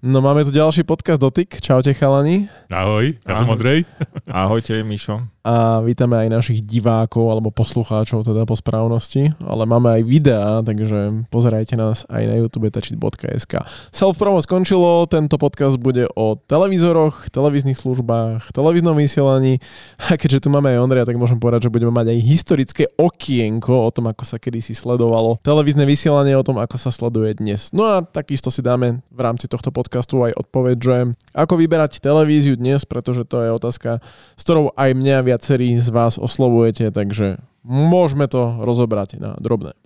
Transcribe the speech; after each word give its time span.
No 0.00 0.24
máme 0.24 0.40
tu 0.44 0.50
ďalší 0.50 0.80
podcast 0.88 1.20
Dotyk. 1.20 1.60
Čaute 1.60 1.92
chalani. 1.92 2.48
Ahoj, 2.72 3.20
ja 3.20 3.36
Ahoj. 3.36 3.40
som 3.44 3.52
Ondrej. 3.52 3.84
Ahojte, 4.24 4.80
Mišo. 4.80 5.28
A 5.40 5.80
vítame 5.80 6.20
aj 6.20 6.28
našich 6.28 6.60
divákov 6.60 7.32
alebo 7.32 7.48
poslucháčov 7.48 8.28
teda 8.28 8.44
po 8.44 8.52
správnosti, 8.52 9.32
ale 9.40 9.64
máme 9.64 9.88
aj 9.96 10.02
videá, 10.04 10.60
takže 10.60 11.24
pozerajte 11.32 11.80
nás 11.80 12.04
aj 12.12 12.28
na 12.28 12.36
youtube 12.36 12.68
tačit.sk. 12.68 13.64
Self-promo 13.88 14.44
skončilo, 14.44 15.08
tento 15.08 15.40
podcast 15.40 15.80
bude 15.80 16.04
o 16.12 16.36
televízoroch, 16.36 17.32
televíznych 17.32 17.80
službách, 17.80 18.52
televíznom 18.52 18.92
vysielaní 18.92 19.64
a 19.96 20.20
keďže 20.20 20.44
tu 20.44 20.48
máme 20.52 20.76
aj 20.76 20.84
Ondreja, 20.84 21.08
tak 21.08 21.16
môžem 21.16 21.40
povedať, 21.40 21.68
že 21.68 21.72
budeme 21.72 21.92
mať 21.96 22.12
aj 22.12 22.18
historické 22.20 22.84
okienko 23.00 23.88
o 23.88 23.88
tom, 23.88 24.12
ako 24.12 24.28
sa 24.28 24.36
kedysi 24.36 24.76
sledovalo 24.76 25.40
televízne 25.40 25.88
vysielanie, 25.88 26.36
o 26.36 26.44
tom, 26.44 26.60
ako 26.60 26.76
sa 26.76 26.92
sleduje 26.92 27.40
dnes. 27.40 27.72
No 27.72 27.88
a 27.88 28.04
takisto 28.04 28.52
si 28.52 28.60
dáme 28.60 29.00
v 29.08 29.20
rámci 29.24 29.48
tohto 29.48 29.72
podcastu 29.72 30.20
aj 30.20 30.36
odpoveď, 30.36 30.76
že 30.76 30.96
ako 31.32 31.56
vyberať 31.56 32.04
televíziu 32.04 32.60
dnes, 32.60 32.84
pretože 32.84 33.24
to 33.24 33.40
je 33.40 33.50
otázka, 33.56 34.04
s 34.36 34.42
ktorou 34.44 34.76
aj 34.76 34.92
mňa 34.92 35.29
viacerí 35.30 35.78
z 35.78 35.94
vás 35.94 36.18
oslovujete, 36.18 36.90
takže 36.90 37.38
môžeme 37.62 38.26
to 38.26 38.58
rozobrať 38.66 39.22
na 39.22 39.38
drobné. 39.38 39.78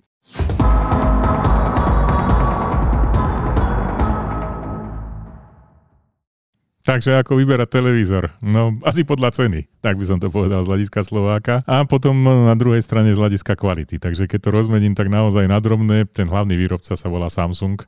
Takže 6.85 7.17
ako 7.17 7.41
vyberať 7.41 7.81
televízor? 7.81 8.29
No 8.45 8.77
asi 8.85 9.01
podľa 9.01 9.33
ceny, 9.33 9.65
tak 9.81 9.97
by 9.97 10.05
som 10.05 10.21
to 10.21 10.29
povedal 10.29 10.61
z 10.61 10.69
hľadiska 10.69 11.01
Slováka. 11.01 11.65
A 11.65 11.81
potom 11.81 12.13
na 12.21 12.53
druhej 12.53 12.85
strane 12.85 13.09
z 13.09 13.17
hľadiska 13.17 13.57
kvality. 13.57 13.97
Takže 13.97 14.29
keď 14.29 14.49
to 14.49 14.53
rozmením 14.53 14.93
tak 14.93 15.09
naozaj 15.09 15.49
na 15.49 15.57
drobné, 15.57 16.05
ten 16.13 16.29
hlavný 16.29 16.53
výrobca 16.53 16.93
sa 16.93 17.07
volá 17.09 17.29
Samsung 17.33 17.81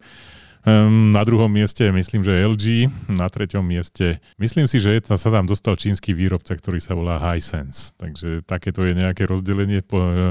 na 1.16 1.24
druhom 1.24 1.48
mieste 1.48 1.88
myslím, 1.88 2.28
že 2.28 2.44
LG, 2.44 2.66
na 3.08 3.32
treťom 3.32 3.64
mieste 3.64 4.20
myslím 4.36 4.68
si, 4.68 4.84
že 4.84 5.00
sa 5.08 5.32
tam 5.32 5.48
dostal 5.48 5.80
čínsky 5.80 6.12
výrobca, 6.12 6.60
ktorý 6.60 6.84
sa 6.84 6.92
volá 6.92 7.16
Hisense. 7.24 7.96
Takže 7.96 8.44
takéto 8.44 8.84
je 8.84 8.92
nejaké 8.92 9.24
rozdelenie, 9.24 9.80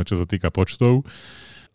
čo 0.04 0.14
sa 0.20 0.28
týka 0.28 0.52
počtov. 0.52 1.08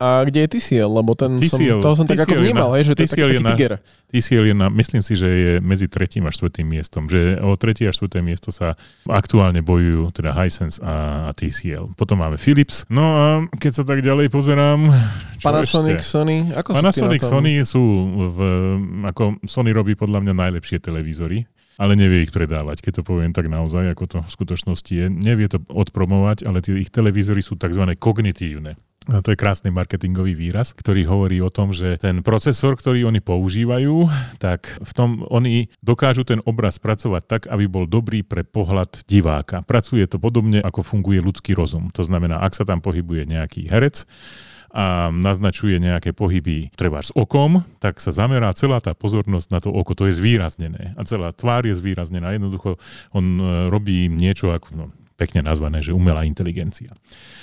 A 0.01 0.25
kde 0.25 0.49
je 0.49 0.57
TCL? 0.57 0.89
Lebo 0.89 1.13
ten 1.13 1.37
TCL, 1.37 1.77
som, 1.77 1.85
toho 1.85 1.93
som 1.93 2.05
TCL 2.09 2.13
tak 2.17 2.25
ako 2.25 2.35
vnímal, 2.41 2.73
že 2.81 2.97
to 2.97 3.05
TCL 3.05 3.05
je 3.05 3.13
taký, 3.13 3.29
taký 3.29 3.45
na, 3.45 3.51
tiger. 3.53 3.73
TCL 4.09 4.45
je 4.49 4.55
na, 4.57 4.67
myslím 4.73 5.01
si, 5.05 5.13
že 5.13 5.29
je 5.29 5.53
medzi 5.61 5.85
tretím 5.85 6.25
a 6.25 6.33
štvrtým 6.33 6.65
miestom. 6.65 7.05
Že 7.05 7.37
o 7.45 7.53
tretie 7.53 7.85
a 7.85 7.93
štvrté 7.93 8.25
miesto 8.25 8.49
sa 8.49 8.73
aktuálne 9.05 9.61
bojujú 9.61 10.09
teda 10.09 10.33
Hisense 10.33 10.81
a, 10.81 11.29
a 11.29 11.31
TCL. 11.37 11.93
Potom 11.93 12.17
máme 12.17 12.41
Philips. 12.41 12.89
No 12.89 13.05
a 13.13 13.25
keď 13.61 13.71
sa 13.77 13.83
tak 13.85 14.01
ďalej 14.01 14.33
pozerám... 14.33 14.89
Panasonic, 15.37 16.01
ešte? 16.01 16.17
Sony? 16.17 16.49
Ako 16.49 16.73
Panasonic, 16.73 17.21
Sony 17.21 17.61
sú 17.61 17.81
v... 18.33 18.39
Ako 19.05 19.37
Sony 19.45 19.69
robí 19.69 19.93
podľa 19.93 20.25
mňa 20.25 20.33
najlepšie 20.33 20.81
televízory 20.81 21.45
ale 21.81 21.97
nevie 21.97 22.29
ich 22.29 22.35
predávať, 22.35 22.85
keď 22.85 23.01
to 23.01 23.03
poviem 23.09 23.33
tak 23.33 23.49
naozaj, 23.49 23.97
ako 23.97 24.05
to 24.05 24.17
v 24.21 24.29
skutočnosti 24.29 24.93
je. 24.93 25.09
Nevie 25.09 25.49
to 25.49 25.57
odpromovať, 25.65 26.45
ale 26.45 26.61
tie 26.61 26.77
ich 26.77 26.93
televízory 26.93 27.41
sú 27.41 27.57
tzv. 27.57 27.97
kognitívne. 27.97 28.77
A 29.09 29.25
to 29.25 29.33
je 29.33 29.41
krásny 29.41 29.73
marketingový 29.73 30.37
výraz, 30.37 30.77
ktorý 30.77 31.09
hovorí 31.09 31.41
o 31.41 31.49
tom, 31.49 31.73
že 31.73 31.97
ten 31.97 32.21
procesor, 32.21 32.77
ktorý 32.77 33.09
oni 33.09 33.17
používajú, 33.17 34.05
tak 34.37 34.77
v 34.77 34.91
tom 34.93 35.25
oni 35.25 35.73
dokážu 35.81 36.21
ten 36.21 36.37
obraz 36.45 36.77
spracovať 36.77 37.23
tak, 37.25 37.41
aby 37.49 37.65
bol 37.65 37.89
dobrý 37.89 38.21
pre 38.21 38.45
pohľad 38.45 39.01
diváka. 39.09 39.65
Pracuje 39.65 40.05
to 40.05 40.21
podobne, 40.21 40.61
ako 40.61 40.85
funguje 40.85 41.17
ľudský 41.17 41.57
rozum. 41.57 41.89
To 41.97 42.05
znamená, 42.05 42.45
ak 42.45 42.53
sa 42.53 42.61
tam 42.61 42.77
pohybuje 42.77 43.25
nejaký 43.25 43.73
herec, 43.73 44.05
a 44.71 45.11
naznačuje 45.11 45.83
nejaké 45.83 46.15
pohyby 46.15 46.71
treba 46.79 47.03
s 47.03 47.11
okom, 47.11 47.67
tak 47.83 47.99
sa 47.99 48.15
zamerá 48.15 48.55
celá 48.55 48.79
tá 48.79 48.95
pozornosť 48.95 49.47
na 49.51 49.59
to 49.59 49.67
oko, 49.67 49.91
to 49.91 50.07
je 50.07 50.15
zvýraznené 50.15 50.95
a 50.95 51.01
celá 51.03 51.35
tvár 51.35 51.67
je 51.67 51.75
zvýraznená. 51.75 52.31
Jednoducho 52.31 52.79
on 53.11 53.35
e, 53.35 53.43
robí 53.67 54.07
niečo 54.07 54.55
ako, 54.55 54.67
no, 54.73 54.85
pekne 55.19 55.43
nazvané, 55.45 55.83
že 55.83 55.93
umelá 55.93 56.23
inteligencia. 56.23 56.95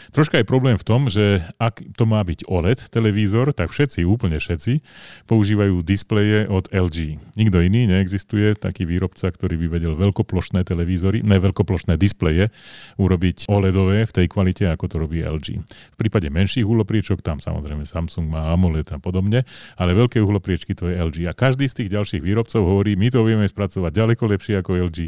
Troška 0.09 0.41
je 0.41 0.47
problém 0.48 0.80
v 0.80 0.86
tom, 0.86 1.13
že 1.13 1.45
ak 1.61 1.85
to 1.95 2.08
má 2.08 2.24
byť 2.24 2.48
OLED 2.48 2.89
televízor, 2.89 3.52
tak 3.52 3.69
všetci, 3.69 4.08
úplne 4.08 4.41
všetci, 4.41 4.80
používajú 5.29 5.85
displeje 5.85 6.48
od 6.48 6.69
LG. 6.73 7.20
Nikto 7.36 7.61
iný 7.61 7.85
neexistuje, 7.85 8.57
taký 8.57 8.89
výrobca, 8.89 9.29
ktorý 9.29 9.61
by 9.61 9.67
vedel 9.79 9.95
veľkoplošné 10.01 10.64
televízory, 10.64 11.20
ne 11.20 11.36
veľkoplošné 11.36 12.01
displeje, 12.01 12.48
urobiť 12.97 13.52
OLEDové 13.52 14.08
v 14.08 14.13
tej 14.17 14.27
kvalite, 14.33 14.64
ako 14.64 14.85
to 14.89 14.97
robí 14.97 15.20
LG. 15.20 15.61
V 15.67 15.97
prípade 16.01 16.33
menších 16.33 16.64
uhlopriečok, 16.64 17.20
tam 17.20 17.42
samozrejme 17.42 17.85
Samsung 17.85 18.33
má 18.33 18.48
AMOLED 18.57 18.97
a 18.97 18.98
podobne, 19.02 19.45
ale 19.77 19.92
veľké 19.92 20.24
uhlopriečky 20.24 20.73
to 20.73 20.89
je 20.89 20.97
LG. 20.97 21.29
A 21.29 21.36
každý 21.36 21.68
z 21.68 21.85
tých 21.85 21.92
ďalších 21.92 22.23
výrobcov 22.24 22.64
hovorí, 22.64 22.97
my 22.97 23.13
to 23.13 23.20
vieme 23.27 23.45
spracovať 23.45 23.92
ďaleko 23.92 24.24
lepšie 24.24 24.55
ako 24.64 24.70
LG 24.89 24.98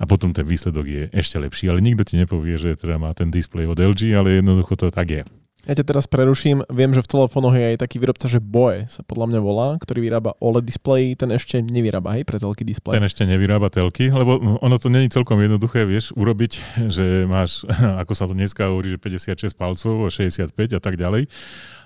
a 0.00 0.04
potom 0.08 0.32
ten 0.32 0.48
výsledok 0.48 0.86
je 0.86 1.02
ešte 1.12 1.36
lepší. 1.36 1.68
Ale 1.68 1.84
nikto 1.84 2.06
ti 2.06 2.16
nepovie, 2.16 2.56
že 2.56 2.78
teda 2.78 2.96
má 2.96 3.12
ten 3.12 3.28
displej 3.28 3.68
od 3.68 3.76
LG, 3.76 4.16
ale 4.16 4.45
jednoducho 4.46 4.78
to 4.78 4.94
tak 4.94 5.10
je. 5.10 5.22
Ja 5.66 5.74
ťa 5.74 5.82
teraz 5.82 6.06
preruším. 6.06 6.62
Viem, 6.70 6.94
že 6.94 7.02
v 7.02 7.10
telefónoch 7.10 7.58
je 7.58 7.74
aj 7.74 7.82
taký 7.82 7.98
výrobca, 7.98 8.30
že 8.30 8.38
Boe 8.38 8.86
sa 8.86 9.02
podľa 9.02 9.34
mňa 9.34 9.40
volá, 9.42 9.68
ktorý 9.82 9.98
vyrába 9.98 10.38
OLED 10.38 10.62
display, 10.62 11.18
ten 11.18 11.34
ešte 11.34 11.58
nevyrába, 11.58 12.14
hej, 12.14 12.22
pre 12.22 12.38
telky 12.38 12.62
display. 12.62 12.94
Ten 12.94 13.02
ešte 13.02 13.26
nevyrába 13.26 13.66
telky, 13.66 14.06
lebo 14.14 14.62
ono 14.62 14.76
to 14.78 14.86
není 14.86 15.10
celkom 15.10 15.42
jednoduché, 15.42 15.82
vieš, 15.82 16.14
urobiť, 16.14 16.52
že 16.94 17.26
máš, 17.26 17.66
ako 18.06 18.14
sa 18.14 18.30
to 18.30 18.38
dneska 18.38 18.70
hovorí, 18.70 18.94
že 18.94 19.02
56 19.02 19.58
palcov, 19.58 20.06
65 20.06 20.54
a 20.54 20.78
tak 20.78 20.94
ďalej. 20.94 21.26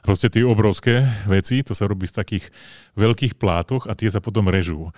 Proste 0.05 0.29
tie 0.29 0.45
obrovské 0.45 1.09
veci, 1.25 1.65
to 1.65 1.73
sa 1.73 1.89
robí 1.89 2.05
v 2.05 2.17
takých 2.21 2.53
veľkých 3.01 3.41
plátoch 3.41 3.89
a 3.89 3.97
tie 3.97 4.13
sa 4.13 4.21
potom 4.21 4.53
režú. 4.53 4.93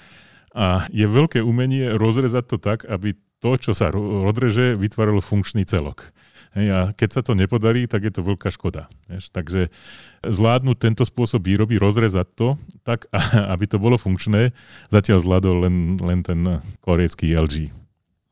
A 0.59 0.91
je 0.91 1.07
veľké 1.07 1.39
umenie 1.39 1.95
rozrezať 1.95 2.45
to 2.51 2.59
tak, 2.59 2.83
aby 2.91 3.15
to, 3.39 3.51
čo 3.63 3.79
sa 3.79 3.95
odreže, 3.95 4.75
vytváralo 4.75 5.23
funkčný 5.23 5.63
celok. 5.67 6.11
Hej, 6.53 6.67
a 6.69 6.81
keď 6.93 7.09
sa 7.17 7.23
to 7.25 7.33
nepodarí, 7.33 7.89
tak 7.89 8.05
je 8.05 8.13
to 8.13 8.21
veľká 8.21 8.53
škoda. 8.53 8.93
Vieš? 9.09 9.33
Takže 9.33 9.73
zvládnuť 10.21 10.77
tento 10.77 11.05
spôsob 11.09 11.49
výroby, 11.49 11.81
rozrezať 11.81 12.29
to 12.37 12.49
tak, 12.85 13.09
aby 13.55 13.65
to 13.65 13.81
bolo 13.81 13.97
funkčné, 13.97 14.53
zatiaľ 14.93 15.25
zvládol 15.25 15.57
len, 15.65 15.77
len 15.97 16.21
ten 16.21 16.45
korejský 16.85 17.33
LG. 17.33 17.73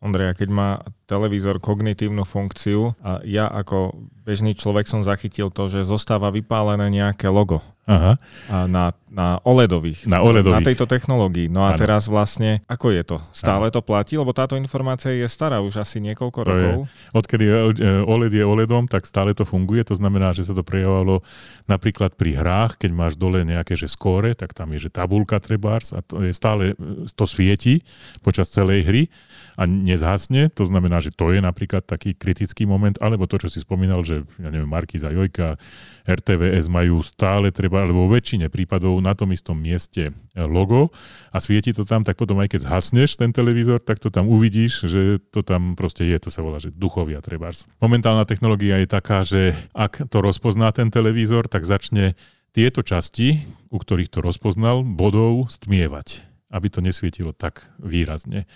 Ondreja, 0.01 0.33
keď 0.33 0.49
má 0.49 0.69
televízor 1.11 1.59
kognitívnu 1.59 2.23
funkciu 2.23 2.95
a 3.03 3.19
ja 3.27 3.51
ako 3.51 3.99
bežný 4.23 4.55
človek 4.55 4.87
som 4.87 5.03
zachytil 5.03 5.51
to, 5.51 5.67
že 5.67 5.83
zostáva 5.83 6.31
vypálené 6.31 6.87
nejaké 6.87 7.27
logo 7.27 7.59
Aha. 7.91 8.13
A 8.47 8.71
na, 8.71 8.95
na 9.11 9.43
OLEDových, 9.43 10.07
na 10.07 10.23
OLEDových. 10.23 10.63
Na 10.63 10.69
tejto 10.71 10.87
technológii. 10.87 11.51
No 11.51 11.67
a 11.67 11.75
ano. 11.75 11.81
teraz 11.83 12.07
vlastne, 12.07 12.63
ako 12.71 12.95
je 12.95 13.03
to? 13.03 13.19
Stále 13.35 13.67
ano. 13.67 13.75
to 13.75 13.83
platí? 13.83 14.15
Lebo 14.15 14.31
táto 14.31 14.55
informácia 14.55 15.11
je 15.11 15.27
stará 15.27 15.59
už 15.59 15.83
asi 15.83 15.99
niekoľko 15.99 16.41
to 16.45 16.47
rokov. 16.47 16.77
Je. 16.87 17.17
Odkedy 17.19 17.45
OLED 18.07 18.33
je 18.39 18.45
OLEDom, 18.47 18.87
tak 18.87 19.11
stále 19.11 19.35
to 19.35 19.43
funguje. 19.43 19.83
To 19.91 19.99
znamená, 19.99 20.31
že 20.31 20.47
sa 20.47 20.55
to 20.55 20.63
prejavovalo 20.63 21.27
napríklad 21.67 22.15
pri 22.15 22.39
hrách, 22.39 22.79
keď 22.79 22.91
máš 22.95 23.19
dole 23.19 23.43
nejaké 23.43 23.75
že 23.75 23.91
skóre, 23.91 24.39
tak 24.39 24.55
tam 24.55 24.71
je 24.71 24.87
že 24.87 24.91
tabulka 24.95 25.43
trebárs 25.43 25.91
a 25.91 25.99
to 26.07 26.23
je 26.23 26.31
stále, 26.31 26.79
to 27.11 27.27
svieti 27.27 27.83
počas 28.23 28.55
celej 28.55 28.87
hry 28.87 29.03
a 29.59 29.67
nezhasne. 29.67 30.49
To 30.55 30.63
znamená, 30.63 31.00
že 31.01 31.11
to 31.11 31.33
je 31.33 31.41
napríklad 31.41 31.83
taký 31.83 32.15
kritický 32.15 32.69
moment, 32.69 32.95
alebo 33.01 33.25
to, 33.27 33.41
čo 33.41 33.49
si 33.49 33.59
spomínal, 33.65 34.05
že 34.05 34.23
ja 34.39 34.49
neviem, 34.53 34.69
Markiza 34.69 35.11
Jojka, 35.11 35.57
RTVS 36.05 36.69
majú 36.69 37.01
stále 37.01 37.51
treba 37.51 37.83
alebo 37.83 38.07
vo 38.07 38.13
väčšine 38.13 38.53
prípadov 38.53 39.01
na 39.01 39.17
tom 39.17 39.33
istom 39.33 39.57
mieste 39.57 40.13
logo 40.37 40.93
a 41.33 41.41
svieti 41.41 41.73
to 41.73 41.89
tam, 41.89 42.05
tak 42.05 42.21
potom 42.21 42.39
aj 42.39 42.53
keď 42.53 42.61
zhasneš 42.69 43.17
ten 43.17 43.33
televízor, 43.33 43.81
tak 43.81 43.99
to 43.99 44.13
tam 44.13 44.29
uvidíš, 44.29 44.87
že 44.87 45.19
to 45.33 45.41
tam 45.41 45.75
proste 45.75 46.05
je, 46.05 46.17
to 46.21 46.29
sa 46.29 46.45
volá, 46.45 46.61
že 46.61 46.71
duchovia 46.71 47.25
trebárs. 47.25 47.65
Momentálna 47.81 48.29
technológia 48.29 48.79
je 48.83 48.89
taká, 48.89 49.25
že 49.25 49.57
ak 49.73 50.07
to 50.13 50.21
rozpozná 50.21 50.71
ten 50.71 50.93
televízor, 50.93 51.49
tak 51.49 51.65
začne 51.65 52.15
tieto 52.51 52.83
časti, 52.83 53.47
u 53.71 53.79
ktorých 53.79 54.11
to 54.11 54.19
rozpoznal, 54.19 54.83
bodov 54.83 55.47
stmievať, 55.55 56.27
aby 56.51 56.67
to 56.67 56.83
nesvietilo 56.83 57.31
tak 57.31 57.63
výrazne. 57.79 58.51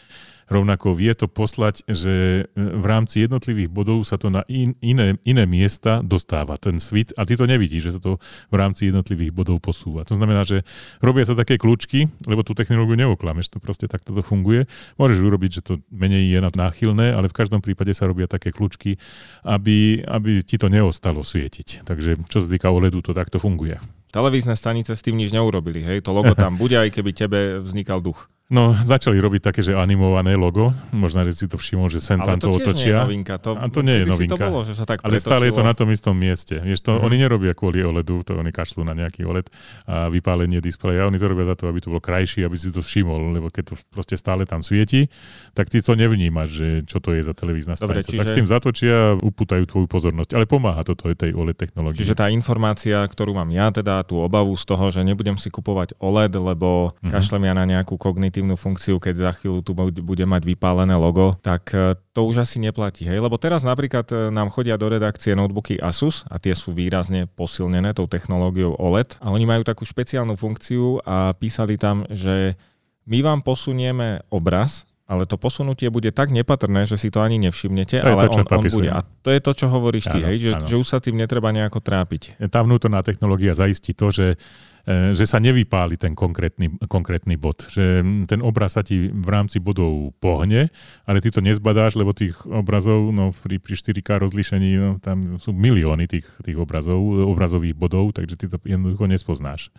Rovnako 0.49 0.96
vie 0.96 1.12
to 1.17 1.26
poslať, 1.26 1.85
že 1.88 2.44
e, 2.44 2.61
v 2.61 2.85
rámci 2.87 3.25
jednotlivých 3.25 3.69
bodov 3.73 4.05
sa 4.08 4.17
to 4.20 4.29
na 4.32 4.44
in, 4.49 4.76
iné, 4.81 5.20
iné 5.25 5.44
miesta 5.44 6.00
dostáva, 6.05 6.56
ten 6.61 6.79
svit, 6.79 7.12
a 7.17 7.25
ty 7.25 7.37
to 7.37 7.49
nevidíš, 7.49 7.91
že 7.91 7.94
sa 7.96 8.00
to 8.00 8.12
v 8.52 8.56
rámci 8.56 8.88
jednotlivých 8.93 9.32
bodov 9.32 9.61
posúva. 9.61 10.05
To 10.08 10.17
znamená, 10.17 10.44
že 10.44 10.62
robia 11.00 11.25
sa 11.25 11.37
také 11.37 11.56
kľúčky, 11.56 12.08
lebo 12.29 12.44
tú 12.44 12.52
technológiu 12.52 12.96
neoklameš, 12.96 13.52
to 13.52 13.58
proste 13.61 13.88
takto 13.88 14.12
to 14.12 14.23
funguje. 14.25 14.69
Môžeš 15.00 15.19
urobiť, 15.25 15.50
že 15.61 15.62
to 15.64 15.73
menej 15.91 16.31
je 16.32 16.38
náchylné, 16.41 17.17
ale 17.17 17.26
v 17.32 17.37
každom 17.37 17.64
prípade 17.64 17.93
sa 17.96 18.06
robia 18.06 18.29
také 18.29 18.52
kľúčky, 18.52 19.00
aby, 19.44 20.05
aby 20.05 20.44
ti 20.44 20.61
to 20.61 20.69
neostalo 20.69 21.25
svietiť. 21.25 21.88
Takže 21.88 22.29
čo 22.29 22.38
sa 22.44 22.49
týka 22.49 22.69
OLEDu, 22.70 23.00
to 23.00 23.17
takto 23.17 23.41
funguje. 23.41 23.81
Televízne 24.14 24.55
stanice 24.55 24.94
s 24.94 25.02
tým 25.02 25.19
nič 25.19 25.35
neurobili, 25.35 25.82
hej? 25.82 25.99
To 26.06 26.14
logo 26.14 26.38
tam 26.38 26.55
bude, 26.62 26.79
aj 26.79 26.94
keby 26.94 27.11
tebe 27.11 27.41
vznikal 27.58 27.99
duch. 27.99 28.31
No, 28.55 28.71
začali 28.71 29.19
robiť 29.19 29.51
také, 29.51 29.61
že 29.67 29.75
animované 29.75 30.39
logo. 30.39 30.71
Možno, 30.95 31.27
že 31.27 31.35
si 31.35 31.47
to 31.51 31.59
všimol, 31.59 31.91
že 31.91 31.99
sem 31.99 32.23
tam 32.23 32.39
to, 32.39 32.55
to 32.55 32.62
otočia. 32.62 33.03
Nie 33.03 33.03
je 33.03 33.06
novinka. 33.11 33.35
To, 33.43 33.51
a 33.59 33.67
to 33.67 33.81
nie 33.83 33.97
je 34.01 34.05
novinka. 34.06 34.39
to 34.39 34.47
bolo, 34.47 34.62
že 34.62 34.75
sa 34.79 34.87
tak 34.87 35.03
Ale 35.03 35.19
stále 35.19 35.51
je 35.51 35.55
to 35.59 35.67
na 35.67 35.75
tom 35.77 35.91
istom 35.91 36.15
mieste. 36.17 36.56
Vieš, 36.62 36.87
to, 36.87 36.97
mm. 36.97 37.05
Oni 37.05 37.17
nerobia 37.21 37.53
kvôli 37.53 37.83
OLEDu, 37.85 38.25
to 38.25 38.39
oni 38.39 38.55
kašľú 38.55 38.87
na 38.87 38.95
nejaký 38.95 39.27
OLED 39.27 39.47
a 39.91 40.09
vypálenie 40.09 40.62
displeja. 40.62 41.11
Oni 41.11 41.19
to 41.19 41.27
robia 41.27 41.51
za 41.51 41.59
to, 41.59 41.69
aby 41.69 41.83
to 41.83 41.91
bolo 41.91 42.01
krajšie, 42.01 42.47
aby 42.47 42.55
si 42.55 42.71
to 42.71 42.81
všimol, 42.81 43.35
lebo 43.35 43.51
keď 43.51 43.71
to 43.71 43.75
proste 43.91 44.15
stále 44.15 44.47
tam 44.47 44.62
svieti, 44.62 45.11
tak 45.53 45.69
ty 45.69 45.83
to 45.83 45.99
nevnímaš, 45.99 46.49
že 46.55 46.69
čo 46.87 47.03
to 47.03 47.12
je 47.12 47.27
za 47.27 47.35
televízna 47.35 47.75
stanica. 47.75 48.06
Čiže... 48.06 48.21
Tak 48.23 48.29
s 48.31 48.39
tým 48.39 48.49
zatočia 48.49 48.95
a 48.95 49.19
upútajú 49.19 49.65
tvoju 49.67 49.87
pozornosť. 49.89 50.37
Ale 50.37 50.45
pomáha 50.47 50.85
to 50.85 50.95
tej 50.95 51.33
OLED 51.33 51.56
technológii. 51.56 52.05
Čiže 52.05 52.19
tá 52.19 52.29
informácia, 52.29 53.01
ktorú 53.01 53.35
mám 53.35 53.49
ja, 53.49 53.73
teda 53.73 54.05
tú 54.05 54.21
obavu 54.21 54.53
z 54.55 54.65
toho, 54.69 54.85
že 54.93 55.01
nebudem 55.01 55.41
si 55.41 55.49
kupovať 55.49 55.97
OLED, 55.99 56.37
lebo 56.37 56.93
mm-hmm. 56.93 57.11
kašlem 57.11 57.43
ja 57.49 57.55
na 57.56 57.65
nejakú 57.65 57.97
kognitívnu 57.97 58.44
funkciu, 58.52 59.00
keď 59.00 59.14
za 59.17 59.32
chvíľu 59.41 59.64
tu 59.64 59.73
bude 60.05 60.25
mať 60.29 60.44
vypálené 60.44 60.93
logo, 60.93 61.32
tak 61.41 61.73
e, 61.73 61.96
to 62.12 62.29
už 62.29 62.44
asi 62.44 62.61
neplatí. 62.61 63.08
Hej? 63.08 63.25
Lebo 63.25 63.41
teraz 63.41 63.64
napríklad 63.64 64.05
e, 64.12 64.29
nám 64.29 64.52
chodia 64.52 64.76
do 64.76 64.93
redakcie 64.93 65.32
notebooky 65.32 65.81
Asus 65.81 66.29
a 66.29 66.37
tie 66.37 66.52
sú 66.52 66.76
výrazne 66.76 67.25
posilnené 67.25 67.96
tou 67.96 68.05
technológiou 68.05 68.76
OLED 68.76 69.25
a 69.25 69.32
oni 69.32 69.49
majú 69.49 69.64
takú 69.64 69.88
špeciálnu 69.88 70.37
funkciu 70.37 71.00
a 71.08 71.32
písali 71.32 71.81
tam, 71.81 72.05
že 72.12 72.61
my 73.08 73.25
vám 73.25 73.41
posunieme 73.41 74.20
obraz, 74.29 74.85
ale 75.05 75.29
to 75.29 75.37
posunutie 75.37 75.93
bude 75.93 76.08
tak 76.17 76.32
nepatrné, 76.32 76.88
že 76.88 76.96
si 76.96 77.12
to 77.12 77.20
ani 77.20 77.37
nevšimnete, 77.37 78.00
to 78.00 78.08
ale 78.08 78.29
to, 78.29 78.41
on, 78.41 78.46
on 78.49 78.64
bude. 78.69 78.88
A 78.88 79.05
to 79.20 79.29
je 79.29 79.41
to, 79.41 79.52
čo 79.52 79.67
hovoríš 79.69 80.08
ty, 80.08 80.25
hej, 80.25 80.37
že, 80.41 80.50
že 80.64 80.76
už 80.81 80.87
sa 80.88 80.99
tým 81.00 81.20
netreba 81.20 81.52
nejako 81.52 81.85
trápiť. 81.85 82.41
Tá 82.49 82.64
vnútorná 82.64 83.05
technológia 83.05 83.52
zaistí 83.52 83.93
to, 83.93 84.08
že 84.08 84.41
že 84.86 85.25
sa 85.25 85.40
nevypáli 85.40 85.96
ten 85.96 86.12
konkrétny, 86.12 86.76
konkrétny 86.92 87.40
bod. 87.40 87.64
Že 87.72 88.04
ten 88.28 88.44
obraz 88.44 88.76
sa 88.76 88.84
ti 88.84 89.08
v 89.08 89.28
rámci 89.32 89.56
bodov 89.56 90.12
pohne, 90.20 90.69
ale 91.08 91.19
ty 91.25 91.32
to 91.32 91.40
nezbadáš, 91.40 91.96
lebo 91.96 92.12
tých 92.12 92.36
obrazov 92.44 93.08
no, 93.08 93.32
pri, 93.32 93.56
pri 93.56 93.81
4K 93.81 94.28
rozlíšení 94.28 94.70
no, 94.76 94.90
tam 95.00 95.40
sú 95.40 95.56
milióny 95.56 96.04
tých, 96.04 96.28
tých 96.44 96.60
obrazov, 96.60 97.00
obrazových 97.00 97.72
bodov, 97.72 98.12
takže 98.12 98.36
ty 98.36 98.46
to 98.52 98.60
jednoducho 98.60 99.08
nespoznáš. 99.08 99.72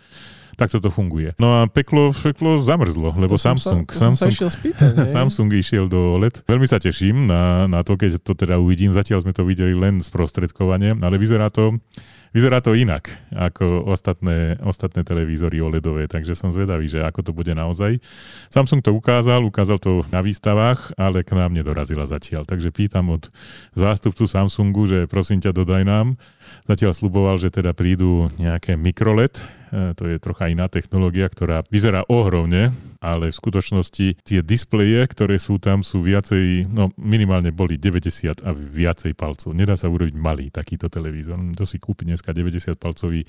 Tak 0.56 0.72
to 0.72 0.88
funguje. 0.88 1.36
No 1.36 1.60
a 1.60 1.68
peklo, 1.68 2.16
peklo 2.16 2.56
zamrzlo, 2.56 3.12
lebo 3.20 3.36
to 3.36 3.44
Samsung, 3.44 3.84
sa, 3.92 4.08
Samsung, 4.08 4.32
sa 4.32 4.48
spýtať, 4.48 5.04
Samsung 5.20 5.52
išiel 5.52 5.84
do 5.84 6.16
OLED. 6.16 6.48
Veľmi 6.48 6.64
sa 6.64 6.80
teším 6.80 7.28
na, 7.28 7.68
na 7.68 7.84
to, 7.84 8.00
keď 8.00 8.24
to 8.24 8.32
teda 8.32 8.56
uvidím. 8.56 8.88
Zatiaľ 8.96 9.20
sme 9.20 9.36
to 9.36 9.44
videli 9.44 9.76
len 9.76 10.00
sprostredkovanie, 10.00 10.96
ale 10.96 11.20
vyzerá 11.20 11.52
to 11.52 11.76
Vyzerá 12.34 12.62
to 12.64 12.74
inak 12.74 13.10
ako 13.34 13.86
ostatné, 13.86 14.58
ostatné 14.64 15.02
televízory 15.06 15.62
OLEDové, 15.62 16.10
takže 16.10 16.34
som 16.34 16.50
zvedavý, 16.50 16.90
že 16.90 17.04
ako 17.04 17.20
to 17.26 17.32
bude 17.34 17.52
naozaj. 17.52 17.98
Samsung 18.48 18.80
to 18.82 18.94
ukázal, 18.94 19.44
ukázal 19.44 19.78
to 19.78 20.02
na 20.10 20.24
výstavách, 20.24 20.94
ale 20.98 21.22
k 21.22 21.36
nám 21.36 21.54
nedorazila 21.54 22.06
zatiaľ. 22.08 22.48
Takže 22.48 22.74
pýtam 22.74 23.12
od 23.12 23.28
zástupcu 23.76 24.26
Samsungu, 24.26 24.88
že 24.88 24.98
prosím 25.06 25.38
ťa, 25.44 25.54
dodaj 25.54 25.82
nám. 25.86 26.18
Zatiaľ 26.66 26.92
sluboval, 26.94 27.36
že 27.42 27.50
teda 27.50 27.74
prídu 27.74 28.30
nejaké 28.38 28.74
mikroLED, 28.74 29.66
E, 29.76 29.94
to 29.98 30.06
je 30.06 30.16
trocha 30.22 30.48
iná 30.48 30.70
technológia, 30.70 31.26
ktorá 31.26 31.66
vyzerá 31.68 32.06
ohromne, 32.06 32.70
ale 33.00 33.32
v 33.32 33.38
skutočnosti 33.38 34.06
tie 34.22 34.40
displeje, 34.40 35.04
ktoré 35.08 35.36
sú 35.36 35.56
tam, 35.60 35.80
sú 35.80 36.02
viacej, 36.02 36.70
no 36.70 36.92
minimálne 36.96 37.52
boli 37.52 37.76
90 37.80 38.44
a 38.44 38.50
viacej 38.52 39.12
palcov. 39.16 39.52
Nedá 39.52 39.74
sa 39.74 39.90
urobiť 39.90 40.14
malý 40.16 40.48
takýto 40.48 40.88
televízor. 40.88 41.38
To 41.56 41.64
si 41.64 41.76
kúpi 41.80 42.08
dneska 42.08 42.32
90 42.32 42.76
palcový 42.78 43.24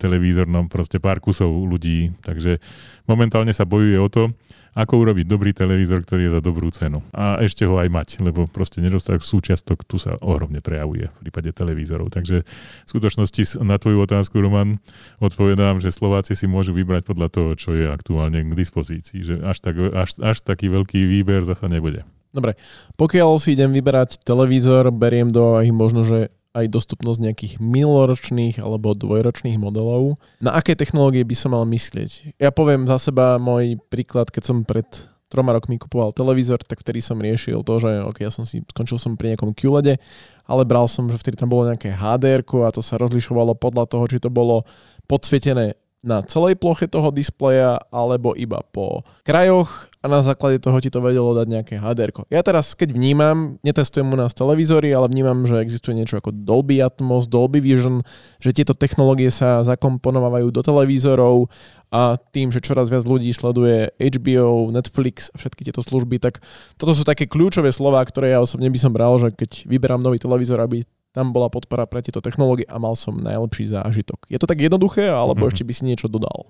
televízor, 0.00 0.48
no 0.48 0.66
proste 0.70 1.02
pár 1.02 1.20
kusov 1.20 1.50
ľudí, 1.50 2.14
takže 2.24 2.58
momentálne 3.04 3.52
sa 3.52 3.66
bojuje 3.66 3.98
o 3.98 4.08
to, 4.08 4.32
ako 4.70 5.02
urobiť 5.02 5.26
dobrý 5.26 5.50
televízor, 5.50 6.06
ktorý 6.06 6.30
je 6.30 6.34
za 6.38 6.42
dobrú 6.42 6.70
cenu. 6.70 7.02
A 7.10 7.42
ešte 7.42 7.66
ho 7.66 7.82
aj 7.82 7.90
mať, 7.90 8.08
lebo 8.22 8.46
proste 8.46 8.78
nedostatok 8.78 9.26
súčiastok 9.26 9.82
tu 9.82 9.98
sa 9.98 10.14
ohromne 10.22 10.62
prejavuje 10.62 11.10
v 11.10 11.16
prípade 11.26 11.50
televízorov. 11.50 12.14
Takže 12.14 12.46
v 12.46 12.88
skutočnosti 12.88 13.58
na 13.66 13.82
tvoju 13.82 14.06
otázku, 14.06 14.38
Roman, 14.38 14.78
odpovedám, 15.18 15.82
že 15.82 15.90
Slováci 15.90 16.38
si 16.38 16.46
môžu 16.46 16.70
vybrať 16.70 17.02
podľa 17.02 17.28
toho, 17.34 17.50
čo 17.58 17.74
je 17.74 17.90
aktuálne 17.90 18.46
k 18.46 18.52
dispozícii. 18.54 19.09
Že 19.18 19.42
až, 19.42 19.58
tak, 19.58 19.74
až, 19.76 20.10
až 20.22 20.38
taký 20.46 20.70
veľký 20.70 21.02
výber 21.10 21.42
zasa 21.42 21.66
nebude. 21.66 22.06
Dobre, 22.30 22.54
pokiaľ 22.94 23.42
si 23.42 23.58
idem 23.58 23.74
vyberať 23.74 24.22
televízor, 24.22 24.94
beriem 24.94 25.26
do 25.26 25.58
aj 25.58 25.66
možno, 25.74 26.06
že 26.06 26.30
aj 26.50 26.66
dostupnosť 26.66 27.18
nejakých 27.22 27.54
minuloročných 27.62 28.58
alebo 28.58 28.94
dvojročných 28.94 29.58
modelov. 29.58 30.18
Na 30.42 30.58
aké 30.58 30.74
technológie 30.74 31.22
by 31.22 31.36
som 31.38 31.54
mal 31.54 31.62
myslieť? 31.66 32.38
Ja 32.42 32.50
poviem 32.50 32.90
za 32.90 32.98
seba 32.98 33.38
môj 33.38 33.78
príklad, 33.90 34.34
keď 34.34 34.42
som 34.46 34.66
pred 34.66 34.86
troma 35.30 35.54
rokmi 35.54 35.78
kupoval 35.78 36.10
televízor, 36.10 36.58
tak 36.66 36.82
vtedy 36.82 36.98
som 36.98 37.22
riešil 37.22 37.62
to, 37.62 37.74
že 37.78 38.02
okay, 38.02 38.26
ja 38.26 38.34
som 38.34 38.42
si, 38.42 38.66
skončil 38.66 38.98
som 38.98 39.14
pri 39.14 39.34
nejakom 39.34 39.54
QLED, 39.54 40.02
ale 40.50 40.62
bral 40.66 40.90
som, 40.90 41.06
že 41.06 41.22
vtedy 41.22 41.38
tam 41.38 41.54
bolo 41.54 41.70
nejaké 41.70 41.94
HDR 41.94 42.42
a 42.42 42.74
to 42.74 42.82
sa 42.82 42.98
rozlišovalo 42.98 43.54
podľa 43.54 43.86
toho, 43.86 44.04
či 44.10 44.18
to 44.18 44.26
bolo 44.26 44.66
podsvietené 45.06 45.78
na 46.00 46.24
celej 46.24 46.56
ploche 46.56 46.88
toho 46.88 47.12
displeja 47.12 47.76
alebo 47.92 48.32
iba 48.32 48.64
po 48.72 49.04
krajoch 49.20 49.90
a 50.00 50.08
na 50.08 50.24
základe 50.24 50.56
toho 50.56 50.80
ti 50.80 50.88
to 50.88 51.04
vedelo 51.04 51.36
dať 51.36 51.46
nejaké 51.46 51.74
HDR. 51.76 52.24
Ja 52.32 52.40
teraz, 52.40 52.72
keď 52.72 52.96
vnímam, 52.96 53.60
netestujem 53.60 54.08
u 54.08 54.16
nás 54.16 54.32
televízory, 54.32 54.96
ale 54.96 55.12
vnímam, 55.12 55.44
že 55.44 55.60
existuje 55.60 55.92
niečo 55.92 56.16
ako 56.16 56.32
Dolby 56.32 56.80
Atmos, 56.80 57.28
Dolby 57.28 57.60
Vision, 57.60 58.00
že 58.40 58.56
tieto 58.56 58.72
technológie 58.72 59.28
sa 59.28 59.60
zakomponovávajú 59.60 60.48
do 60.48 60.64
televízorov 60.64 61.52
a 61.92 62.16
tým, 62.16 62.48
že 62.48 62.64
čoraz 62.64 62.88
viac 62.88 63.04
ľudí 63.04 63.28
sleduje 63.36 63.92
HBO, 64.00 64.72
Netflix 64.72 65.28
a 65.34 65.36
všetky 65.36 65.68
tieto 65.68 65.84
služby, 65.84 66.16
tak 66.16 66.40
toto 66.80 66.96
sú 66.96 67.04
také 67.04 67.28
kľúčové 67.28 67.68
slova, 67.68 68.00
ktoré 68.08 68.32
ja 68.32 68.40
osobne 68.40 68.72
by 68.72 68.78
som 68.80 68.96
bral, 68.96 69.20
že 69.20 69.36
keď 69.36 69.68
vyberám 69.68 70.00
nový 70.00 70.16
televízor, 70.16 70.64
aby 70.64 70.80
tam 71.10 71.34
bola 71.34 71.50
podpora 71.50 71.86
pre 71.90 72.02
tieto 72.06 72.22
technológie 72.22 72.66
a 72.70 72.78
mal 72.78 72.94
som 72.94 73.18
najlepší 73.18 73.70
zážitok. 73.70 74.30
Je 74.30 74.38
to 74.38 74.46
tak 74.46 74.62
jednoduché, 74.62 75.10
alebo 75.10 75.46
mm-hmm. 75.46 75.50
ešte 75.50 75.66
by 75.66 75.72
si 75.74 75.82
niečo 75.86 76.06
dodal? 76.06 76.46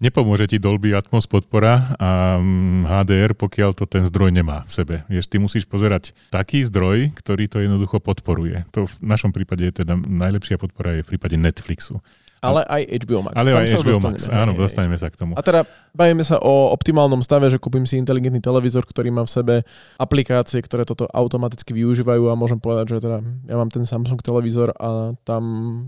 Nepomôže 0.00 0.48
ti 0.48 0.56
Dolby 0.56 0.96
Atmos 0.96 1.28
podpora 1.28 1.92
a 2.00 2.40
HDR, 2.88 3.36
mm, 3.36 3.40
pokiaľ 3.44 3.76
to 3.76 3.84
ten 3.84 4.00
zdroj 4.08 4.32
nemá 4.32 4.64
v 4.64 4.72
sebe. 4.72 4.94
Vieš, 5.12 5.28
ty 5.28 5.36
musíš 5.36 5.68
pozerať 5.68 6.16
taký 6.32 6.64
zdroj, 6.64 7.12
ktorý 7.20 7.44
to 7.52 7.60
jednoducho 7.60 8.00
podporuje. 8.00 8.64
To 8.72 8.88
v 8.88 8.94
našom 9.04 9.28
prípade 9.28 9.68
je 9.68 9.84
teda 9.84 10.00
najlepšia 10.00 10.56
podpora 10.56 10.96
je 10.96 11.04
v 11.04 11.10
prípade 11.12 11.36
Netflixu. 11.36 12.00
Ale 12.40 12.64
aj 12.64 12.82
HBO 13.04 13.20
Max. 13.28 13.34
Ale 13.36 13.48
Tam 13.52 13.60
aj 13.60 13.66
HBO 13.84 13.98
Max, 14.00 14.18
áno, 14.32 14.52
dostaneme 14.56 14.96
sa 14.96 15.12
k 15.12 15.16
tomu. 15.20 15.36
A 15.36 15.44
teda 15.44 15.68
bavíme 15.92 16.24
sa 16.24 16.40
o 16.40 16.72
optimálnom 16.72 17.20
stave, 17.20 17.52
že 17.52 17.60
kúpim 17.60 17.84
si 17.84 18.00
inteligentný 18.00 18.40
televízor, 18.40 18.88
ktorý 18.88 19.12
má 19.12 19.28
v 19.28 19.30
sebe 19.30 19.54
aplikácie, 20.00 20.64
ktoré 20.64 20.88
toto 20.88 21.04
automaticky 21.12 21.76
využívajú 21.76 22.32
a 22.32 22.34
môžem 22.34 22.56
povedať, 22.56 22.96
že 22.96 23.04
teda 23.04 23.18
ja 23.44 23.54
mám 23.60 23.68
ten 23.68 23.84
Samsung 23.84 24.24
televízor 24.24 24.72
a 24.80 25.12
tam 25.28 25.42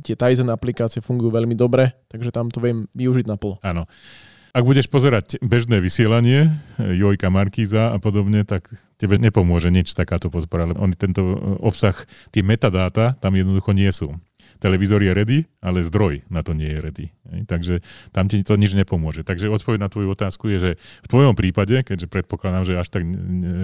tie 0.05 0.13
Tizen 0.13 0.53
aplikácie 0.53 1.01
fungujú 1.01 1.33
veľmi 1.33 1.57
dobre, 1.57 1.97
takže 2.13 2.29
tam 2.29 2.53
to 2.53 2.61
viem 2.61 2.85
využiť 2.93 3.25
naplno. 3.33 3.57
Áno. 3.65 3.89
Ak 4.53 4.69
budeš 4.69 4.85
pozerať 4.85 5.41
bežné 5.41 5.81
vysielanie, 5.81 6.53
Jojka 6.77 7.33
Markíza 7.33 7.89
a 7.89 7.97
podobne, 7.97 8.45
tak 8.45 8.69
tebe 9.01 9.17
nepomôže 9.17 9.73
nič 9.73 9.97
takáto 9.97 10.29
podpora, 10.29 10.69
lebo 10.69 10.85
oni 10.85 10.93
tento 10.93 11.25
obsah, 11.65 11.97
tie 12.29 12.45
metadáta 12.45 13.17
tam 13.17 13.33
jednoducho 13.33 13.73
nie 13.73 13.89
sú 13.89 14.13
televízor 14.63 15.03
je 15.03 15.11
ready, 15.11 15.39
ale 15.59 15.83
zdroj 15.83 16.23
na 16.31 16.47
to 16.47 16.55
nie 16.55 16.71
je 16.71 16.79
ready. 16.79 17.07
Takže 17.51 17.83
tam 18.15 18.31
ti 18.31 18.47
to 18.47 18.55
nič 18.55 18.79
nepomôže. 18.79 19.27
Takže 19.27 19.51
odpoveď 19.51 19.83
na 19.83 19.91
tvoju 19.91 20.15
otázku 20.15 20.47
je, 20.55 20.59
že 20.63 20.71
v 21.03 21.09
tvojom 21.11 21.35
prípade, 21.35 21.83
keďže 21.83 22.07
predpokladám, 22.07 22.63
že 22.63 22.79
až 22.79 22.87
tak 22.87 23.03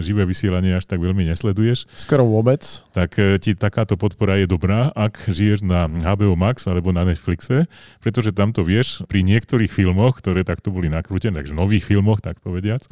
živé 0.02 0.26
vysielanie 0.26 0.74
až 0.74 0.90
tak 0.90 0.98
veľmi 0.98 1.22
nesleduješ, 1.30 1.86
skoro 1.94 2.26
vôbec, 2.26 2.60
tak 2.90 3.14
e, 3.22 3.38
ti 3.38 3.54
takáto 3.54 3.94
podpora 3.94 4.42
je 4.42 4.50
dobrá, 4.50 4.90
ak 4.90 5.30
žiješ 5.30 5.62
na 5.62 5.86
HBO 5.86 6.34
Max 6.34 6.66
alebo 6.66 6.90
na 6.90 7.06
Netflixe, 7.06 7.70
pretože 8.02 8.34
tam 8.34 8.50
to 8.50 8.66
vieš 8.66 9.06
pri 9.06 9.22
niektorých 9.22 9.70
filmoch, 9.70 10.18
ktoré 10.18 10.42
takto 10.42 10.74
boli 10.74 10.90
nakrútené, 10.90 11.38
takže 11.38 11.54
nových 11.54 11.86
filmoch, 11.86 12.18
tak 12.18 12.42
povediac, 12.42 12.82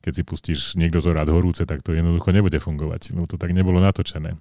keď 0.00 0.12
si 0.12 0.22
pustíš 0.24 0.60
niekto 0.80 1.04
to 1.04 1.12
rád 1.12 1.28
horúce, 1.28 1.64
tak 1.68 1.84
to 1.84 1.92
jednoducho 1.92 2.32
nebude 2.32 2.56
fungovať. 2.60 3.16
No 3.16 3.24
to 3.28 3.36
tak 3.36 3.52
nebolo 3.52 3.80
natočené 3.80 4.36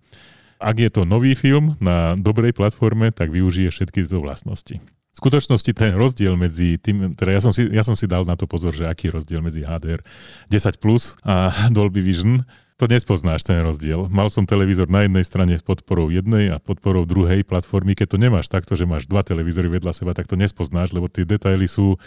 ak 0.63 0.77
je 0.79 0.89
to 0.89 1.01
nový 1.03 1.35
film 1.35 1.75
na 1.83 2.15
dobrej 2.15 2.55
platforme, 2.55 3.11
tak 3.11 3.29
využije 3.29 3.69
všetky 3.69 4.07
tieto 4.07 4.23
vlastnosti. 4.23 4.79
V 5.13 5.17
skutočnosti 5.21 5.71
ten 5.77 5.93
rozdiel 5.93 6.33
medzi 6.33 6.81
tým, 6.81 7.13
teda 7.13 7.37
ja 7.37 7.41
som, 7.43 7.53
si, 7.53 7.69
ja 7.69 7.85
som 7.85 7.93
si 7.93 8.09
dal 8.09 8.25
na 8.25 8.33
to 8.33 8.49
pozor, 8.49 8.73
že 8.73 8.89
aký 8.89 9.13
rozdiel 9.13 9.45
medzi 9.45 9.61
HDR 9.61 10.01
10 10.49 10.81
Plus 10.81 11.21
a 11.21 11.53
Dolby 11.75 12.01
Vision, 12.01 12.41
to 12.81 12.89
nespoznáš 12.89 13.45
ten 13.45 13.61
rozdiel. 13.61 14.09
Mal 14.09 14.33
som 14.33 14.49
televízor 14.49 14.89
na 14.89 15.05
jednej 15.05 15.21
strane 15.21 15.53
s 15.53 15.61
podporou 15.61 16.09
jednej 16.09 16.49
a 16.49 16.57
podporou 16.57 17.05
druhej 17.05 17.45
platformy. 17.45 17.93
Keď 17.93 18.07
to 18.09 18.17
nemáš 18.17 18.49
takto, 18.49 18.73
že 18.73 18.89
máš 18.89 19.05
dva 19.05 19.21
televízory 19.21 19.69
vedľa 19.69 19.93
seba, 19.93 20.17
tak 20.17 20.25
to 20.25 20.33
nespoznáš, 20.33 20.89
lebo 20.97 21.05
tie 21.05 21.29
detaily 21.29 21.69
sú 21.69 22.01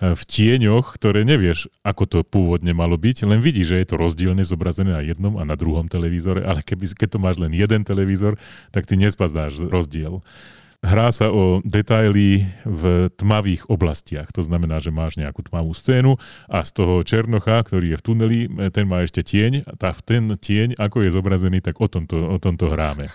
v 0.00 0.22
tieňoch, 0.28 0.92
ktoré 1.00 1.24
nevieš, 1.24 1.72
ako 1.80 2.04
to 2.04 2.18
pôvodne 2.20 2.76
malo 2.76 3.00
byť, 3.00 3.24
len 3.24 3.40
vidíš, 3.40 3.72
že 3.72 3.80
je 3.80 3.88
to 3.88 3.96
rozdielne 3.96 4.44
zobrazené 4.44 4.92
na 4.92 5.00
jednom 5.00 5.40
a 5.40 5.44
na 5.48 5.56
druhom 5.56 5.88
televízore, 5.88 6.44
ale 6.44 6.60
keby, 6.60 6.92
keď 6.92 7.16
to 7.16 7.18
máš 7.18 7.40
len 7.40 7.56
jeden 7.56 7.80
televízor, 7.80 8.36
tak 8.72 8.84
ty 8.84 9.00
nespaznáš 9.00 9.56
rozdiel. 9.64 10.20
Hrá 10.82 11.08
sa 11.12 11.32
o 11.32 11.60
detaily 11.64 12.48
v 12.64 13.12
tmavých 13.14 13.68
oblastiach. 13.70 14.28
To 14.34 14.42
znamená, 14.44 14.80
že 14.80 14.92
máš 14.92 15.16
nejakú 15.16 15.44
tmavú 15.46 15.72
scénu 15.72 16.16
a 16.46 16.62
z 16.64 16.70
toho 16.76 17.00
Černocha, 17.06 17.62
ktorý 17.64 17.94
je 17.94 17.98
v 17.98 18.04
tuneli, 18.04 18.38
ten 18.72 18.84
má 18.88 19.02
ešte 19.04 19.22
tieň. 19.22 19.66
Tá, 19.76 19.94
ten 20.04 20.28
tieň, 20.28 20.76
ako 20.76 21.06
je 21.06 21.10
zobrazený, 21.12 21.58
tak 21.64 21.78
o 21.80 21.86
tomto, 21.88 22.16
o 22.16 22.36
tomto 22.40 22.68
hráme. 22.72 23.08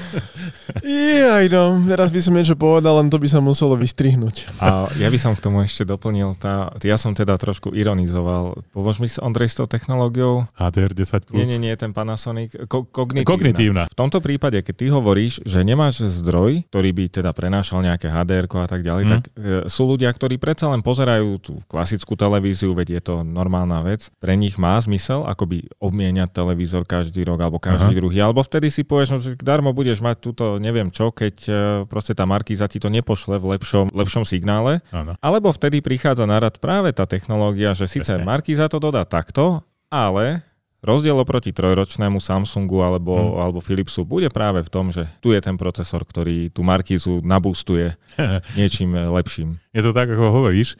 Jaj, 0.84 1.46
no, 1.48 1.80
teraz 1.88 2.10
by 2.10 2.20
som 2.20 2.34
niečo 2.34 2.56
povedal, 2.58 3.00
len 3.00 3.08
to 3.08 3.16
by 3.20 3.28
sa 3.30 3.40
muselo 3.40 3.78
vystrihnúť. 3.78 4.60
A 4.60 4.88
ja 4.98 5.08
by 5.08 5.18
som 5.20 5.32
k 5.32 5.44
tomu 5.44 5.62
ešte 5.64 5.86
doplnil, 5.86 6.36
tá, 6.36 6.72
ja 6.82 6.96
som 7.00 7.14
teda 7.16 7.36
trošku 7.38 7.72
ironizoval. 7.72 8.60
Pomôž 8.74 9.00
mi, 9.00 9.08
Ondrej, 9.20 9.54
s 9.54 9.56
tou 9.60 9.66
technológiou? 9.70 10.48
HDR 10.58 10.92
10+. 10.92 11.30
Nie, 11.32 11.46
nie, 11.46 11.60
nie, 11.60 11.74
ten 11.78 11.94
Panasonic. 11.94 12.52
Ko- 12.68 12.86
kognitívna. 12.86 13.28
kognitívna. 13.28 13.82
V 13.88 13.96
tomto 13.96 14.18
prípade, 14.20 14.60
keď 14.60 14.74
ty 14.74 14.86
hovoríš, 14.90 15.40
že 15.46 15.62
nemáš 15.62 16.04
zdroj, 16.04 16.66
ktorý 16.74 16.90
by 16.90 17.04
teda 17.06 17.30
prenášal 17.30 17.86
nejaké 17.86 18.10
HDR 18.10 18.50
a 18.50 18.66
tak 18.66 18.82
ďalej, 18.82 19.04
mm. 19.06 19.10
tak 19.14 19.22
e, 19.30 19.70
sú 19.70 19.86
ľudia, 19.86 20.10
ktorí 20.10 20.42
predsa 20.42 20.66
len 20.74 20.82
pozerajú 20.82 21.38
tú 21.38 21.62
klasickú 21.70 22.18
televíziu, 22.18 22.74
veď 22.74 22.98
je 22.98 23.02
to 23.06 23.14
normálna 23.22 23.86
vec. 23.86 24.10
Pre 24.18 24.34
nich 24.34 24.58
má 24.58 24.74
zmysel 24.82 25.22
akoby 25.22 25.70
obmieniať 25.78 26.34
televízor 26.34 26.82
každý 26.82 27.22
rok 27.22 27.38
alebo 27.46 27.62
každý 27.62 27.94
Aha. 27.94 28.00
druhý. 28.02 28.18
Alebo 28.18 28.42
vtedy 28.42 28.74
si 28.74 28.82
povieš, 28.82 29.08
no, 29.14 29.22
že 29.22 29.38
darmo 29.38 29.70
budeš 29.70 30.02
mať 30.02 30.18
túto 30.18 30.58
neviem 30.58 30.90
čo, 30.90 31.14
keď 31.14 31.34
e, 31.46 31.52
proste 31.86 32.10
tá 32.10 32.26
markíza 32.26 32.66
ti 32.66 32.82
to 32.82 32.90
nepošle 32.90 33.38
v 33.38 33.54
lepšom, 33.54 33.94
lepšom 33.94 34.26
signále. 34.26 34.82
Ano. 34.90 35.14
Alebo 35.22 35.54
vtedy 35.54 35.78
prichádza 35.78 36.26
na 36.26 36.42
rad 36.42 36.58
práve 36.58 36.90
tá 36.90 37.06
technológia, 37.06 37.70
že 37.70 37.86
síce 37.86 38.18
markíza 38.18 38.66
to 38.66 38.82
dodá 38.82 39.06
takto, 39.06 39.62
ale 39.94 40.42
Rozdiel 40.84 41.16
oproti 41.16 41.48
trojročnému 41.48 42.20
Samsungu 42.20 42.84
alebo, 42.84 43.16
hmm. 43.16 43.40
alebo 43.40 43.58
Philipsu 43.64 44.04
bude 44.04 44.28
práve 44.28 44.60
v 44.60 44.68
tom, 44.68 44.92
že 44.92 45.08
tu 45.24 45.32
je 45.32 45.40
ten 45.40 45.56
procesor, 45.56 46.04
ktorý 46.04 46.52
tú 46.52 46.60
markízu 46.60 47.24
nabústuje 47.24 47.96
niečím 48.60 48.92
lepším. 48.92 49.56
Je 49.72 49.80
to 49.80 49.96
tak, 49.96 50.12
ako 50.12 50.28
hovoríš. 50.28 50.76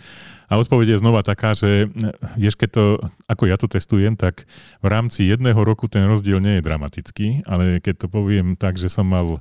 A 0.52 0.60
odpoveď 0.60 0.94
je 0.94 1.02
znova 1.02 1.24
taká, 1.24 1.56
že 1.56 1.88
vieš, 2.36 2.60
keď 2.60 2.70
to, 2.76 2.84
ako 3.24 3.48
ja 3.48 3.56
to 3.56 3.64
testujem, 3.64 4.12
tak 4.12 4.44
v 4.84 4.86
rámci 4.92 5.24
jedného 5.24 5.56
roku 5.56 5.88
ten 5.88 6.04
rozdiel 6.04 6.36
nie 6.36 6.60
je 6.60 6.66
dramatický, 6.68 7.28
ale 7.48 7.80
keď 7.80 8.04
to 8.04 8.06
poviem 8.12 8.60
tak, 8.60 8.76
že 8.76 8.92
som 8.92 9.08
mal 9.08 9.40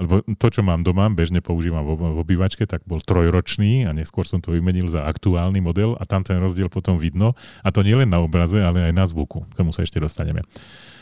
lebo 0.00 0.24
to, 0.40 0.48
čo 0.48 0.64
mám 0.64 0.80
doma, 0.80 1.12
bežne 1.12 1.44
používam 1.44 1.84
v 1.84 2.18
obývačke, 2.24 2.64
tak 2.64 2.80
bol 2.88 3.04
trojročný 3.04 3.84
a 3.84 3.92
neskôr 3.92 4.24
som 4.24 4.40
to 4.40 4.56
vymenil 4.56 4.88
za 4.88 5.04
aktuálny 5.04 5.60
model 5.60 6.00
a 6.00 6.08
tam 6.08 6.24
ten 6.24 6.40
rozdiel 6.40 6.72
potom 6.72 6.96
vidno. 6.96 7.36
A 7.60 7.68
to 7.68 7.84
nie 7.84 7.92
len 7.92 8.08
na 8.08 8.24
obraze, 8.24 8.56
ale 8.56 8.88
aj 8.88 8.94
na 8.96 9.04
zvuku. 9.04 9.44
K 9.52 9.58
tomu 9.60 9.76
sa 9.76 9.84
ešte 9.84 10.00
dostaneme. 10.00 10.40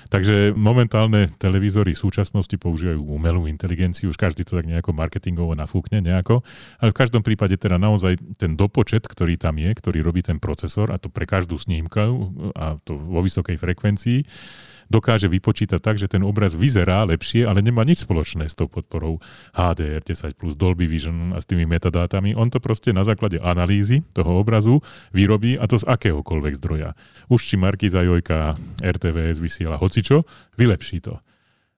Takže 0.08 0.56
momentálne 0.56 1.28
televízory 1.36 1.92
v 1.92 2.00
súčasnosti 2.00 2.56
používajú 2.56 2.96
umelú 2.96 3.44
inteligenciu, 3.44 4.08
už 4.08 4.16
každý 4.16 4.40
to 4.40 4.56
tak 4.56 4.64
nejako 4.64 4.96
marketingovo 4.96 5.52
nafúkne 5.52 6.00
nejako, 6.00 6.40
ale 6.80 6.96
v 6.96 6.98
každom 6.98 7.20
prípade 7.20 7.60
teda 7.60 7.76
naozaj 7.76 8.16
ten 8.40 8.56
dopočet, 8.56 9.04
ktorý 9.04 9.36
tam 9.36 9.60
je, 9.60 9.68
ktorý 9.68 10.00
robí 10.00 10.24
ten 10.24 10.40
procesor, 10.40 10.88
a 10.88 10.96
to 10.96 11.12
pre 11.12 11.28
každú 11.28 11.60
snímku 11.60 12.00
a 12.56 12.80
to 12.88 12.96
vo 12.96 13.20
vysokej 13.20 13.60
frekvencii, 13.60 14.24
dokáže 14.88 15.28
vypočítať 15.28 15.80
tak, 15.80 15.96
že 16.00 16.08
ten 16.08 16.24
obraz 16.24 16.56
vyzerá 16.56 17.04
lepšie, 17.06 17.44
ale 17.44 17.60
nemá 17.60 17.84
nič 17.84 18.04
spoločné 18.04 18.48
s 18.48 18.56
tou 18.56 18.66
podporou 18.66 19.20
HDR10 19.54 20.34
plus 20.34 20.56
Dolby 20.56 20.88
Vision 20.88 21.36
a 21.36 21.38
s 21.38 21.46
tými 21.46 21.68
metadátami. 21.68 22.34
On 22.34 22.48
to 22.48 22.58
proste 22.58 22.90
na 22.96 23.04
základe 23.04 23.38
analýzy 23.38 24.02
toho 24.16 24.40
obrazu 24.40 24.80
vyrobí 25.12 25.60
a 25.60 25.68
to 25.68 25.78
z 25.78 25.84
akéhokoľvek 25.86 26.56
zdroja. 26.58 26.96
Už 27.28 27.40
či 27.44 27.54
Markiza 27.60 28.02
Jojka, 28.02 28.56
RTVS 28.80 29.38
vysiela 29.38 29.76
hocičo, 29.76 30.24
vylepší 30.56 31.04
to 31.04 31.20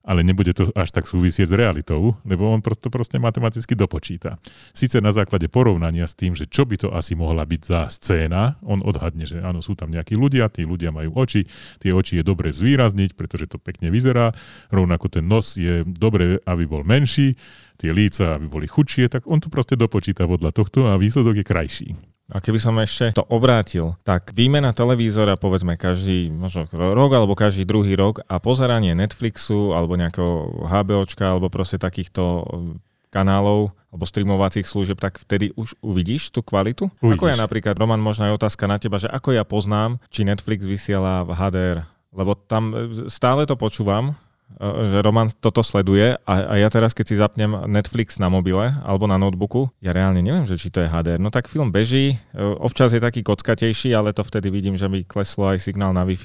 ale 0.01 0.25
nebude 0.25 0.57
to 0.57 0.73
až 0.73 0.91
tak 0.97 1.05
súvisieť 1.05 1.53
s 1.53 1.55
realitou, 1.55 2.17
lebo 2.25 2.49
on 2.49 2.65
to 2.65 2.89
proste 2.89 3.21
matematicky 3.21 3.77
dopočíta. 3.77 4.41
Sice 4.73 4.99
na 5.05 5.13
základe 5.13 5.53
porovnania 5.53 6.09
s 6.09 6.17
tým, 6.17 6.33
že 6.33 6.49
čo 6.49 6.65
by 6.65 6.77
to 6.81 6.89
asi 6.89 7.13
mohla 7.13 7.45
byť 7.45 7.63
za 7.63 7.81
scéna, 7.93 8.57
on 8.65 8.81
odhadne, 8.81 9.29
že 9.29 9.45
áno, 9.45 9.61
sú 9.61 9.77
tam 9.77 9.93
nejakí 9.93 10.17
ľudia, 10.17 10.49
tí 10.49 10.65
ľudia 10.65 10.89
majú 10.89 11.13
oči, 11.21 11.45
tie 11.85 11.93
oči 11.93 12.21
je 12.21 12.25
dobre 12.25 12.49
zvýrazniť, 12.49 13.13
pretože 13.13 13.53
to 13.53 13.61
pekne 13.61 13.93
vyzerá, 13.93 14.33
rovnako 14.73 15.21
ten 15.21 15.25
nos 15.29 15.61
je 15.61 15.85
dobre, 15.85 16.41
aby 16.49 16.65
bol 16.65 16.81
menší, 16.81 17.37
tie 17.77 17.93
líca, 17.93 18.41
aby 18.41 18.49
boli 18.49 18.67
chudšie, 18.69 19.09
tak 19.13 19.29
on 19.29 19.41
to 19.41 19.53
proste 19.53 19.77
dopočíta 19.77 20.25
podľa 20.25 20.53
tohto 20.53 20.89
a 20.89 20.97
výsledok 20.97 21.41
je 21.41 21.45
krajší. 21.45 21.89
A 22.31 22.39
keby 22.39 22.59
som 22.63 22.79
ešte 22.79 23.11
to 23.11 23.27
obrátil, 23.27 23.99
tak 24.07 24.31
výmena 24.31 24.71
televízora 24.71 25.35
povedzme 25.35 25.75
každý 25.75 26.31
možno 26.31 26.71
rok 26.71 27.11
alebo 27.11 27.35
každý 27.35 27.67
druhý 27.67 27.99
rok 27.99 28.23
a 28.31 28.39
pozeranie 28.39 28.95
Netflixu 28.95 29.75
alebo 29.75 29.99
nejakého 29.99 30.67
HBOčka 30.71 31.27
alebo 31.27 31.51
proste 31.51 31.77
takýchto 31.77 32.23
um, 32.47 32.79
kanálov 33.11 33.75
alebo 33.91 34.07
streamovacích 34.07 34.71
služieb, 34.71 35.03
tak 35.03 35.19
vtedy 35.19 35.51
už 35.59 35.75
uvidíš 35.83 36.31
tú 36.31 36.47
kvalitu? 36.47 36.87
Uvidíš. 37.03 37.19
Ako 37.19 37.27
ja 37.27 37.37
napríklad, 37.37 37.75
Roman, 37.75 37.99
možno 37.99 38.31
je 38.31 38.39
otázka 38.39 38.71
na 38.71 38.79
teba, 38.79 39.03
že 39.03 39.11
ako 39.11 39.35
ja 39.35 39.43
poznám, 39.43 39.99
či 40.15 40.23
Netflix 40.23 40.63
vysiela 40.63 41.27
v 41.27 41.35
HDR, 41.35 41.79
lebo 42.15 42.39
tam 42.39 42.71
e, 42.71 43.11
stále 43.11 43.51
to 43.51 43.59
počúvam, 43.59 44.15
že 44.61 44.99
Roman 45.01 45.33
toto 45.41 45.65
sleduje 45.65 46.21
a, 46.29 46.35
a 46.53 46.55
ja 46.61 46.69
teraz, 46.69 46.93
keď 46.93 47.07
si 47.07 47.17
zapnem 47.17 47.53
Netflix 47.65 48.21
na 48.21 48.29
mobile 48.29 48.77
alebo 48.85 49.09
na 49.09 49.17
notebooku, 49.17 49.73
ja 49.81 49.95
reálne 49.97 50.21
neviem, 50.21 50.45
že 50.45 50.61
či 50.61 50.69
to 50.69 50.85
je 50.85 50.89
HDR. 50.91 51.23
No 51.23 51.33
tak 51.33 51.49
film 51.49 51.73
beží, 51.73 52.21
občas 52.37 52.93
je 52.93 53.01
taký 53.01 53.25
kockatejší, 53.25 53.97
ale 53.97 54.13
to 54.13 54.21
vtedy 54.21 54.53
vidím, 54.53 54.77
že 54.77 54.91
mi 54.91 55.07
kleslo 55.07 55.49
aj 55.49 55.65
signál 55.65 55.97
na 55.97 56.05
wi 56.05 56.19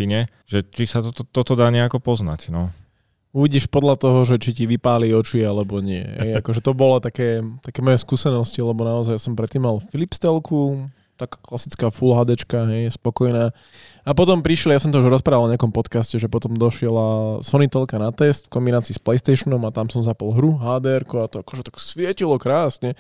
že 0.44 0.60
či 0.68 0.84
sa 0.84 1.00
toto, 1.00 1.24
toto 1.24 1.54
dá 1.56 1.72
nejako 1.72 2.04
poznať. 2.04 2.52
No. 2.52 2.74
Uvidíš 3.36 3.68
podľa 3.68 4.00
toho, 4.00 4.24
že 4.24 4.40
či 4.40 4.56
ti 4.56 4.64
vypáli 4.64 5.12
oči 5.12 5.44
alebo 5.44 5.84
nie. 5.84 6.04
Akože 6.40 6.64
to 6.64 6.72
bolo 6.72 7.04
také, 7.04 7.44
také 7.60 7.84
moje 7.84 8.00
skúsenosti, 8.00 8.64
lebo 8.64 8.88
naozaj 8.88 9.20
som 9.20 9.36
predtým 9.36 9.64
mal 9.64 9.84
Philips 9.92 10.16
telku, 10.16 10.88
taká 11.16 11.40
klasická 11.40 11.88
Full 11.90 12.12
HD, 12.12 12.36
hej, 12.46 12.92
spokojná. 12.92 13.56
A 14.06 14.12
potom 14.14 14.46
prišli, 14.46 14.76
ja 14.76 14.84
som 14.84 14.94
to 14.94 15.02
už 15.02 15.10
rozprával 15.10 15.50
v 15.50 15.58
nejakom 15.58 15.74
podcaste, 15.74 16.22
že 16.22 16.30
potom 16.30 16.54
došiela 16.54 17.42
Sony 17.42 17.66
telka 17.66 17.98
na 17.98 18.14
test 18.14 18.46
v 18.52 18.54
kombinácii 18.60 18.94
s 18.94 19.02
PlayStationom 19.02 19.64
a 19.66 19.74
tam 19.74 19.90
som 19.90 20.06
zapol 20.06 20.30
hru 20.36 20.62
HDR 20.62 21.02
a 21.02 21.26
to 21.26 21.42
akože 21.42 21.66
tak 21.66 21.82
svietilo 21.82 22.38
krásne. 22.38 22.94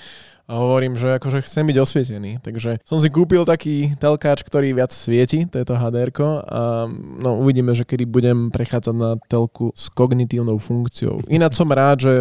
A 0.45 0.61
hovorím, 0.61 0.93
že 0.93 1.17
akože 1.17 1.41
chcem 1.41 1.65
byť 1.65 1.77
osvietený. 1.77 2.31
Takže 2.41 2.77
som 2.85 3.01
si 3.01 3.09
kúpil 3.09 3.45
taký 3.49 3.97
telkáč, 3.97 4.45
ktorý 4.45 4.77
viac 4.77 4.93
svieti, 4.93 5.49
to 5.49 5.57
je 5.57 5.65
to 5.65 5.73
HDR 5.73 6.13
a 6.45 6.85
no, 7.21 7.41
uvidíme, 7.41 7.73
že 7.73 7.81
kedy 7.81 8.05
budem 8.05 8.53
prechádzať 8.53 8.95
na 8.95 9.17
telku 9.25 9.73
s 9.73 9.89
kognitívnou 9.89 10.61
funkciou. 10.61 11.25
Ináč 11.29 11.57
som 11.57 11.69
rád, 11.69 11.97
že 11.97 12.13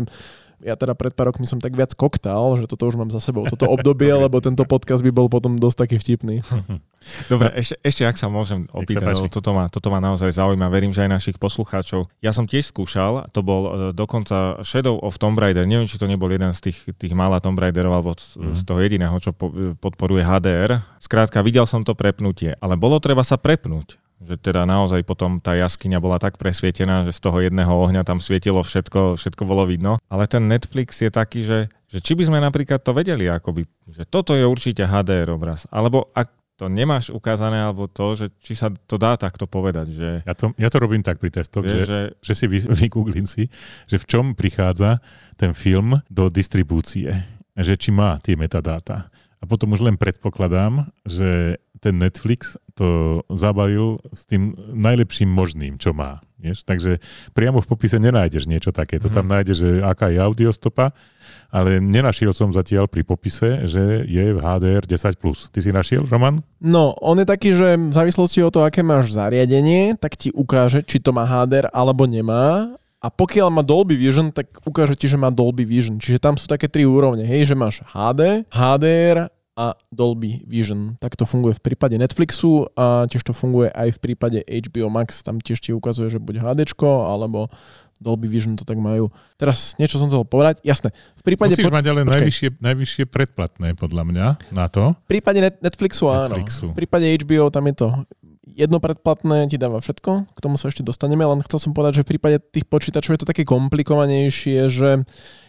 ja 0.65 0.75
teda 0.81 0.97
pred 0.97 1.13
pár 1.13 1.29
rokmi 1.29 1.45
som 1.45 1.61
tak 1.61 1.77
viac 1.77 1.93
koktal, 1.93 2.57
že 2.57 2.65
toto 2.65 2.89
už 2.89 2.97
mám 2.97 3.13
za 3.13 3.21
sebou, 3.21 3.45
toto 3.45 3.69
obdobie, 3.69 4.09
lebo 4.25 4.41
tento 4.41 4.65
podcast 4.65 5.05
by 5.05 5.13
bol 5.13 5.29
potom 5.29 5.61
dosť 5.61 5.85
taký 5.85 5.97
vtipný. 6.01 6.41
Dobre, 7.33 7.53
ešte, 7.53 7.77
ešte 7.85 8.03
ak 8.09 8.17
sa 8.17 8.33
môžem 8.33 8.65
opýtať, 8.73 9.29
toto 9.29 9.53
ma, 9.53 9.69
toto 9.69 9.93
ma 9.93 10.01
naozaj 10.01 10.33
zaujíma, 10.41 10.73
verím, 10.73 10.89
že 10.89 11.05
aj 11.05 11.21
našich 11.21 11.37
poslucháčov. 11.37 12.09
Ja 12.25 12.33
som 12.33 12.49
tiež 12.49 12.73
skúšal, 12.73 13.29
to 13.29 13.45
bol 13.45 13.63
e, 13.69 13.71
dokonca 13.93 14.65
Shadow 14.65 14.97
of 15.05 15.21
Tomb 15.21 15.37
Raider, 15.37 15.69
neviem, 15.69 15.85
či 15.85 16.01
to 16.01 16.09
nebol 16.09 16.33
jeden 16.33 16.57
z 16.57 16.73
tých, 16.73 16.97
tých 16.97 17.13
mála 17.13 17.45
Tomb 17.45 17.61
Raiderov, 17.61 17.93
alebo 17.93 18.17
z, 18.17 18.41
mm. 18.41 18.57
z 18.57 18.63
toho 18.65 18.81
jediného, 18.81 19.17
čo 19.21 19.37
po, 19.37 19.53
podporuje 19.77 20.25
HDR. 20.25 20.81
Skrátka, 20.97 21.45
videl 21.45 21.69
som 21.69 21.85
to 21.85 21.93
prepnutie, 21.93 22.57
ale 22.65 22.81
bolo 22.81 22.97
treba 22.97 23.21
sa 23.21 23.37
prepnúť 23.37 24.01
že 24.25 24.41
teda 24.41 24.65
naozaj 24.65 25.05
potom 25.05 25.37
tá 25.39 25.53
jaskyňa 25.53 26.01
bola 26.01 26.17
tak 26.17 26.41
presvietená, 26.41 27.05
že 27.05 27.13
z 27.13 27.21
toho 27.21 27.45
jedného 27.45 27.71
ohňa 27.71 28.03
tam 28.03 28.19
svietilo 28.19 28.65
všetko, 28.65 29.21
všetko 29.21 29.43
bolo 29.45 29.69
vidno. 29.69 30.01
Ale 30.09 30.25
ten 30.25 30.49
Netflix 30.49 31.05
je 31.05 31.13
taký, 31.13 31.45
že, 31.45 31.69
že 31.93 31.99
či 32.01 32.17
by 32.17 32.33
sme 32.33 32.39
napríklad 32.41 32.81
to 32.81 32.97
vedeli, 32.97 33.29
akoby, 33.29 33.69
že 33.87 34.09
toto 34.09 34.33
je 34.33 34.49
určite 34.49 34.89
HDR 34.89 35.29
obraz. 35.37 35.69
Alebo 35.69 36.09
ak 36.17 36.33
to 36.55 36.71
nemáš 36.71 37.11
ukázané, 37.11 37.59
alebo 37.59 37.91
to, 37.91 38.15
že 38.15 38.27
či 38.39 38.55
sa 38.55 38.71
to 38.71 38.95
dá 38.95 39.19
takto 39.19 39.51
povedať. 39.51 39.87
Že... 39.91 40.11
Ja, 40.23 40.35
to, 40.39 40.47
ja 40.55 40.69
to 40.71 40.79
robím 40.79 41.03
tak 41.03 41.19
pri 41.19 41.35
testoch, 41.35 41.67
že, 41.67 41.83
že, 41.83 42.01
že 42.23 42.33
si 42.33 42.47
vy, 42.47 42.63
vygooglím 42.87 43.27
si, 43.27 43.51
že 43.91 43.99
v 43.99 44.07
čom 44.07 44.25
prichádza 44.39 45.03
ten 45.35 45.51
film 45.53 45.99
do 46.07 46.31
distribúcie. 46.31 47.11
Že 47.55 47.75
či 47.79 47.91
má 47.91 48.19
tie 48.23 48.39
metadáta. 48.39 49.11
A 49.39 49.45
potom 49.45 49.75
už 49.75 49.85
len 49.85 49.99
predpokladám, 49.99 50.89
že 51.05 51.61
ten 51.85 52.01
Netflix 52.01 52.57
to 52.73 53.21
zabalil 53.29 54.01
s 54.11 54.25
tým 54.25 54.57
najlepším 54.73 55.29
možným, 55.29 55.77
čo 55.77 55.93
má. 55.93 56.25
Vieš? 56.41 56.65
Takže 56.65 57.01
priamo 57.33 57.61
v 57.61 57.71
popise 57.71 57.97
nenájdeš 57.97 58.49
niečo 58.49 58.73
také. 58.73 58.97
To 59.01 59.09
tam 59.13 59.29
mhm. 59.29 59.33
nájdeš, 59.33 59.57
že 59.61 59.71
aká 59.85 60.09
je 60.09 60.19
audiostopa, 60.21 60.97
ale 61.53 61.79
nenašiel 61.79 62.35
som 62.35 62.51
zatiaľ 62.51 62.89
pri 62.91 63.07
popise, 63.07 63.65
že 63.69 64.05
je 64.05 64.25
v 64.35 64.39
HDR 64.41 64.85
10+. 64.85 65.17
Ty 65.53 65.59
si 65.61 65.71
našiel, 65.71 66.05
Roman? 66.09 66.43
No, 66.59 66.97
on 66.99 67.21
je 67.23 67.27
taký, 67.29 67.55
že 67.55 67.79
v 67.79 67.95
závislosti 67.95 68.43
od 68.43 68.53
toho, 68.53 68.65
aké 68.67 68.83
máš 68.83 69.15
zariadenie, 69.15 69.97
tak 69.97 70.19
ti 70.19 70.35
ukáže, 70.35 70.83
či 70.83 70.99
to 70.99 71.15
má 71.15 71.25
HDR 71.25 71.71
alebo 71.71 72.05
nemá. 72.05 72.75
A 73.05 73.13
pokiaľ 73.13 73.49
má 73.53 73.61
Dolby 73.61 74.01
Vision, 74.01 74.33
tak 74.33 74.49
ukáže 74.65 74.97
ti, 74.97 75.05
že 75.05 75.21
má 75.21 75.29
Dolby 75.29 75.69
Vision. 75.69 76.01
Čiže 76.01 76.25
tam 76.25 76.41
sú 76.41 76.49
také 76.49 76.73
tri 76.73 76.89
úrovne. 76.89 77.29
Hej, 77.29 77.53
že 77.53 77.55
máš 77.55 77.85
HD, 77.93 78.49
HDR 78.49 79.29
a 79.55 79.79
Dolby 79.95 80.43
Vision. 80.47 80.99
Tak 80.99 81.15
to 81.15 81.23
funguje 81.23 81.55
v 81.55 81.63
prípade 81.63 81.95
Netflixu 81.95 82.67
a 82.75 83.07
tiež 83.07 83.23
to 83.23 83.31
funguje 83.31 83.71
aj 83.71 83.95
v 83.95 83.99
prípade 84.03 84.39
HBO 84.43 84.91
Max. 84.91 85.23
Tam 85.23 85.39
tiež 85.39 85.63
ti 85.63 85.71
ukazuje, 85.71 86.11
že 86.11 86.19
buď 86.19 86.43
HD 86.43 86.61
alebo 86.83 87.47
Dolby 88.03 88.27
Vision 88.27 88.59
to 88.59 88.67
tak 88.67 88.77
majú. 88.77 89.15
Teraz 89.39 89.79
niečo 89.79 90.03
som 90.03 90.11
chcel 90.11 90.27
povedať. 90.27 90.59
Jasné. 90.67 90.91
V 91.15 91.23
prípade 91.23 91.55
Musíš 91.55 91.71
po... 91.71 91.75
mať 91.75 91.87
ale 91.87 92.03
najvyššie, 92.03 92.59
najvyššie 92.59 93.05
predplatné 93.07 93.79
podľa 93.79 94.03
mňa 94.11 94.27
na 94.51 94.67
to. 94.67 94.99
V 95.07 95.09
prípade 95.19 95.39
Net- 95.39 95.63
Netflixu, 95.63 96.11
Netflixu 96.11 96.67
áno. 96.69 96.75
V 96.75 96.77
prípade 96.77 97.07
HBO 97.07 97.49
tam 97.55 97.71
je 97.71 97.75
to 97.79 97.89
jedno 98.55 98.79
predplatné 98.79 99.51
ti 99.51 99.59
dáva 99.59 99.83
všetko, 99.83 100.31
k 100.31 100.39
tomu 100.39 100.55
sa 100.55 100.71
ešte 100.71 100.87
dostaneme, 100.87 101.27
len 101.27 101.43
chcel 101.43 101.59
som 101.59 101.73
povedať, 101.75 102.01
že 102.01 102.03
v 102.07 102.11
prípade 102.17 102.37
tých 102.39 102.69
počítačov 102.71 103.19
je 103.19 103.21
to 103.27 103.31
také 103.35 103.43
komplikovanejšie, 103.43 104.71
že 104.71 105.03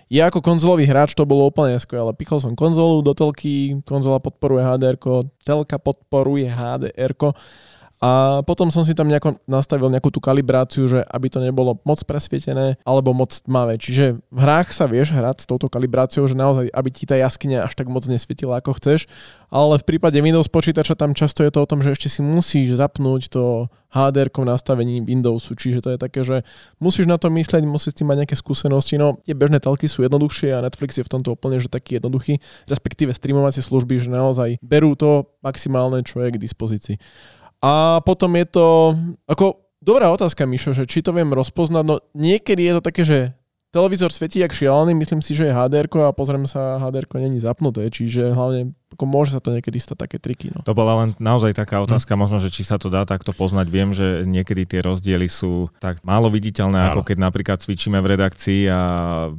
ja 0.09 0.29
ako 0.29 0.39
konzolový 0.41 0.85
hráč 0.85 1.17
to 1.17 1.25
bolo 1.25 1.49
úplne 1.49 1.77
skvelé. 1.81 2.13
Pichol 2.13 2.37
som 2.37 2.53
konzolu 2.53 3.01
do 3.01 3.17
telky, 3.17 3.81
konzola 3.83 4.21
podporuje 4.21 4.61
HDR, 4.61 4.97
telka 5.41 5.77
podporuje 5.81 6.49
HDR 6.49 7.13
a 8.03 8.43
potom 8.43 8.67
som 8.69 8.83
si 8.83 8.91
tam 8.91 9.07
nejako 9.07 9.39
nastavil 9.47 9.87
nejakú 9.87 10.11
tú 10.11 10.19
kalibráciu, 10.19 10.83
že 10.85 10.99
aby 11.07 11.31
to 11.31 11.39
nebolo 11.39 11.79
moc 11.87 12.03
presvietené 12.03 12.75
alebo 12.83 13.15
moc 13.15 13.31
tmavé. 13.31 13.79
Čiže 13.79 14.19
v 14.19 14.39
hrách 14.39 14.75
sa 14.75 14.83
vieš 14.85 15.15
hrať 15.15 15.43
s 15.43 15.49
touto 15.49 15.71
kalibráciou, 15.71 16.27
že 16.27 16.35
naozaj, 16.35 16.67
aby 16.75 16.89
ti 16.91 17.07
tá 17.07 17.15
jaskyňa 17.15 17.63
až 17.63 17.73
tak 17.79 17.87
moc 17.87 18.03
nesvietila 18.03 18.59
ako 18.59 18.75
chceš. 18.77 19.07
Ale 19.47 19.79
v 19.79 19.87
prípade 19.87 20.19
Windows 20.19 20.51
počítača 20.51 20.99
tam 20.99 21.15
často 21.15 21.39
je 21.47 21.51
to 21.55 21.63
o 21.63 21.69
tom, 21.69 21.79
že 21.79 21.95
ešte 21.95 22.11
si 22.11 22.19
musíš 22.19 22.75
zapnúť 22.75 23.31
to 23.31 23.71
HDR 23.95 24.27
nastavení 24.43 24.99
Windowsu, 24.99 25.55
čiže 25.55 25.79
to 25.79 25.95
je 25.95 25.97
také, 25.97 26.27
že 26.27 26.43
musíš 26.83 27.07
na 27.07 27.15
to 27.15 27.31
myslieť, 27.31 27.63
musíš 27.63 27.95
s 27.95 27.97
tým 28.03 28.11
mať 28.11 28.27
nejaké 28.27 28.35
skúsenosti. 28.35 28.99
No, 28.99 29.23
tie 29.23 29.31
bežné 29.31 29.63
telky 29.63 29.87
sú 29.87 30.03
jednoduchšie 30.03 30.51
a 30.51 30.59
Netflix 30.59 30.99
je 30.99 31.07
v 31.07 31.13
tomto 31.15 31.39
úplne 31.39 31.63
že 31.63 31.71
taký 31.71 32.03
jednoduchý, 32.03 32.43
respektíve 32.67 33.15
streamovacie 33.15 33.63
služby, 33.63 34.03
že 34.03 34.11
naozaj 34.11 34.59
berú 34.59 34.99
to 34.99 35.31
maximálne, 35.39 36.03
čo 36.03 36.19
je 36.19 36.35
k 36.35 36.41
dispozícii. 36.43 36.99
A 37.65 37.97
potom 38.05 38.29
je 38.37 38.45
to, 38.45 38.93
ako 39.25 39.65
dobrá 39.81 40.13
otázka, 40.13 40.45
Mišo, 40.45 40.77
že 40.77 40.85
či 40.85 41.01
to 41.01 41.09
viem 41.09 41.33
rozpoznať, 41.33 41.81
no 41.81 41.97
niekedy 42.13 42.61
je 42.61 42.73
to 42.77 42.81
také, 42.85 43.01
že 43.01 43.33
televízor 43.73 44.13
svietí 44.13 44.45
jak 44.45 44.53
šialený, 44.53 44.93
myslím 44.93 45.25
si, 45.25 45.33
že 45.33 45.49
je 45.49 45.57
HDR 45.57 45.89
a 46.05 46.13
pozriem 46.13 46.45
sa, 46.45 46.77
HDR 46.77 47.09
není 47.17 47.41
zapnuté, 47.41 47.89
čiže 47.89 48.37
hlavne 48.37 48.77
ako 48.95 49.03
môže 49.03 49.35
sa 49.35 49.43
to 49.43 49.51
niekedy 49.51 49.75
stať 49.75 50.07
také 50.07 50.17
triky. 50.17 50.55
No. 50.55 50.63
To 50.63 50.71
bola 50.71 51.03
len 51.03 51.09
naozaj 51.19 51.51
taká 51.51 51.83
otázka, 51.83 52.15
hm. 52.15 52.19
možno, 52.19 52.37
že 52.39 52.47
či 52.47 52.63
sa 52.63 52.79
to 52.79 52.87
dá 52.87 53.03
takto 53.03 53.35
poznať. 53.35 53.67
Viem, 53.67 53.91
že 53.91 54.23
niekedy 54.23 54.63
tie 54.63 54.79
rozdiely 54.79 55.27
sú 55.27 55.67
tak 55.83 55.99
málo 56.07 56.31
viditeľné, 56.31 56.79
Áno. 56.79 56.87
ako 56.95 57.01
keď 57.11 57.17
napríklad 57.19 57.59
cvičíme 57.59 57.99
v 57.99 58.07
redakcii 58.15 58.71
a 58.71 58.81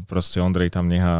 proste 0.04 0.44
Ondrej 0.44 0.76
tam 0.76 0.92
nechá 0.92 1.16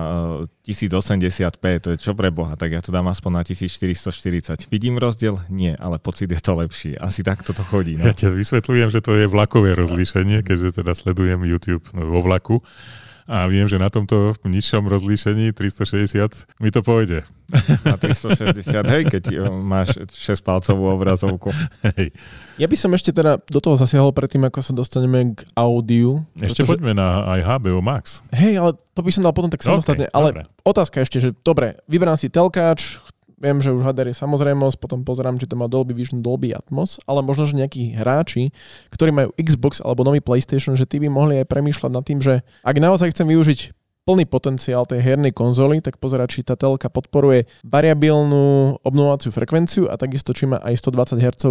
1080p, 0.69 1.65
e, 1.65 1.77
to 1.81 1.89
je 1.95 1.99
čo 1.99 2.13
pre 2.13 2.29
Boha, 2.29 2.55
tak 2.61 2.77
ja 2.77 2.85
to 2.85 2.93
dám 2.93 3.09
aspoň 3.09 3.41
na 3.41 3.43
1440. 3.43 4.69
Vidím 4.69 5.01
rozdiel? 5.01 5.41
Nie, 5.49 5.81
ale 5.81 5.97
pocit 5.97 6.29
je 6.29 6.41
to 6.43 6.53
lepší. 6.61 7.01
Asi 7.01 7.25
takto 7.25 7.57
to 7.57 7.65
chodí. 7.65 7.97
No. 7.97 8.05
Ja 8.05 8.13
ťa 8.13 8.37
vysvetľujem, 8.37 8.89
že 8.93 9.01
to 9.01 9.17
je 9.17 9.25
vlakové 9.25 9.73
rozlíšenie, 9.73 10.45
keďže 10.45 10.85
teda 10.85 10.93
sledujem 10.93 11.41
YouTube 11.49 11.87
vo 11.97 12.21
vlaku 12.21 12.61
a 13.27 13.51
viem, 13.51 13.67
že 13.67 13.75
na 13.77 13.91
tomto 13.91 14.39
nižšom 14.47 14.87
rozlíšení 14.87 15.51
360 15.51 16.63
mi 16.63 16.71
to 16.71 16.81
pôjde. 16.81 17.27
Na 17.87 17.99
360, 17.99 18.63
hej, 18.87 19.03
keď 19.07 19.25
e, 19.31 19.39
máš 19.51 19.99
6-palcovú 20.15 20.95
obrazovku. 20.95 21.51
Hej. 21.95 22.11
Ja 22.59 22.67
by 22.67 22.77
som 22.79 22.91
ešte 22.95 23.15
teda 23.15 23.39
do 23.39 23.59
toho 23.63 23.79
zasiahol 23.79 24.11
predtým, 24.11 24.47
ako 24.47 24.63
sa 24.63 24.73
dostaneme 24.75 25.35
k 25.35 25.47
audiu. 25.55 26.27
Ešte 26.39 26.67
pretože... 26.67 26.71
poďme 26.79 26.93
na 26.99 27.23
aj 27.39 27.41
HBO 27.47 27.83
Max. 27.83 28.23
Hej, 28.35 28.63
ale 28.63 28.71
to 28.95 29.01
by 29.03 29.11
som 29.15 29.23
dal 29.27 29.35
potom 29.35 29.51
tak 29.51 29.63
samostatne. 29.63 30.11
Okay, 30.11 30.17
ale 30.17 30.29
dobre. 30.31 30.45
otázka 30.67 30.97
ešte, 31.03 31.19
že 31.23 31.31
dobre, 31.43 31.79
vyberám 31.87 32.19
si 32.19 32.31
telkáč, 32.31 32.99
viem, 33.37 33.61
že 33.61 33.73
už 33.73 33.85
HDR 33.85 34.13
je 34.13 34.17
samozrejmosť, 34.17 34.77
potom 34.81 35.05
pozerám, 35.05 35.37
či 35.37 35.49
to 35.49 35.57
má 35.57 35.69
Dolby 35.69 35.93
Vision, 35.93 36.25
Dolby 36.25 36.57
Atmos, 36.57 36.97
ale 37.05 37.21
možno, 37.21 37.45
že 37.45 37.57
nejakí 37.57 37.97
hráči, 37.97 38.53
ktorí 38.93 39.13
majú 39.13 39.29
Xbox 39.37 39.85
alebo 39.85 40.05
nový 40.05 40.25
PlayStation, 40.25 40.73
že 40.75 40.89
tí 40.89 40.97
by 41.01 41.09
mohli 41.13 41.41
aj 41.41 41.47
premýšľať 41.49 41.91
nad 41.93 42.05
tým, 42.05 42.19
že 42.25 42.41
ak 42.65 42.77
naozaj 42.81 43.13
chcem 43.13 43.29
využiť 43.29 43.61
plný 44.07 44.23
potenciál 44.31 44.87
tej 44.87 45.03
hernej 45.03 45.35
konzoly, 45.35 45.83
tak 45.83 45.99
pozerať, 45.99 46.39
či 46.39 46.47
tá 46.47 46.55
telka 46.55 46.87
podporuje 46.87 47.51
variabilnú 47.67 48.79
obnovaciu 48.87 49.35
frekvenciu 49.35 49.91
a 49.91 49.99
takisto, 49.99 50.31
či 50.31 50.47
má 50.47 50.63
aj 50.63 50.79
120 50.79 51.19
Hz 51.19 51.45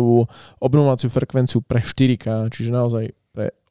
obnovaciu 0.64 1.12
frekvenciu 1.12 1.60
pre 1.60 1.84
4K, 1.84 2.48
čiže 2.48 2.72
naozaj 2.72 3.12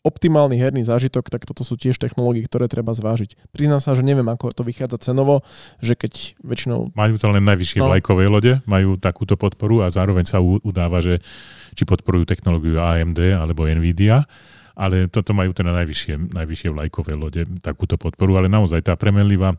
optimálny 0.04 0.60
herný 0.60 0.84
zážitok, 0.84 1.32
tak 1.32 1.48
toto 1.48 1.64
sú 1.64 1.80
tiež 1.80 1.96
technológie, 1.96 2.44
ktoré 2.44 2.68
treba 2.68 2.92
zvážiť. 2.92 3.40
Priznám 3.56 3.80
sa, 3.80 3.96
že 3.96 4.04
neviem, 4.04 4.28
ako 4.28 4.52
to 4.52 4.60
vychádza 4.60 5.00
cenovo, 5.00 5.40
že 5.80 5.96
keď 5.96 6.36
väčšinou... 6.44 6.92
Majú 6.92 7.16
to 7.16 7.32
len 7.32 7.40
najvyššie 7.48 7.80
no. 7.80 7.88
vlajkové 7.88 8.28
lode, 8.28 8.60
majú 8.68 9.00
takúto 9.00 9.40
podporu 9.40 9.80
a 9.80 9.88
zároveň 9.88 10.28
sa 10.28 10.44
udáva, 10.44 11.00
že 11.00 11.24
či 11.72 11.88
podporujú 11.88 12.28
technológiu 12.28 12.76
AMD 12.78 13.40
alebo 13.40 13.64
Nvidia 13.64 14.28
ale 14.74 15.06
toto 15.06 15.30
majú 15.30 15.54
teda 15.54 15.70
najvyššie, 15.70 16.34
najvyššie 16.34 16.74
vlajkové 16.74 17.14
lode, 17.14 17.46
takúto 17.62 17.94
podporu, 17.94 18.42
ale 18.42 18.50
naozaj 18.50 18.82
tá 18.82 18.98
premenlivá 18.98 19.54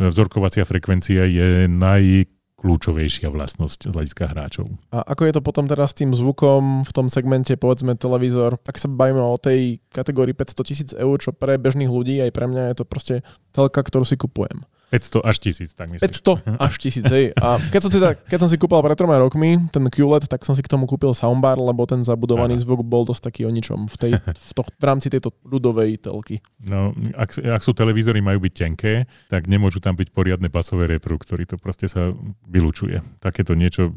vzorkovacia 0.00 0.64
frekvencia 0.64 1.28
je 1.28 1.68
naj 1.68 2.26
kľúčovejšia 2.64 3.28
vlastnosť 3.28 3.92
z 3.92 3.92
hľadiska 3.92 4.24
hráčov. 4.32 4.72
A 4.88 5.04
ako 5.04 5.28
je 5.28 5.34
to 5.36 5.44
potom 5.44 5.68
teraz 5.68 5.92
s 5.92 6.00
tým 6.00 6.16
zvukom 6.16 6.88
v 6.88 6.92
tom 6.96 7.12
segmente, 7.12 7.52
povedzme 7.60 7.92
televízor, 7.92 8.56
tak 8.64 8.80
sa 8.80 8.88
bavíme 8.88 9.20
o 9.20 9.36
tej 9.36 9.84
kategórii 9.92 10.32
500 10.32 10.64
tisíc 10.64 10.90
eur, 10.96 11.20
čo 11.20 11.36
pre 11.36 11.60
bežných 11.60 11.92
ľudí, 11.92 12.24
aj 12.24 12.32
pre 12.32 12.48
mňa 12.48 12.72
je 12.72 12.76
to 12.80 12.84
proste 12.88 13.14
telka, 13.52 13.84
ktorú 13.84 14.08
si 14.08 14.16
kupujem. 14.16 14.64
500 14.94 15.26
až 15.26 15.36
1000, 15.42 15.74
tak 15.74 15.90
myslím. 15.90 16.06
500 16.06 16.62
až 16.62 16.74
1000, 16.78 17.10
hej. 17.10 17.26
A 17.34 17.58
keď 17.58 17.80
som 17.82 17.90
si, 17.90 17.98
tak, 17.98 18.22
keď 18.30 18.38
som 18.38 18.48
si 18.48 18.54
kúpil 18.54 18.78
pred 18.78 18.94
troma 18.94 19.18
rokmi 19.18 19.58
ten 19.74 19.82
QLED, 19.90 20.30
tak 20.30 20.46
som 20.46 20.54
si 20.54 20.62
k 20.62 20.70
tomu 20.70 20.86
kúpil 20.86 21.10
soundbar, 21.10 21.58
lebo 21.58 21.82
ten 21.82 22.06
zabudovaný 22.06 22.54
Aha. 22.54 22.62
zvuk 22.62 22.86
bol 22.86 23.02
dosť 23.02 23.26
taký 23.26 23.42
o 23.42 23.50
ničom 23.50 23.90
v, 23.90 23.96
tej, 23.98 24.12
v, 24.22 24.52
to, 24.54 24.62
v 24.62 24.84
rámci 24.86 25.10
tejto 25.10 25.34
ľudovej 25.42 25.98
telky. 25.98 26.38
No, 26.62 26.94
ak, 27.18 27.42
ak 27.42 27.62
sú 27.66 27.74
televízory 27.74 28.22
majú 28.22 28.38
byť 28.46 28.54
tenké, 28.54 29.10
tak 29.26 29.50
nemôžu 29.50 29.82
tam 29.82 29.98
byť 29.98 30.14
poriadne 30.14 30.46
basové 30.46 30.86
reproduktory, 30.86 31.42
to 31.42 31.58
proste 31.58 31.90
sa 31.90 32.14
vylučuje. 32.46 33.02
Takéto 33.18 33.58
niečo 33.58 33.90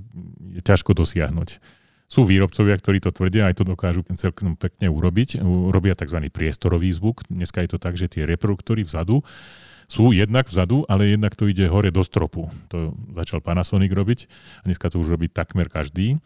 je 0.50 0.66
ťažko 0.66 0.98
dosiahnuť. 0.98 1.62
Sú 2.08 2.24
výrobcovia, 2.24 2.80
ktorí 2.80 3.04
to 3.04 3.12
tvrdia, 3.12 3.52
aj 3.52 3.60
to 3.60 3.64
dokážu 3.68 4.00
celkom 4.16 4.56
pekne 4.56 4.88
urobiť. 4.88 5.44
Robia 5.76 5.92
tzv. 5.92 6.24
priestorový 6.32 6.88
zvuk. 6.96 7.28
Dneska 7.28 7.60
je 7.68 7.76
to 7.76 7.78
tak, 7.78 8.00
že 8.00 8.08
tie 8.08 8.24
reproduktory 8.24 8.88
vzadu 8.88 9.28
sú 9.88 10.12
jednak 10.12 10.52
vzadu, 10.52 10.84
ale 10.92 11.16
jednak 11.16 11.34
to 11.34 11.48
ide 11.48 11.72
hore 11.72 11.90
do 11.96 12.04
stropu. 12.04 12.52
To 12.70 12.92
začal 13.16 13.40
Panasonic 13.40 13.90
robiť 13.90 14.20
a 14.62 14.64
dneska 14.68 14.92
to 14.92 15.00
už 15.00 15.16
robí 15.16 15.32
takmer 15.32 15.72
každý. 15.72 16.20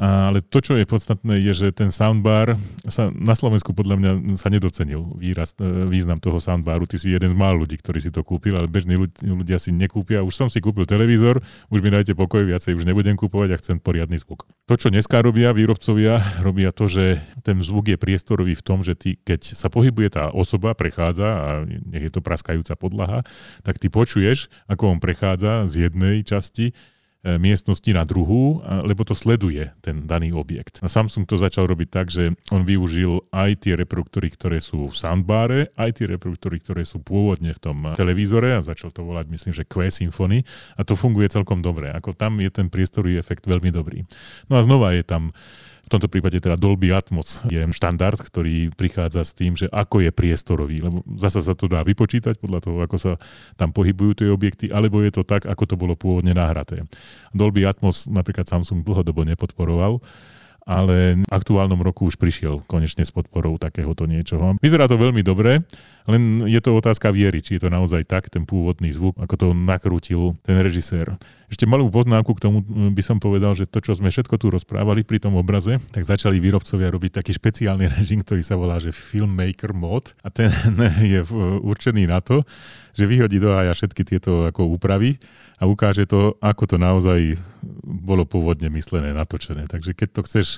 Ale 0.00 0.40
to, 0.40 0.64
čo 0.64 0.80
je 0.80 0.88
podstatné, 0.88 1.44
je, 1.44 1.52
že 1.52 1.68
ten 1.76 1.92
soundbar 1.92 2.56
sa 2.88 3.12
na 3.12 3.36
Slovensku 3.36 3.76
podľa 3.76 4.00
mňa 4.00 4.12
sa 4.40 4.48
nedocenil 4.48 5.12
výraz, 5.20 5.52
e, 5.60 5.68
význam 5.92 6.16
toho 6.16 6.40
soundbaru. 6.40 6.88
Ty 6.88 6.96
si 6.96 7.12
jeden 7.12 7.28
z 7.28 7.36
málo 7.36 7.68
ľudí, 7.68 7.76
ktorí 7.76 8.00
si 8.00 8.08
to 8.08 8.24
kúpil, 8.24 8.56
ale 8.56 8.64
bežní 8.64 8.96
ľudia 9.20 9.60
si 9.60 9.76
nekúpia. 9.76 10.24
Už 10.24 10.32
som 10.32 10.48
si 10.48 10.64
kúpil 10.64 10.88
televízor, 10.88 11.44
už 11.68 11.84
mi 11.84 11.92
dajte 11.92 12.16
pokoj, 12.16 12.48
viacej 12.48 12.80
už 12.80 12.88
nebudem 12.88 13.12
kúpovať 13.12 13.52
a 13.52 13.60
chcem 13.60 13.76
poriadny 13.76 14.16
zvuk. 14.16 14.48
To, 14.72 14.80
čo 14.80 14.88
dneska 14.88 15.20
robia 15.20 15.52
výrobcovia, 15.52 16.16
robia 16.40 16.72
to, 16.72 16.88
že 16.88 17.20
ten 17.44 17.60
zvuk 17.60 17.92
je 17.92 18.00
priestorový 18.00 18.56
v 18.56 18.64
tom, 18.64 18.80
že 18.80 18.96
ty, 18.96 19.20
keď 19.20 19.52
sa 19.52 19.68
pohybuje 19.68 20.16
tá 20.16 20.32
osoba, 20.32 20.72
prechádza 20.72 21.28
a 21.28 21.48
nech 21.68 22.08
je 22.08 22.12
to 22.16 22.24
praskajúca 22.24 22.72
podlaha, 22.72 23.20
tak 23.60 23.76
ty 23.76 23.92
počuješ, 23.92 24.48
ako 24.64 24.96
on 24.96 24.98
prechádza 25.04 25.68
z 25.68 25.92
jednej 25.92 26.24
časti 26.24 26.72
miestnosti 27.20 27.92
na 27.92 28.08
druhú, 28.08 28.64
lebo 28.64 29.04
to 29.04 29.12
sleduje 29.12 29.68
ten 29.84 30.08
daný 30.08 30.32
objekt. 30.32 30.80
A 30.80 30.88
Samsung 30.88 31.28
to 31.28 31.36
začal 31.36 31.68
robiť 31.68 31.88
tak, 31.92 32.08
že 32.08 32.32
on 32.48 32.64
využil 32.64 33.28
aj 33.28 33.68
tie 33.68 33.76
reproduktory, 33.76 34.32
ktoré 34.32 34.58
sú 34.64 34.88
v 34.88 34.96
soundbare, 34.96 35.68
aj 35.76 36.00
tie 36.00 36.08
reproduktory, 36.08 36.64
ktoré 36.64 36.82
sú 36.88 37.04
pôvodne 37.04 37.52
v 37.52 37.60
tom 37.60 37.76
televízore 37.92 38.56
a 38.56 38.64
začal 38.64 38.88
to 38.88 39.04
volať, 39.04 39.28
myslím, 39.28 39.52
že 39.52 39.68
Q 39.68 39.92
Symphony 39.92 40.48
a 40.76 40.84
to 40.84 40.96
funguje 40.96 41.28
celkom 41.28 41.60
dobre. 41.60 41.92
Ako 41.92 42.16
tam 42.16 42.40
je 42.40 42.48
ten 42.48 42.72
priestorový 42.72 43.20
efekt 43.20 43.44
veľmi 43.44 43.68
dobrý. 43.68 44.08
No 44.48 44.56
a 44.56 44.64
znova 44.64 44.96
je 44.96 45.04
tam 45.04 45.36
v 45.90 45.98
tomto 45.98 46.06
prípade 46.06 46.38
teda 46.38 46.54
Dolby 46.54 46.94
Atmos 46.94 47.42
je 47.50 47.66
štandard, 47.74 48.14
ktorý 48.14 48.70
prichádza 48.78 49.26
s 49.26 49.34
tým, 49.34 49.58
že 49.58 49.66
ako 49.74 50.06
je 50.06 50.14
priestorový, 50.14 50.86
lebo 50.86 51.02
zasa 51.18 51.42
sa 51.42 51.58
to 51.58 51.66
dá 51.66 51.82
vypočítať 51.82 52.38
podľa 52.38 52.62
toho, 52.62 52.78
ako 52.78 52.94
sa 52.94 53.12
tam 53.58 53.74
pohybujú 53.74 54.22
tie 54.22 54.30
objekty, 54.30 54.70
alebo 54.70 55.02
je 55.02 55.10
to 55.10 55.26
tak, 55.26 55.50
ako 55.50 55.66
to 55.66 55.74
bolo 55.74 55.98
pôvodne 55.98 56.30
nahraté. 56.30 56.86
Dolby 57.34 57.66
Atmos 57.66 58.06
napríklad 58.06 58.46
Samsung 58.46 58.86
dlhodobo 58.86 59.26
nepodporoval, 59.26 59.98
ale 60.62 61.18
v 61.18 61.26
aktuálnom 61.26 61.82
roku 61.82 62.06
už 62.06 62.14
prišiel 62.14 62.62
konečne 62.70 63.02
s 63.02 63.10
podporou 63.10 63.58
takéhoto 63.58 64.06
niečoho. 64.06 64.54
Vyzerá 64.62 64.86
to 64.86 64.94
veľmi 64.94 65.26
dobre, 65.26 65.66
len 66.08 66.44
je 66.48 66.60
to 66.62 66.72
otázka 66.76 67.12
viery, 67.12 67.44
či 67.44 67.58
je 67.58 67.66
to 67.66 67.70
naozaj 67.72 68.06
tak, 68.08 68.32
ten 68.32 68.48
pôvodný 68.48 68.88
zvuk, 68.94 69.18
ako 69.20 69.34
to 69.36 69.46
nakrútil 69.52 70.38
ten 70.46 70.56
režisér. 70.60 71.16
Ešte 71.50 71.66
malú 71.66 71.90
poznámku 71.90 72.30
k 72.38 72.46
tomu 72.46 72.62
by 72.94 73.02
som 73.02 73.18
povedal, 73.18 73.58
že 73.58 73.66
to, 73.66 73.82
čo 73.82 73.98
sme 73.98 74.08
všetko 74.08 74.38
tu 74.38 74.54
rozprávali 74.54 75.02
pri 75.02 75.18
tom 75.18 75.34
obraze, 75.34 75.82
tak 75.90 76.06
začali 76.06 76.38
výrobcovia 76.38 76.88
robiť 76.94 77.20
taký 77.20 77.34
špeciálny 77.34 77.90
režim, 77.98 78.22
ktorý 78.22 78.40
sa 78.40 78.54
volá, 78.54 78.78
že 78.78 78.94
Filmmaker 78.94 79.74
Mod 79.74 80.14
a 80.22 80.30
ten 80.30 80.48
je 81.12 81.20
určený 81.60 82.06
na 82.06 82.22
to, 82.22 82.46
že 82.94 83.04
vyhodí 83.04 83.42
do 83.42 83.50
aja 83.52 83.74
všetky 83.74 84.06
tieto 84.06 84.46
ako 84.46 84.70
úpravy 84.78 85.18
a 85.60 85.66
ukáže 85.68 86.06
to, 86.06 86.38
ako 86.40 86.64
to 86.64 86.76
naozaj 86.80 87.36
bolo 87.84 88.24
pôvodne 88.24 88.72
myslené, 88.72 89.12
natočené. 89.12 89.68
Takže 89.68 89.92
keď 89.92 90.08
to 90.16 90.20
chceš 90.24 90.48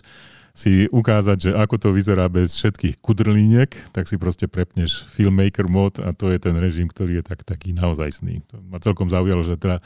si 0.52 0.84
ukázať, 0.92 1.38
že 1.48 1.50
ako 1.56 1.76
to 1.80 1.88
vyzerá 1.96 2.28
bez 2.28 2.52
všetkých 2.60 3.00
kudrlíniek, 3.00 3.72
tak 3.96 4.04
si 4.04 4.20
proste 4.20 4.44
prepneš 4.44 5.08
filmmaker 5.08 5.64
mod 5.64 5.96
a 5.96 6.12
to 6.12 6.28
je 6.28 6.36
ten 6.36 6.52
režim, 6.60 6.92
ktorý 6.92 7.20
je 7.20 7.24
tak, 7.24 7.40
taký 7.48 7.72
naozajstný. 7.72 8.44
To 8.52 8.60
ma 8.68 8.76
celkom 8.76 9.08
zaujalo, 9.08 9.40
že, 9.40 9.56
teda, 9.56 9.80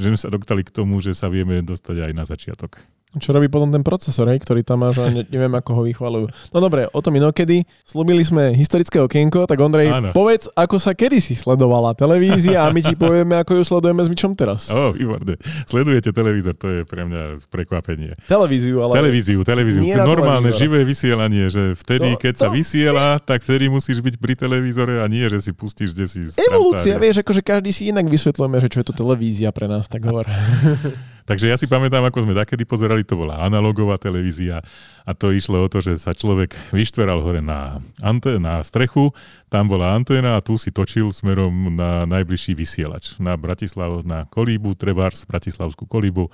že 0.00 0.08
sme 0.08 0.18
sa 0.18 0.32
doktali 0.32 0.64
k 0.64 0.72
tomu, 0.72 1.04
že 1.04 1.12
sa 1.12 1.28
vieme 1.28 1.60
dostať 1.60 2.08
aj 2.08 2.12
na 2.16 2.24
začiatok. 2.24 2.80
Čo 3.16 3.32
robí 3.32 3.48
potom 3.48 3.72
ten 3.72 3.80
procesor, 3.80 4.28
hej, 4.28 4.42
ktorý 4.44 4.60
tam 4.60 4.84
máš 4.84 5.00
a 5.00 5.08
ne, 5.08 5.24
neviem, 5.32 5.48
ako 5.56 5.70
ho 5.72 5.82
vychvalujú. 5.88 6.26
No 6.52 6.58
dobre, 6.60 6.84
o 6.90 7.00
tom 7.00 7.16
inokedy. 7.16 7.64
Slúbili 7.86 8.20
sme 8.20 8.52
historické 8.52 9.00
okienko, 9.00 9.48
tak 9.48 9.56
Ondrej, 9.56 9.88
Áno. 9.88 10.10
povedz, 10.12 10.52
ako 10.52 10.76
sa 10.76 10.92
kedysi 10.92 11.32
sledovala 11.32 11.96
televízia 11.96 12.66
a 12.66 12.68
my 12.68 12.84
ti 12.84 12.92
povieme, 13.00 13.40
ako 13.40 13.56
ju 13.56 13.62
sledujeme 13.64 14.04
s 14.04 14.08
Mičom 14.12 14.36
teraz. 14.36 14.68
O, 14.68 14.76
oh, 14.76 14.90
výborné. 14.92 15.40
Sledujete 15.64 16.12
televízor, 16.12 16.60
to 16.60 16.66
je 16.68 16.80
pre 16.84 17.08
mňa 17.08 17.48
prekvapenie. 17.48 18.20
Televíziu, 18.28 18.84
ale... 18.84 18.92
Televíziu, 19.00 19.40
televíziu. 19.48 19.80
Nie 19.80 19.96
Normálne 19.96 20.52
televízor. 20.52 20.60
živé 20.60 20.80
vysielanie, 20.84 21.44
že 21.48 21.72
vtedy, 21.72 22.18
to, 22.18 22.20
keď 22.20 22.34
to... 22.36 22.40
sa 22.44 22.48
vysiela, 22.52 23.06
tak 23.22 23.40
vtedy 23.40 23.72
musíš 23.72 24.04
byť 24.04 24.14
pri 24.20 24.34
televízore 24.36 25.00
a 25.00 25.06
nie, 25.08 25.24
že 25.24 25.40
si 25.40 25.50
pustíš 25.56 25.96
kde 25.96 26.04
si... 26.04 26.20
Evolúcia, 26.36 27.00
vieš, 27.00 27.24
akože 27.24 27.40
každý 27.40 27.72
si 27.72 27.88
inak 27.88 28.04
vysvetlujeme, 28.04 28.60
že 28.60 28.68
čo 28.68 28.84
je 28.84 28.86
to 28.92 28.94
televízia 28.98 29.48
pre 29.56 29.64
nás, 29.64 29.88
tak 29.88 30.04
hovor. 30.04 30.28
Takže 31.26 31.50
ja 31.50 31.58
si 31.58 31.66
pamätám, 31.66 32.06
ako 32.06 32.22
sme 32.22 32.38
takedy 32.38 32.62
pozerali, 32.62 33.02
to 33.02 33.18
bola 33.18 33.42
analogová 33.42 33.98
televízia 33.98 34.62
a 35.02 35.10
to 35.10 35.34
išlo 35.34 35.66
o 35.66 35.66
to, 35.66 35.82
že 35.82 35.98
sa 35.98 36.14
človek 36.14 36.54
vyštveral 36.70 37.18
hore 37.18 37.42
na, 37.42 37.82
ante, 37.98 38.38
na 38.38 38.62
strechu, 38.62 39.10
tam 39.50 39.66
bola 39.66 39.98
anténa 39.98 40.38
a 40.38 40.44
tu 40.44 40.54
si 40.54 40.70
točil 40.70 41.10
smerom 41.10 41.74
na 41.74 42.06
najbližší 42.06 42.54
vysielač. 42.54 43.18
Na 43.18 43.34
Bratislav, 43.34 44.06
na 44.06 44.30
Kolíbu, 44.30 44.78
Trebárs, 44.78 45.26
Bratislavskú 45.26 45.90
Kolíbu 45.90 46.30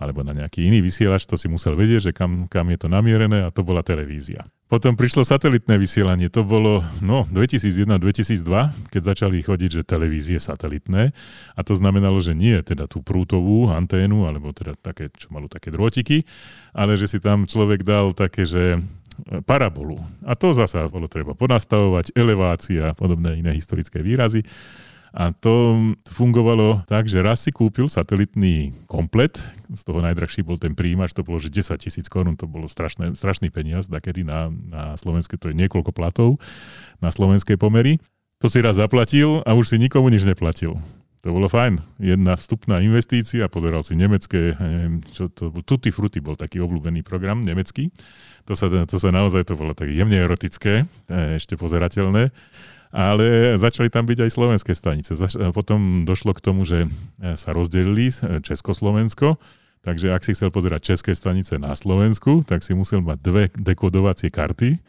alebo 0.00 0.24
na 0.24 0.32
nejaký 0.32 0.64
iný 0.64 0.80
vysielač, 0.80 1.28
to 1.28 1.36
si 1.36 1.44
musel 1.44 1.76
vedieť, 1.76 2.08
že 2.08 2.12
kam, 2.16 2.48
kam 2.48 2.72
je 2.72 2.80
to 2.80 2.88
namierené 2.88 3.44
a 3.44 3.52
to 3.52 3.60
bola 3.60 3.84
televízia. 3.84 4.48
Potom 4.70 4.94
prišlo 4.94 5.26
satelitné 5.26 5.82
vysielanie, 5.82 6.30
to 6.30 6.46
bolo 6.46 6.86
no, 7.02 7.26
2001-2002, 7.34 8.94
keď 8.94 9.02
začali 9.02 9.42
chodiť, 9.42 9.70
že 9.74 9.82
televízie 9.82 10.38
satelitné 10.38 11.10
a 11.58 11.60
to 11.66 11.74
znamenalo, 11.74 12.22
že 12.22 12.38
nie 12.38 12.54
teda 12.62 12.86
tú 12.86 13.02
prútovú 13.02 13.66
anténu, 13.66 14.30
alebo 14.30 14.54
teda 14.54 14.78
také, 14.78 15.10
čo 15.10 15.34
malo 15.34 15.50
také 15.50 15.74
drôtiky, 15.74 16.22
ale 16.70 16.94
že 16.94 17.10
si 17.10 17.18
tam 17.18 17.50
človek 17.50 17.82
dal 17.82 18.14
také, 18.14 18.46
že 18.46 18.78
e, 18.78 18.80
parabolu. 19.42 19.98
A 20.22 20.38
to 20.38 20.54
zasa 20.54 20.86
bolo 20.86 21.10
treba 21.10 21.34
ponastavovať, 21.34 22.14
elevácia 22.14 22.94
a 22.94 22.96
podobné 22.96 23.42
iné 23.42 23.50
historické 23.50 23.98
výrazy. 23.98 24.46
A 25.10 25.34
to 25.34 25.74
fungovalo 26.06 26.86
tak, 26.86 27.10
že 27.10 27.18
raz 27.18 27.42
si 27.42 27.50
kúpil 27.50 27.90
satelitný 27.90 28.70
komplet, 28.86 29.42
z 29.66 29.82
toho 29.82 29.98
najdrahší 29.98 30.46
bol 30.46 30.54
ten 30.54 30.78
príjimač, 30.78 31.10
to 31.10 31.26
bolo 31.26 31.42
že 31.42 31.50
10 31.50 31.82
tisíc 31.82 32.06
korún, 32.06 32.38
to 32.38 32.46
bolo 32.46 32.70
strašné, 32.70 33.18
strašný 33.18 33.50
peniaz, 33.50 33.90
takedy 33.90 34.22
na, 34.22 34.50
na 34.50 34.94
slovenské, 34.94 35.34
to 35.34 35.50
je 35.50 35.58
niekoľko 35.58 35.90
platov 35.90 36.38
na 37.02 37.10
slovenskej 37.10 37.58
pomery. 37.58 37.98
To 38.40 38.46
si 38.46 38.62
raz 38.62 38.78
zaplatil 38.78 39.42
a 39.42 39.52
už 39.58 39.74
si 39.74 39.76
nikomu 39.82 40.08
nič 40.08 40.22
neplatil. 40.22 40.78
To 41.20 41.36
bolo 41.36 41.52
fajn. 41.52 42.00
Jedna 42.00 42.32
vstupná 42.32 42.80
investícia, 42.80 43.44
pozeral 43.52 43.84
si 43.84 43.92
nemecké, 43.92 44.56
neviem, 44.56 45.04
čo 45.12 45.28
to 45.28 45.52
bol, 45.52 45.60
Tutti 45.60 45.92
Frutti 45.92 46.24
bol 46.24 46.32
taký 46.32 46.64
obľúbený 46.64 47.04
program 47.04 47.44
nemecký. 47.44 47.92
To 48.48 48.56
sa, 48.56 48.72
to 48.72 48.96
sa 48.96 49.12
naozaj, 49.12 49.44
to 49.44 49.58
bolo 49.58 49.76
také 49.76 49.92
jemne 49.92 50.16
erotické, 50.16 50.88
ešte 51.12 51.60
pozerateľné 51.60 52.32
ale 52.90 53.54
začali 53.54 53.86
tam 53.86 54.06
byť 54.06 54.26
aj 54.26 54.30
slovenské 54.30 54.74
stanice. 54.74 55.14
Potom 55.54 56.02
došlo 56.02 56.34
k 56.34 56.42
tomu, 56.42 56.66
že 56.66 56.86
e, 56.86 56.88
sa 57.38 57.54
rozdelili 57.54 58.10
e, 58.10 58.42
Československo, 58.42 59.38
takže 59.86 60.10
ak 60.10 60.26
si 60.26 60.34
chcel 60.34 60.50
pozerať 60.50 60.94
české 60.94 61.14
stanice 61.14 61.56
na 61.56 61.72
Slovensku, 61.78 62.42
tak 62.42 62.66
si 62.66 62.74
musel 62.74 63.00
mať 63.00 63.18
dve 63.22 63.44
dekodovacie 63.54 64.28
karty 64.28 64.82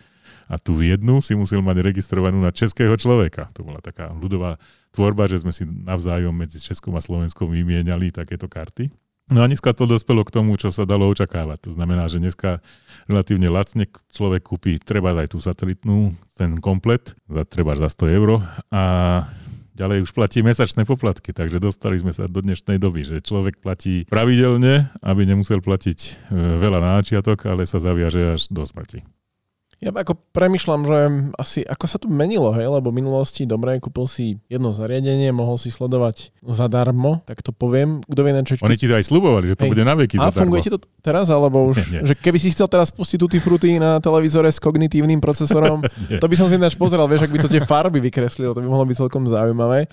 a 0.51 0.59
tú 0.59 0.83
jednu 0.83 1.23
si 1.23 1.37
musel 1.37 1.63
mať 1.63 1.79
registrovanú 1.79 2.41
na 2.43 2.51
českého 2.51 2.91
človeka. 2.99 3.47
To 3.55 3.63
bola 3.63 3.79
taká 3.79 4.11
ľudová 4.11 4.59
tvorba, 4.91 5.29
že 5.29 5.39
sme 5.39 5.55
si 5.55 5.63
navzájom 5.63 6.35
medzi 6.35 6.59
Českom 6.59 6.91
a 6.97 7.01
Slovenskom 7.01 7.47
vymieniali 7.47 8.11
takéto 8.11 8.51
karty. 8.51 8.91
No 9.31 9.39
a 9.39 9.47
dneska 9.47 9.71
to 9.71 9.87
dospelo 9.87 10.27
k 10.27 10.35
tomu, 10.35 10.59
čo 10.59 10.75
sa 10.75 10.83
dalo 10.83 11.07
očakávať. 11.07 11.71
To 11.71 11.71
znamená, 11.71 12.11
že 12.11 12.19
dneska 12.19 12.59
relatívne 13.07 13.47
lacne 13.47 13.87
človek 14.11 14.43
kúpi 14.43 14.75
treba 14.75 15.15
aj 15.15 15.31
tú 15.31 15.39
satelitnú, 15.39 16.11
ten 16.35 16.59
komplet, 16.59 17.15
za, 17.31 17.47
treba 17.47 17.79
za 17.79 17.87
100 17.87 18.11
eur 18.11 18.43
a 18.75 18.83
ďalej 19.71 20.03
už 20.03 20.11
platí 20.11 20.43
mesačné 20.43 20.83
poplatky, 20.83 21.31
takže 21.31 21.63
dostali 21.63 21.95
sme 21.95 22.11
sa 22.11 22.27
do 22.27 22.43
dnešnej 22.43 22.75
doby, 22.75 23.07
že 23.07 23.23
človek 23.23 23.63
platí 23.63 24.03
pravidelne, 24.11 24.91
aby 24.99 25.23
nemusel 25.23 25.63
platiť 25.63 25.99
e, 26.03 26.09
veľa 26.59 26.83
na 26.83 26.91
začiatok, 26.99 27.47
ale 27.47 27.63
sa 27.63 27.79
zaviaže 27.79 28.35
až 28.35 28.51
do 28.51 28.67
smrti. 28.67 28.99
Ja 29.81 29.89
ako 29.89 30.13
premyšľam, 30.29 30.81
že 30.85 30.97
asi 31.41 31.59
ako 31.65 31.85
sa 31.89 31.97
to 31.97 32.05
menilo, 32.05 32.53
hej, 32.53 32.69
lebo 32.69 32.93
v 32.93 33.01
minulosti, 33.01 33.49
dobre, 33.49 33.81
kúpil 33.81 34.05
si 34.05 34.37
jedno 34.45 34.77
zariadenie, 34.77 35.33
mohol 35.33 35.57
si 35.57 35.73
sledovať 35.73 36.29
zadarmo, 36.45 37.25
tak 37.25 37.41
to 37.41 37.49
poviem. 37.49 38.05
Kto 38.05 38.21
vie, 38.21 38.31
čo... 38.45 38.61
Oni 38.61 38.77
ti 38.77 38.85
to 38.85 38.93
aj 38.93 39.09
slubovali, 39.09 39.49
že 39.49 39.57
to 39.57 39.65
hej. 39.65 39.71
bude 39.73 39.81
na 39.81 39.97
veky 39.97 40.21
zadarmo. 40.21 40.37
A 40.37 40.41
funguje 40.45 40.61
ti 40.61 40.69
to 40.69 40.77
teraz, 41.01 41.33
alebo 41.33 41.65
už, 41.73 41.81
nie, 41.89 41.97
nie. 41.97 42.01
že 42.05 42.13
keby 42.13 42.37
si 42.37 42.53
chcel 42.53 42.69
teraz 42.69 42.93
pustiť 42.93 43.17
tutti 43.17 43.41
fruty 43.41 43.81
na 43.81 43.97
televízore 43.97 44.53
s 44.53 44.61
kognitívnym 44.61 45.17
procesorom, 45.17 45.81
to 46.21 46.25
by 46.29 46.35
som 46.37 46.45
si 46.45 46.61
ináč 46.61 46.77
pozeral, 46.77 47.09
vieš, 47.09 47.25
ak 47.25 47.33
by 47.33 47.39
to 47.41 47.49
tie 47.49 47.65
farby 47.65 47.97
vykreslilo, 48.05 48.53
to 48.53 48.61
by 48.61 48.69
mohlo 48.69 48.85
byť 48.85 49.01
celkom 49.01 49.25
zaujímavé. 49.25 49.89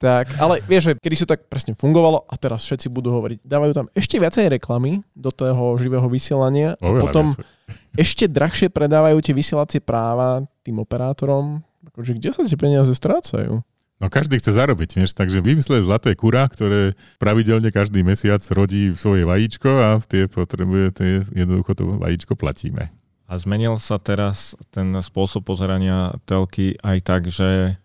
Tak, 0.00 0.40
ale 0.40 0.64
vieš, 0.64 0.88
že 0.88 0.92
kedy 0.96 1.16
sa 1.20 1.26
tak 1.36 1.44
presne 1.44 1.76
fungovalo 1.76 2.24
a 2.24 2.34
teraz 2.40 2.64
všetci 2.64 2.88
budú 2.88 3.12
hovoriť, 3.12 3.44
dávajú 3.44 3.72
tam 3.76 3.86
ešte 3.92 4.16
viacej 4.16 4.48
reklamy 4.48 5.04
do 5.12 5.28
toho 5.28 5.76
živého 5.76 6.08
vysielania 6.08 6.80
a 6.80 6.88
potom 7.04 7.28
viacej. 7.28 7.44
ešte 8.00 8.24
drahšie 8.24 8.72
predávajú 8.72 9.20
tie 9.20 9.36
vysielacie 9.36 9.84
práva 9.84 10.40
tým 10.64 10.80
operátorom. 10.80 11.60
Akože 11.92 12.16
kde 12.16 12.32
sa 12.32 12.48
tie 12.48 12.56
peniaze 12.56 12.96
strácajú? 12.96 13.60
No 14.00 14.08
každý 14.08 14.40
chce 14.40 14.56
zarobiť, 14.56 14.96
vieš, 14.96 15.12
takže 15.12 15.44
vymysleli 15.44 15.84
zlaté 15.84 16.16
kura, 16.16 16.48
ktoré 16.48 16.96
pravidelne 17.20 17.68
každý 17.68 18.00
mesiac 18.00 18.40
rodí 18.56 18.96
svoje 18.96 19.28
vajíčko 19.28 19.68
a 19.68 19.88
tie 20.00 20.24
potrebuje, 20.24 20.84
tie 20.96 21.10
jednoducho 21.36 21.76
to 21.76 21.84
vajíčko 22.00 22.32
platíme. 22.40 22.88
A 23.28 23.36
zmenil 23.36 23.76
sa 23.76 24.00
teraz 24.00 24.56
ten 24.72 24.96
spôsob 25.04 25.44
pozerania 25.44 26.16
telky 26.24 26.80
aj 26.80 26.98
tak, 27.04 27.22
že 27.28 27.76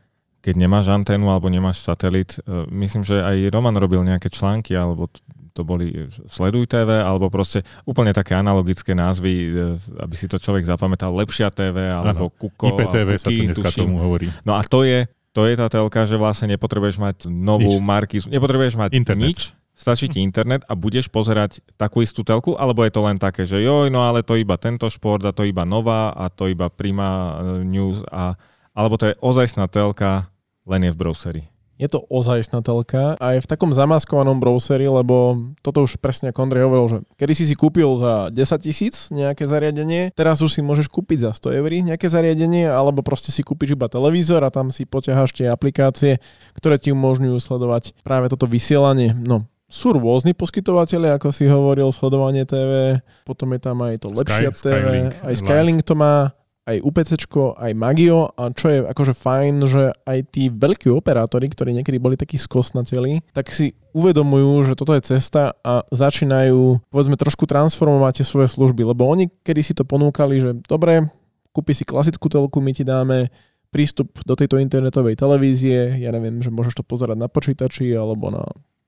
keď 0.46 0.62
nemáš 0.62 0.94
anténu 0.94 1.26
alebo 1.34 1.50
nemáš 1.50 1.82
satelit. 1.82 2.38
E, 2.46 2.70
myslím, 2.70 3.02
že 3.02 3.18
aj 3.18 3.50
Roman 3.50 3.74
robil 3.74 4.06
nejaké 4.06 4.30
články, 4.30 4.78
alebo 4.78 5.10
to 5.58 5.66
boli 5.66 6.06
Sleduj 6.30 6.70
TV, 6.70 7.02
alebo 7.02 7.34
proste 7.34 7.66
úplne 7.90 8.14
také 8.14 8.38
analogické 8.38 8.94
názvy, 8.94 9.34
e, 9.34 9.50
aby 9.98 10.14
si 10.14 10.30
to 10.30 10.38
človek 10.38 10.70
zapamätal. 10.70 11.10
Lepšia 11.18 11.50
TV, 11.50 11.90
alebo 11.90 12.30
ano. 12.30 12.38
Kuko. 12.38 12.78
IPTV 12.78 13.10
sa 13.18 13.34
to 13.34 13.42
dneska 13.42 13.70
tuším. 13.74 13.82
tomu 13.90 13.98
hovorí. 14.06 14.30
No 14.46 14.54
a 14.54 14.62
to 14.62 14.86
je, 14.86 15.10
to 15.34 15.50
je 15.50 15.58
tá 15.58 15.66
telka, 15.66 16.06
že 16.06 16.14
vlastne 16.14 16.54
nepotrebuješ 16.54 17.02
mať 17.02 17.18
novú 17.26 17.74
markizu, 17.82 18.30
nepotrebuješ 18.30 18.78
mať 18.78 18.90
internet. 18.94 19.26
nič, 19.26 19.40
stačí 19.74 20.14
ti 20.14 20.22
internet 20.22 20.62
a 20.70 20.78
budeš 20.78 21.10
pozerať 21.10 21.66
takú 21.74 22.06
istú 22.06 22.22
telku, 22.22 22.54
alebo 22.54 22.86
je 22.86 22.94
to 22.94 23.02
len 23.02 23.18
také, 23.18 23.50
že 23.50 23.66
joj, 23.66 23.90
no 23.90 24.06
ale 24.06 24.22
to 24.22 24.38
iba 24.38 24.62
tento 24.62 24.86
šport 24.94 25.26
a 25.26 25.34
to 25.34 25.42
iba 25.42 25.66
nová 25.66 26.14
a 26.14 26.30
to 26.30 26.46
iba 26.46 26.70
Prima 26.70 27.42
e, 27.42 27.66
News 27.66 28.06
a 28.14 28.38
alebo 28.76 29.00
to 29.00 29.08
je 29.08 29.16
ozajstná 29.24 29.72
telka 29.72 30.28
len 30.66 30.82
je 30.86 30.92
v 30.92 31.00
browseri. 31.00 31.44
Je 31.76 31.92
to 31.92 32.08
ozajstná 32.08 32.64
telka 32.64 33.20
a 33.20 33.36
je 33.36 33.44
v 33.44 33.52
takom 33.52 33.68
zamaskovanom 33.76 34.40
browseri, 34.40 34.88
lebo 34.88 35.44
toto 35.60 35.84
už 35.84 36.00
presne 36.00 36.32
ako 36.32 36.48
Ondrej 36.48 36.64
hovoril, 36.72 36.88
že 36.88 36.98
kedy 37.20 37.34
si 37.36 37.44
si 37.52 37.56
kúpil 37.60 38.00
za 38.00 38.32
10 38.32 38.64
tisíc 38.64 39.12
nejaké 39.12 39.44
zariadenie, 39.44 40.16
teraz 40.16 40.40
už 40.40 40.56
si 40.56 40.62
môžeš 40.64 40.88
kúpiť 40.88 41.28
za 41.28 41.32
100 41.36 41.60
eur 41.60 41.72
nejaké 41.84 42.08
zariadenie, 42.08 42.72
alebo 42.72 43.04
proste 43.04 43.36
si 43.36 43.44
kúpiš 43.44 43.76
iba 43.76 43.92
televízor 43.92 44.40
a 44.48 44.56
tam 44.56 44.72
si 44.72 44.88
poťaháš 44.88 45.36
tie 45.36 45.52
aplikácie, 45.52 46.24
ktoré 46.56 46.80
ti 46.80 46.96
umožňujú 46.96 47.44
sledovať 47.44 47.92
práve 48.08 48.32
toto 48.32 48.48
vysielanie. 48.48 49.12
No, 49.12 49.44
sú 49.68 49.92
rôzni 49.92 50.32
poskytovateľe, 50.32 51.20
ako 51.20 51.36
si 51.36 51.44
hovoril, 51.44 51.92
sledovanie 51.92 52.48
TV, 52.48 53.04
potom 53.28 53.52
je 53.52 53.60
tam 53.60 53.84
aj 53.84 54.00
to 54.00 54.08
lepšia 54.16 54.50
Sky, 54.56 54.64
TV, 54.64 54.72
Skylink, 54.80 55.12
aj 55.28 55.36
Skylink 55.44 55.80
to 55.84 55.94
má, 56.00 56.32
aj 56.66 56.82
UPC, 56.82 57.30
aj 57.62 57.72
Magio 57.78 58.34
a 58.34 58.50
čo 58.50 58.66
je 58.74 58.80
akože 58.82 59.14
fajn, 59.14 59.54
že 59.70 59.94
aj 60.02 60.20
tí 60.34 60.50
veľkí 60.50 60.90
operátori, 60.90 61.46
ktorí 61.46 61.78
niekedy 61.78 62.02
boli 62.02 62.18
takí 62.18 62.42
skosnateli, 62.42 63.22
tak 63.38 63.54
si 63.54 63.78
uvedomujú, 63.94 64.66
že 64.66 64.74
toto 64.74 64.98
je 64.98 65.06
cesta 65.06 65.54
a 65.62 65.86
začínajú 65.94 66.90
povedzme 66.90 67.16
trošku 67.16 67.46
transformovať 67.46 68.22
tie 68.22 68.26
svoje 68.26 68.50
služby, 68.50 68.82
lebo 68.82 69.06
oni 69.06 69.30
kedy 69.46 69.62
si 69.62 69.78
to 69.78 69.86
ponúkali, 69.86 70.42
že 70.42 70.58
dobre, 70.66 71.06
kúpi 71.54 71.78
si 71.78 71.86
klasickú 71.86 72.28
telku, 72.34 72.58
my 72.58 72.74
ti 72.74 72.82
dáme 72.82 73.30
prístup 73.70 74.18
do 74.26 74.34
tejto 74.34 74.58
internetovej 74.58 75.20
televízie, 75.22 76.02
ja 76.02 76.10
neviem, 76.10 76.42
že 76.42 76.50
môžeš 76.50 76.82
to 76.82 76.84
pozerať 76.84 77.18
na 77.22 77.30
počítači 77.30 77.94
alebo 77.94 78.34
na 78.34 78.44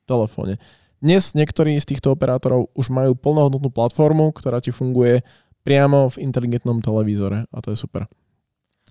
telefóne. 0.09 0.57
Dnes 0.97 1.37
niektorí 1.37 1.77
z 1.77 1.93
týchto 1.93 2.09
operátorov 2.09 2.73
už 2.73 2.89
majú 2.89 3.13
plnohodnotnú 3.13 3.69
platformu, 3.69 4.33
ktorá 4.33 4.57
ti 4.57 4.73
funguje 4.73 5.21
priamo 5.67 6.07
v 6.07 6.23
inteligentnom 6.23 6.79
televízore 6.79 7.43
a 7.51 7.57
to 7.59 7.75
je 7.75 7.77
super. 7.77 8.07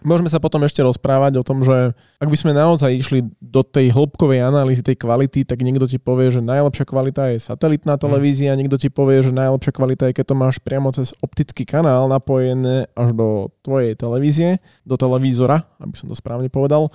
Môžeme 0.04 0.28
sa 0.28 0.36
potom 0.36 0.60
ešte 0.60 0.84
rozprávať 0.84 1.40
o 1.40 1.46
tom, 1.46 1.64
že 1.64 1.96
ak 2.20 2.28
by 2.28 2.36
sme 2.36 2.52
naozaj 2.52 2.92
išli 2.92 3.32
do 3.40 3.64
tej 3.64 3.96
hĺbkovej 3.96 4.44
analýzy 4.44 4.84
tej 4.84 5.00
kvality, 5.00 5.48
tak 5.48 5.64
niekto 5.64 5.88
ti 5.88 5.96
povie, 5.96 6.28
že 6.28 6.44
najlepšia 6.44 6.84
kvalita 6.84 7.32
je 7.32 7.40
satelitná 7.40 7.96
mhm. 7.96 8.02
televízia, 8.04 8.52
mm. 8.52 8.58
niekto 8.60 8.76
ti 8.76 8.92
povie, 8.92 9.24
že 9.24 9.32
najlepšia 9.32 9.72
kvalita 9.72 10.12
je, 10.12 10.16
keď 10.20 10.26
to 10.28 10.36
máš 10.36 10.60
priamo 10.60 10.92
cez 10.92 11.16
optický 11.24 11.64
kanál 11.64 12.12
napojené 12.12 12.92
až 12.92 13.16
do 13.16 13.48
tvojej 13.64 13.96
televízie, 13.96 14.60
do 14.84 15.00
televízora, 15.00 15.64
aby 15.80 15.96
som 15.96 16.12
to 16.12 16.16
správne 16.16 16.52
povedal. 16.52 16.92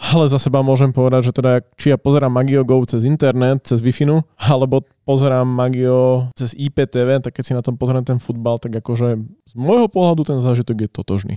Ale 0.00 0.24
za 0.32 0.40
seba 0.40 0.64
môžem 0.64 0.96
povedať, 0.96 1.28
že 1.28 1.32
teda 1.36 1.52
či 1.76 1.92
ja 1.92 2.00
pozerám 2.00 2.32
Magio 2.32 2.64
Go 2.64 2.80
cez 2.88 3.04
internet, 3.04 3.68
cez 3.68 3.84
wi 3.84 3.92
alebo 4.40 4.80
pozerám 5.04 5.44
Magio 5.44 6.32
cez 6.32 6.56
IPTV, 6.56 7.20
tak 7.20 7.36
keď 7.36 7.44
si 7.44 7.52
na 7.52 7.60
tom 7.60 7.76
pozriem 7.76 8.00
ten 8.00 8.16
futbal, 8.16 8.56
tak 8.56 8.72
akože 8.80 9.20
z 9.20 9.52
môjho 9.52 9.92
pohľadu 9.92 10.24
ten 10.24 10.40
zážitok 10.40 10.86
je 10.86 10.88
totožný. 10.88 11.36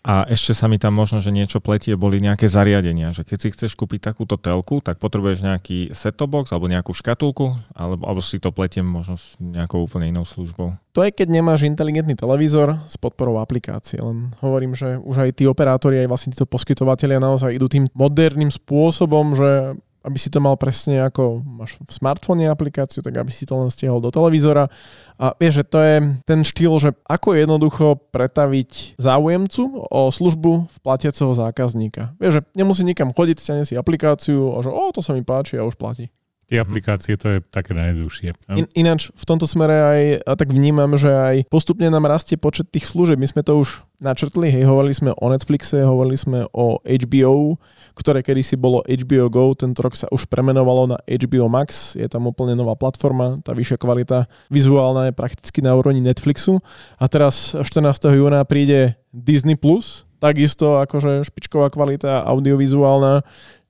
A 0.00 0.24
ešte 0.30 0.56
sa 0.56 0.70
mi 0.70 0.80
tam 0.80 0.96
možno, 0.96 1.20
že 1.20 1.34
niečo 1.34 1.60
pletie, 1.60 1.98
boli 1.98 2.22
nejaké 2.22 2.48
zariadenia, 2.48 3.12
že 3.12 3.26
keď 3.26 3.38
si 3.38 3.48
chceš 3.52 3.72
kúpiť 3.76 4.12
takúto 4.12 4.40
telku, 4.40 4.80
tak 4.80 4.96
potrebuješ 4.96 5.44
nejaký 5.44 5.92
set-top 5.92 6.30
box 6.30 6.44
alebo 6.54 6.70
nejakú 6.70 6.96
škatulku, 6.96 7.52
alebo, 7.76 8.02
alebo 8.06 8.20
si 8.24 8.40
to 8.40 8.54
pletiem 8.54 8.86
možno 8.86 9.20
s 9.20 9.36
nejakou 9.40 9.84
úplne 9.84 10.08
inou 10.08 10.24
službou. 10.24 10.78
To 10.96 11.06
je, 11.06 11.14
keď 11.14 11.28
nemáš 11.30 11.68
inteligentný 11.68 12.18
televízor 12.18 12.82
s 12.90 12.98
podporou 12.98 13.38
aplikácie. 13.38 14.02
Len 14.02 14.34
hovorím, 14.42 14.74
že 14.74 14.98
už 14.98 15.28
aj 15.28 15.38
tí 15.38 15.44
operátori, 15.46 16.02
aj 16.02 16.10
vlastne 16.10 16.32
títo 16.34 16.50
poskytovateľia 16.50 17.22
naozaj 17.22 17.54
idú 17.54 17.70
tým 17.70 17.86
moderným 17.94 18.50
spôsobom, 18.50 19.38
že 19.38 19.78
aby 20.00 20.16
si 20.16 20.32
to 20.32 20.40
mal 20.40 20.56
presne 20.56 21.04
ako 21.04 21.44
máš 21.44 21.76
v 21.76 21.92
smartfóne 21.92 22.48
aplikáciu, 22.48 23.04
tak 23.04 23.20
aby 23.20 23.28
si 23.28 23.44
to 23.44 23.56
len 23.60 23.68
stiahol 23.68 24.00
do 24.00 24.08
televízora. 24.08 24.72
A 25.20 25.36
vieš, 25.36 25.60
že 25.60 25.64
to 25.68 25.78
je 25.84 25.96
ten 26.24 26.40
štýl, 26.40 26.72
že 26.80 26.90
ako 27.04 27.36
jednoducho 27.36 28.00
pretaviť 28.08 28.96
záujemcu 28.96 29.62
o 29.84 30.00
službu 30.08 30.52
v 30.72 30.76
platiaceho 30.80 31.36
zákazníka. 31.36 32.16
Vieš, 32.16 32.40
že 32.40 32.42
nemusí 32.56 32.80
nikam 32.80 33.12
chodiť, 33.12 33.36
stiahne 33.36 33.64
si 33.68 33.76
aplikáciu 33.76 34.56
a 34.56 34.64
že 34.64 34.72
o, 34.72 34.84
to 34.88 35.04
sa 35.04 35.12
mi 35.12 35.20
páči 35.20 35.60
a 35.60 35.68
už 35.68 35.76
platí. 35.76 36.08
Tie 36.50 36.58
aplikácie, 36.58 37.14
to 37.14 37.38
je 37.38 37.38
také 37.46 37.78
najjednoduchšie. 37.78 38.34
In, 38.58 38.66
ináč 38.74 39.14
v 39.14 39.22
tomto 39.22 39.46
smere 39.46 39.76
aj 39.86 40.00
a 40.26 40.32
tak 40.34 40.50
vnímam, 40.50 40.98
že 40.98 41.06
aj 41.06 41.36
postupne 41.46 41.86
nám 41.86 42.10
rastie 42.10 42.34
počet 42.34 42.66
tých 42.74 42.90
služieb. 42.90 43.22
My 43.22 43.30
sme 43.30 43.46
to 43.46 43.54
už 43.62 43.86
načrtli, 44.02 44.50
hej, 44.50 44.66
hovorili 44.66 44.90
sme 44.90 45.14
o 45.14 45.26
Netflixe, 45.30 45.86
hovorili 45.86 46.18
sme 46.18 46.50
o 46.50 46.82
HBO, 46.82 47.54
ktoré 48.00 48.24
kedysi 48.24 48.56
bolo 48.56 48.80
HBO 48.88 49.28
Go, 49.28 49.52
tento 49.52 49.84
rok 49.84 49.92
sa 49.92 50.08
už 50.08 50.24
premenovalo 50.26 50.96
na 50.96 50.98
HBO 51.04 51.52
Max, 51.52 51.92
je 51.92 52.08
tam 52.08 52.24
úplne 52.24 52.56
nová 52.56 52.72
platforma, 52.72 53.36
tá 53.44 53.52
vyššia 53.52 53.76
kvalita 53.76 54.24
vizuálna 54.48 55.12
je 55.12 55.14
prakticky 55.14 55.60
na 55.60 55.76
úrovni 55.76 56.00
Netflixu 56.00 56.64
a 56.96 57.04
teraz 57.06 57.52
14. 57.52 57.68
júna 58.16 58.40
príde 58.48 58.96
Disney+, 59.12 59.60
Plus, 59.60 60.08
takisto 60.16 60.80
akože 60.80 61.28
špičková 61.28 61.68
kvalita 61.68 62.24
audiovizuálna, 62.24 63.20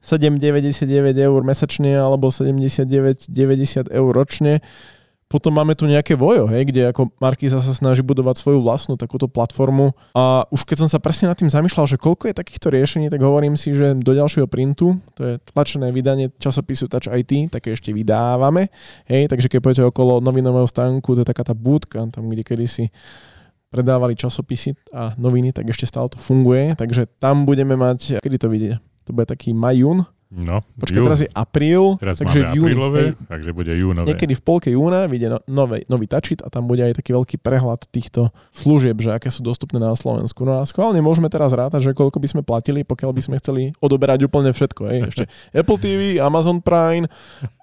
7,99 0.01 0.87
eur 1.21 1.41
mesačne 1.45 1.93
alebo 1.93 2.33
79,90 2.33 3.93
eur 3.93 4.11
ročne. 4.17 4.65
Potom 5.31 5.55
máme 5.55 5.79
tu 5.79 5.87
nejaké 5.87 6.19
vojo, 6.19 6.51
hej, 6.51 6.67
kde 6.67 6.91
ako 6.91 7.15
Markíza 7.23 7.63
sa 7.63 7.71
snaží 7.71 8.03
budovať 8.03 8.43
svoju 8.43 8.67
vlastnú 8.67 8.99
takúto 8.99 9.31
platformu. 9.31 9.95
A 10.11 10.43
už 10.51 10.67
keď 10.67 10.83
som 10.83 10.89
sa 10.91 10.99
presne 10.99 11.31
nad 11.31 11.39
tým 11.39 11.47
zamýšľal, 11.47 11.87
že 11.87 12.03
koľko 12.03 12.27
je 12.27 12.35
takýchto 12.35 12.75
riešení, 12.75 13.07
tak 13.07 13.23
hovorím 13.23 13.55
si, 13.55 13.71
že 13.71 13.95
do 13.95 14.11
ďalšieho 14.11 14.51
printu, 14.51 14.99
to 15.15 15.23
je 15.23 15.33
tlačené 15.55 15.95
vydanie 15.95 16.35
časopisu 16.35 16.91
Touch 16.91 17.07
IT, 17.07 17.55
také 17.55 17.79
ešte 17.79 17.95
vydávame. 17.95 18.75
Hej, 19.07 19.31
takže 19.31 19.47
keď 19.47 19.59
pôjdete 19.63 19.85
okolo 19.87 20.19
novinového 20.19 20.67
stánku, 20.67 21.15
to 21.15 21.23
je 21.23 21.31
taká 21.31 21.47
tá 21.47 21.55
búdka, 21.55 22.03
tam 22.11 22.27
kde 22.27 22.43
kedysi 22.43 22.91
predávali 23.71 24.19
časopisy 24.19 24.75
a 24.91 25.15
noviny, 25.15 25.55
tak 25.55 25.71
ešte 25.71 25.87
stále 25.87 26.11
to 26.11 26.19
funguje. 26.19 26.75
Takže 26.75 27.07
tam 27.23 27.47
budeme 27.47 27.79
mať, 27.79 28.19
kedy 28.19 28.37
to 28.43 28.51
vidieť? 28.51 28.91
to 29.11 29.19
bude 29.19 29.27
taký 29.27 29.51
majún. 29.51 30.07
No, 30.31 30.63
Počkaj, 30.79 31.03
teraz 31.03 31.21
je 31.27 31.31
apríl, 31.35 31.99
teraz 31.99 32.23
takže 32.23 32.39
máme 32.47 32.55
jún, 32.55 32.67
aprílové, 32.71 33.03
hej, 33.03 33.27
takže 33.27 33.51
bude 33.51 33.73
júnové. 33.75 34.07
Niekedy 34.15 34.39
v 34.39 34.43
polke 34.47 34.71
júna 34.71 35.11
vyjde 35.11 35.27
no, 35.27 35.39
nový, 35.51 35.83
nový 35.91 36.07
tačit 36.07 36.39
a 36.39 36.47
tam 36.47 36.71
bude 36.71 36.87
aj 36.87 37.03
taký 37.03 37.11
veľký 37.19 37.43
prehľad 37.43 37.91
týchto 37.91 38.31
služieb, 38.55 38.95
že 39.03 39.11
aké 39.11 39.27
sú 39.27 39.43
dostupné 39.43 39.83
na 39.83 39.91
Slovensku. 39.99 40.47
No 40.47 40.63
a 40.63 40.71
schválne 40.71 41.03
môžeme 41.03 41.27
teraz 41.27 41.51
rátať, 41.51 41.91
že 41.91 41.99
koľko 41.99 42.23
by 42.23 42.29
sme 42.31 42.43
platili, 42.47 42.87
pokiaľ 42.87 43.11
by 43.11 43.23
sme 43.27 43.35
chceli 43.43 43.75
odoberať 43.83 44.23
úplne 44.31 44.55
všetko. 44.55 44.83
Hej. 44.87 45.01
Ešte 45.11 45.25
Apple 45.51 45.79
TV, 45.83 46.23
Amazon 46.23 46.63
Prime 46.63 47.11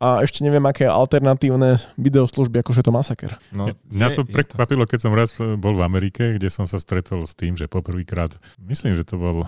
a 0.03 0.19
ešte 0.27 0.43
neviem, 0.43 0.67
aké 0.67 0.91
alternatívne 0.91 1.80
videoslužby, 1.95 2.67
akože 2.67 2.84
to 2.84 2.91
masaker. 2.91 3.39
No, 3.56 3.71
Mňa 3.88 4.08
to 4.12 4.27
prekvapilo, 4.27 4.84
keď 4.84 5.08
som 5.08 5.15
raz 5.15 5.32
bol 5.39 5.71
v 5.71 5.88
Amerike, 5.88 6.36
kde 6.36 6.51
som 6.51 6.67
sa 6.67 6.84
stretol 6.84 7.23
s 7.23 7.32
tým, 7.32 7.56
že 7.56 7.71
poprvýkrát, 7.71 8.36
myslím, 8.60 8.91
že 8.99 9.08
to 9.08 9.15
bol 9.15 9.47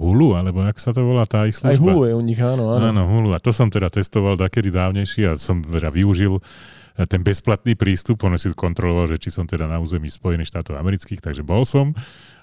Hulu, 0.00 0.32
alebo 0.32 0.64
jak 0.64 0.80
sa 0.80 0.96
to 0.96 1.04
volá 1.04 1.28
tá 1.28 1.44
ich 1.44 1.60
služba? 1.60 1.76
Aj 1.76 1.78
Hulu 1.78 2.02
je 2.08 2.12
u 2.16 2.22
nich, 2.24 2.40
áno. 2.40 2.72
Áno, 2.72 2.88
áno 2.88 3.02
Hulu. 3.04 3.36
A 3.36 3.38
to 3.38 3.52
som 3.52 3.68
teda 3.68 3.92
testoval 3.92 4.40
takedy 4.40 4.72
dávnejšie 4.72 5.28
a 5.28 5.36
som 5.36 5.60
teda 5.60 5.92
využil 5.92 6.40
eh, 6.40 7.04
ten 7.04 7.20
bezplatný 7.20 7.76
prístup, 7.76 8.24
on 8.24 8.40
si 8.40 8.48
kontroloval, 8.56 9.12
že 9.12 9.20
či 9.20 9.28
som 9.28 9.44
teda 9.44 9.68
na 9.68 9.76
území 9.76 10.08
Spojených 10.08 10.56
štátov 10.56 10.80
amerických, 10.80 11.20
takže 11.20 11.44
bol 11.44 11.68
som. 11.68 11.92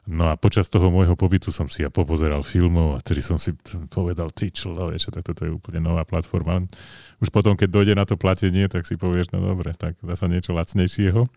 No 0.08 0.32
a 0.32 0.40
počas 0.40 0.72
toho 0.72 0.88
môjho 0.88 1.20
pobytu 1.20 1.52
som 1.52 1.68
si 1.68 1.84
ja 1.84 1.92
popozeral 1.92 2.40
filmov 2.40 2.96
a 2.96 3.02
vtedy 3.04 3.20
som 3.20 3.36
si 3.36 3.52
povedal, 3.92 4.32
ty 4.32 4.48
človeče, 4.48 5.12
tak 5.12 5.26
toto 5.26 5.44
je 5.44 5.52
úplne 5.52 5.84
nová 5.84 6.08
platforma. 6.08 6.64
Už 7.20 7.28
potom, 7.28 7.60
keď 7.60 7.68
dojde 7.68 7.94
na 7.98 8.08
to 8.08 8.16
platenie, 8.16 8.72
tak 8.72 8.88
si 8.88 8.96
povieš, 8.96 9.36
no 9.36 9.44
dobre, 9.44 9.76
tak 9.76 10.00
dá 10.00 10.16
sa 10.16 10.32
niečo 10.32 10.56
lacnejšieho 10.56 11.28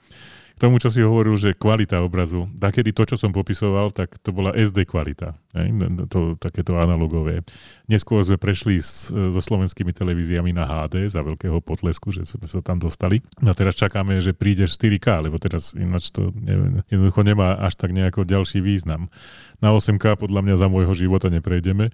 tomu, 0.60 0.76
čo 0.76 0.92
si 0.92 1.00
hovoril, 1.00 1.40
že 1.40 1.56
kvalita 1.56 2.04
obrazu. 2.04 2.44
Takedy 2.60 2.92
to, 2.92 3.08
čo 3.08 3.16
som 3.16 3.32
popisoval, 3.32 3.88
tak 3.88 4.20
to 4.20 4.28
bola 4.28 4.52
SD 4.52 4.84
kvalita. 4.84 5.32
To, 6.12 6.36
takéto 6.36 6.76
analogové. 6.76 7.40
Neskôr 7.88 8.20
sme 8.20 8.36
prešli 8.36 8.76
s, 8.76 9.08
so 9.08 9.40
slovenskými 9.40 9.96
televíziami 9.96 10.52
na 10.52 10.68
HD 10.68 11.08
za 11.08 11.24
veľkého 11.24 11.64
potlesku, 11.64 12.12
že 12.12 12.28
sme 12.28 12.44
sa 12.44 12.60
tam 12.60 12.76
dostali. 12.76 13.24
No 13.40 13.50
a 13.50 13.56
teraz 13.56 13.80
čakáme, 13.80 14.20
že 14.20 14.36
príde 14.36 14.68
4K, 14.68 15.24
lebo 15.24 15.40
teraz 15.40 15.72
ináč 15.72 16.12
to 16.12 16.28
neviem, 16.36 16.84
jednoducho 16.92 17.24
nemá 17.24 17.56
až 17.56 17.80
tak 17.80 17.96
nejako 17.96 18.28
ďalší 18.28 18.60
význam. 18.60 19.08
Na 19.64 19.72
8K 19.72 20.20
podľa 20.20 20.44
mňa 20.44 20.54
za 20.60 20.68
môjho 20.68 20.92
života 20.92 21.32
neprejdeme 21.32 21.88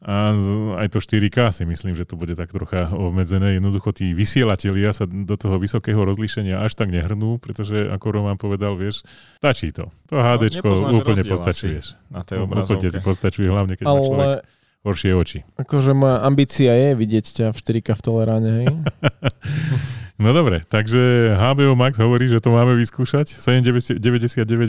a 0.00 0.32
aj 0.80 0.96
to 0.96 0.98
4K 1.04 1.52
si 1.52 1.68
myslím, 1.68 1.92
že 1.92 2.08
to 2.08 2.16
bude 2.16 2.32
tak 2.32 2.48
trocha 2.48 2.88
obmedzené. 2.88 3.60
Jednoducho 3.60 3.92
tí 3.92 4.16
vysielatelia 4.16 4.96
sa 4.96 5.04
do 5.04 5.36
toho 5.36 5.60
vysokého 5.60 6.00
rozlíšenia 6.00 6.64
až 6.64 6.72
tak 6.72 6.88
nehrnú, 6.88 7.36
pretože 7.36 7.84
ako 7.84 8.06
Roman 8.08 8.40
povedal, 8.40 8.80
vieš, 8.80 9.04
stačí 9.44 9.76
to. 9.76 9.92
To 10.08 10.16
HD 10.16 10.64
no, 10.64 10.96
úplne 10.96 11.20
postačuješ. 11.28 12.00
Na 12.08 12.24
tej 12.24 12.48
obrazovke. 12.48 12.80
Úplne 12.80 12.96
ti 12.96 13.00
postačuje, 13.04 13.46
hlavne 13.52 13.74
keď 13.76 13.84
Ale... 13.84 13.92
má 13.92 14.00
človek 14.00 14.28
horšie 14.80 15.12
oči. 15.12 15.38
Akože 15.60 15.92
moja 15.92 16.24
ambícia 16.24 16.72
je 16.72 16.96
vidieť 16.96 17.26
ťa 17.28 17.46
v 17.52 17.58
4K 17.60 17.88
v 17.92 18.00
Teleráne, 18.00 18.50
hej? 18.64 18.66
no 20.24 20.32
dobre, 20.32 20.64
takže 20.72 21.36
HBO 21.36 21.76
Max 21.76 22.00
hovorí, 22.00 22.32
že 22.32 22.40
to 22.40 22.48
máme 22.48 22.72
vyskúšať. 22.80 23.36
7,99 23.36 24.00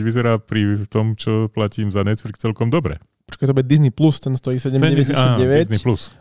vyzerá 0.04 0.36
pri 0.36 0.84
tom, 0.92 1.16
čo 1.16 1.48
platím 1.48 1.88
za 1.88 2.04
Netflix 2.04 2.44
celkom 2.44 2.68
dobre. 2.68 3.00
Počkaj, 3.32 3.48
to 3.48 3.56
bude 3.56 3.64
Disney 3.64 3.88
Plus, 3.88 4.20
ten 4.20 4.36
stojí 4.36 4.60
7,99. 4.60 5.72
Disney 5.72 5.80
Plus. 5.80 6.12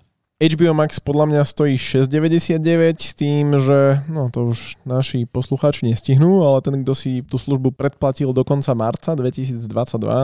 HBO 0.42 0.74
Max 0.74 0.98
podľa 0.98 1.30
mňa 1.30 1.42
stojí 1.46 1.78
6,99 1.78 2.58
s 2.98 3.14
tým, 3.14 3.62
že 3.62 4.02
no 4.10 4.34
to 4.34 4.50
už 4.50 4.82
naši 4.90 5.30
poslucháči 5.30 5.86
nestihnú, 5.86 6.42
ale 6.42 6.66
ten, 6.66 6.82
kto 6.82 6.98
si 6.98 7.22
tú 7.22 7.38
službu 7.38 7.78
predplatil 7.78 8.34
do 8.34 8.42
konca 8.42 8.74
marca 8.74 9.14
2022, 9.14 9.62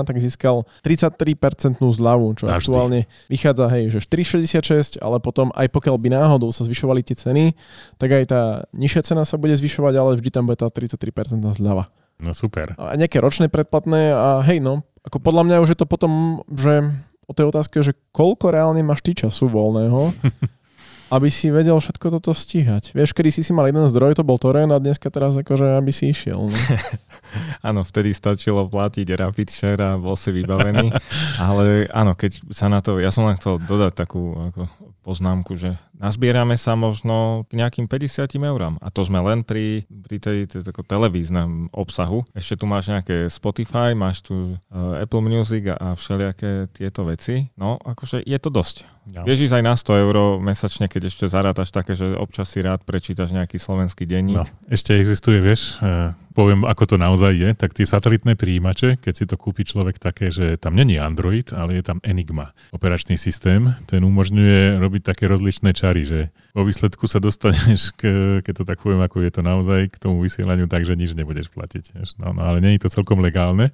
tak 0.10 0.16
získal 0.18 0.66
33% 0.82 1.78
zľavu, 1.78 2.34
čo 2.34 2.50
Až 2.50 2.66
aktuálne 2.66 3.06
ty. 3.06 3.38
vychádza, 3.38 3.70
hej, 3.78 3.94
že 3.94 4.00
4,66, 4.10 5.06
ale 5.06 5.22
potom 5.22 5.54
aj 5.54 5.70
pokiaľ 5.70 5.96
by 6.02 6.10
náhodou 6.10 6.50
sa 6.50 6.66
zvyšovali 6.66 7.06
tie 7.06 7.14
ceny, 7.14 7.54
tak 8.02 8.10
aj 8.10 8.24
tá 8.26 8.42
nižšia 8.74 9.14
cena 9.14 9.22
sa 9.22 9.38
bude 9.38 9.54
zvyšovať, 9.54 9.94
ale 10.02 10.18
vždy 10.18 10.30
tam 10.34 10.50
bude 10.50 10.58
tá 10.58 10.66
33% 10.66 11.46
zľava. 11.62 11.94
No 12.18 12.34
super. 12.34 12.74
A 12.82 12.98
nejaké 12.98 13.22
ročné 13.22 13.54
predplatné 13.54 14.10
a 14.10 14.42
hej 14.50 14.58
no, 14.58 14.82
ako 15.08 15.24
podľa 15.24 15.44
mňa 15.48 15.64
už 15.64 15.72
je 15.72 15.80
to 15.80 15.88
potom, 15.88 16.44
že 16.52 16.84
o 17.28 17.32
tej 17.32 17.48
otázke, 17.48 17.80
že 17.80 17.96
koľko 18.12 18.52
reálne 18.52 18.84
máš 18.84 19.00
ty 19.04 19.16
času 19.16 19.48
voľného, 19.48 20.12
aby 21.16 21.32
si 21.32 21.48
vedel 21.48 21.80
všetko 21.80 22.20
toto 22.20 22.36
stíhať. 22.36 22.92
Vieš, 22.92 23.16
kedy 23.16 23.32
si 23.32 23.40
si 23.40 23.56
mal 23.56 23.72
jeden 23.72 23.88
zdroj, 23.88 24.20
to 24.20 24.28
bol 24.28 24.36
Torrent 24.36 24.76
a 24.76 24.84
dneska 24.84 25.08
teraz 25.08 25.40
akože, 25.40 25.80
aby 25.80 25.92
si 25.96 26.12
išiel. 26.12 26.52
No. 26.52 26.52
áno, 27.68 27.88
vtedy 27.88 28.12
stačilo 28.12 28.68
platiť 28.68 29.08
Rapid 29.16 29.48
Share 29.48 29.80
a 29.80 29.96
bol 29.96 30.20
si 30.20 30.36
vybavený. 30.36 30.92
Ale 31.48 31.88
áno, 31.96 32.12
keď 32.12 32.52
sa 32.52 32.68
na 32.68 32.84
to, 32.84 33.00
ja 33.00 33.12
som 33.16 33.24
len 33.24 33.40
chcel 33.40 33.64
dodať 33.64 33.96
takú 33.96 34.36
ako 34.52 34.68
poznámku, 35.08 35.56
že 35.56 35.80
nazbierame 35.98 36.56
sa 36.56 36.78
možno 36.78 37.46
k 37.50 37.58
nejakým 37.58 37.90
50 37.90 38.38
eurám. 38.38 38.78
A 38.82 38.94
to 38.94 39.02
sme 39.04 39.22
len 39.22 39.42
pri, 39.42 39.86
pri 39.90 40.18
tej, 40.22 40.38
tej, 40.50 40.62
tej 40.64 40.74
televíznom 40.74 41.70
obsahu. 41.74 42.24
Ešte 42.38 42.62
tu 42.62 42.66
máš 42.70 42.90
nejaké 42.90 43.28
Spotify, 43.28 43.98
máš 43.98 44.26
tu 44.26 44.56
uh, 44.56 45.02
Apple 45.02 45.26
Music 45.26 45.68
a, 45.74 45.76
a 45.76 45.88
všelijaké 45.98 46.70
tieto 46.72 47.06
veci. 47.06 47.50
No, 47.58 47.82
akože 47.82 48.24
je 48.24 48.38
to 48.38 48.50
dosť. 48.54 48.98
No. 49.08 49.24
Vieš 49.24 49.48
ísť 49.48 49.56
aj 49.56 49.64
na 49.64 49.76
100 49.76 50.04
eur 50.04 50.16
mesačne, 50.44 50.86
keď 50.92 51.08
ešte 51.08 51.26
zarátaš 51.32 51.72
také, 51.72 51.96
že 51.96 52.12
občas 52.20 52.52
si 52.52 52.60
rád 52.60 52.84
prečítaš 52.84 53.32
nejaký 53.32 53.56
slovenský 53.56 54.04
denník. 54.04 54.36
No, 54.36 54.46
ešte 54.68 55.00
existuje, 55.00 55.40
vieš, 55.40 55.80
uh, 55.80 56.12
poviem, 56.36 56.68
ako 56.68 56.84
to 56.84 56.96
naozaj 57.00 57.34
je, 57.34 57.50
tak 57.56 57.72
tie 57.72 57.88
satelitné 57.88 58.36
príjimače, 58.36 59.00
keď 59.00 59.14
si 59.16 59.26
to 59.26 59.40
kúpi 59.40 59.64
človek 59.64 59.96
také, 59.98 60.28
že 60.30 60.60
tam 60.60 60.76
není 60.76 61.00
Android, 61.00 61.50
ale 61.56 61.80
je 61.80 61.84
tam 61.88 62.04
Enigma, 62.04 62.52
operačný 62.76 63.16
systém, 63.16 63.74
ten 63.88 64.04
umožňuje 64.04 64.78
robiť 64.78 65.02
také 65.02 65.26
rozličné 65.26 65.72
čary, 65.88 66.04
že 66.04 66.20
vo 66.52 66.68
výsledku 66.68 67.08
sa 67.08 67.24
dostaneš, 67.24 67.96
k, 67.96 68.04
keď 68.44 68.54
to 68.60 68.64
tak 68.68 68.84
poviem, 68.84 69.00
ako 69.00 69.24
je 69.24 69.32
to 69.32 69.42
naozaj, 69.42 69.88
k 69.88 69.96
tomu 69.96 70.20
vysielaniu 70.20 70.68
tak, 70.68 70.84
že 70.84 71.00
nič 71.00 71.16
nebudeš 71.16 71.48
platiť. 71.56 71.96
No, 72.20 72.36
no 72.36 72.44
ale 72.44 72.60
nie 72.60 72.76
je 72.76 72.84
to 72.84 73.00
celkom 73.00 73.24
legálne. 73.24 73.72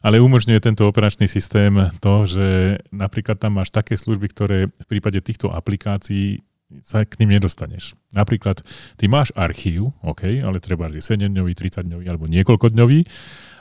Ale 0.00 0.16
umožňuje 0.16 0.64
tento 0.64 0.88
operačný 0.88 1.28
systém 1.28 1.76
to, 2.00 2.24
že 2.24 2.80
napríklad 2.88 3.36
tam 3.36 3.60
máš 3.60 3.68
také 3.68 4.00
služby, 4.00 4.32
ktoré 4.32 4.58
v 4.72 4.86
prípade 4.88 5.20
týchto 5.20 5.52
aplikácií 5.52 6.40
sa 6.80 7.02
k 7.02 7.18
ním 7.20 7.36
nedostaneš. 7.36 7.98
Napríklad, 8.14 8.62
ty 8.96 9.10
máš 9.10 9.34
archív, 9.34 9.90
OK, 10.06 10.40
ale 10.40 10.62
treba 10.62 10.86
je 10.88 11.02
7-dňový, 11.02 11.52
30-dňový 11.52 12.04
alebo 12.06 12.30
niekoľkodňový, 12.30 13.00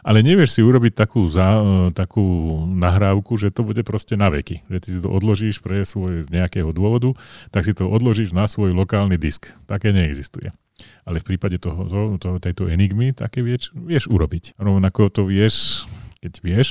ale 0.04 0.26
nevieš 0.26 0.60
si 0.60 0.62
urobiť 0.62 0.94
takú, 0.96 1.28
za, 1.28 1.64
takú 1.92 2.24
nahrávku, 2.70 3.36
že 3.36 3.52
to 3.54 3.64
bude 3.64 3.82
proste 3.84 4.16
na 4.20 4.32
veky. 4.32 4.64
Že 4.68 4.78
ty 4.80 4.90
si 4.96 5.00
to 5.00 5.10
odložíš 5.10 5.60
pre 5.60 5.84
svoj 5.84 6.24
z 6.24 6.28
nejakého 6.32 6.72
dôvodu, 6.72 7.16
tak 7.50 7.68
si 7.68 7.74
to 7.76 7.88
odložíš 7.88 8.36
na 8.36 8.48
svoj 8.48 8.76
lokálny 8.76 9.20
disk. 9.20 9.52
Také 9.68 9.92
neexistuje. 9.96 10.52
Ale 11.04 11.20
v 11.20 11.36
prípade 11.36 11.60
toho, 11.60 11.84
to, 11.92 12.02
to, 12.20 12.30
tejto 12.40 12.72
enigmy 12.72 13.12
také 13.12 13.44
vieš, 13.44 13.76
vieš 13.76 14.08
urobiť. 14.08 14.56
Rovnako 14.56 15.12
to 15.12 15.22
vieš 15.28 15.84
keď 16.20 16.34
vieš, 16.44 16.70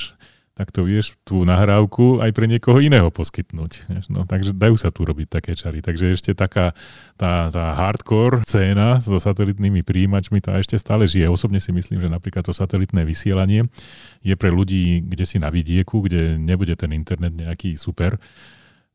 tak 0.59 0.75
to 0.75 0.83
vieš 0.83 1.15
tú 1.23 1.47
nahrávku 1.47 2.19
aj 2.19 2.35
pre 2.35 2.43
niekoho 2.43 2.83
iného 2.83 3.07
poskytnúť. 3.07 3.87
No, 4.11 4.27
takže 4.27 4.51
dajú 4.51 4.75
sa 4.75 4.91
tu 4.91 5.07
robiť 5.07 5.39
také 5.39 5.55
čary. 5.55 5.79
Takže 5.79 6.11
ešte 6.11 6.35
taká 6.35 6.75
tá, 7.15 7.47
tá 7.47 7.71
hardcore 7.79 8.43
scéna 8.43 8.99
so 8.99 9.15
satelitnými 9.23 9.87
príjimačmi, 9.87 10.43
tá 10.43 10.59
ešte 10.59 10.75
stále 10.75 11.07
žije. 11.07 11.31
Osobne 11.31 11.63
si 11.63 11.71
myslím, 11.71 12.03
že 12.03 12.11
napríklad 12.11 12.43
to 12.43 12.51
satelitné 12.51 13.07
vysielanie 13.07 13.71
je 14.19 14.35
pre 14.35 14.51
ľudí, 14.51 14.99
kde 14.99 15.23
si 15.23 15.39
na 15.39 15.47
vidieku, 15.47 16.03
kde 16.03 16.35
nebude 16.35 16.75
ten 16.75 16.91
internet 16.91 17.31
nejaký 17.31 17.79
super, 17.79 18.19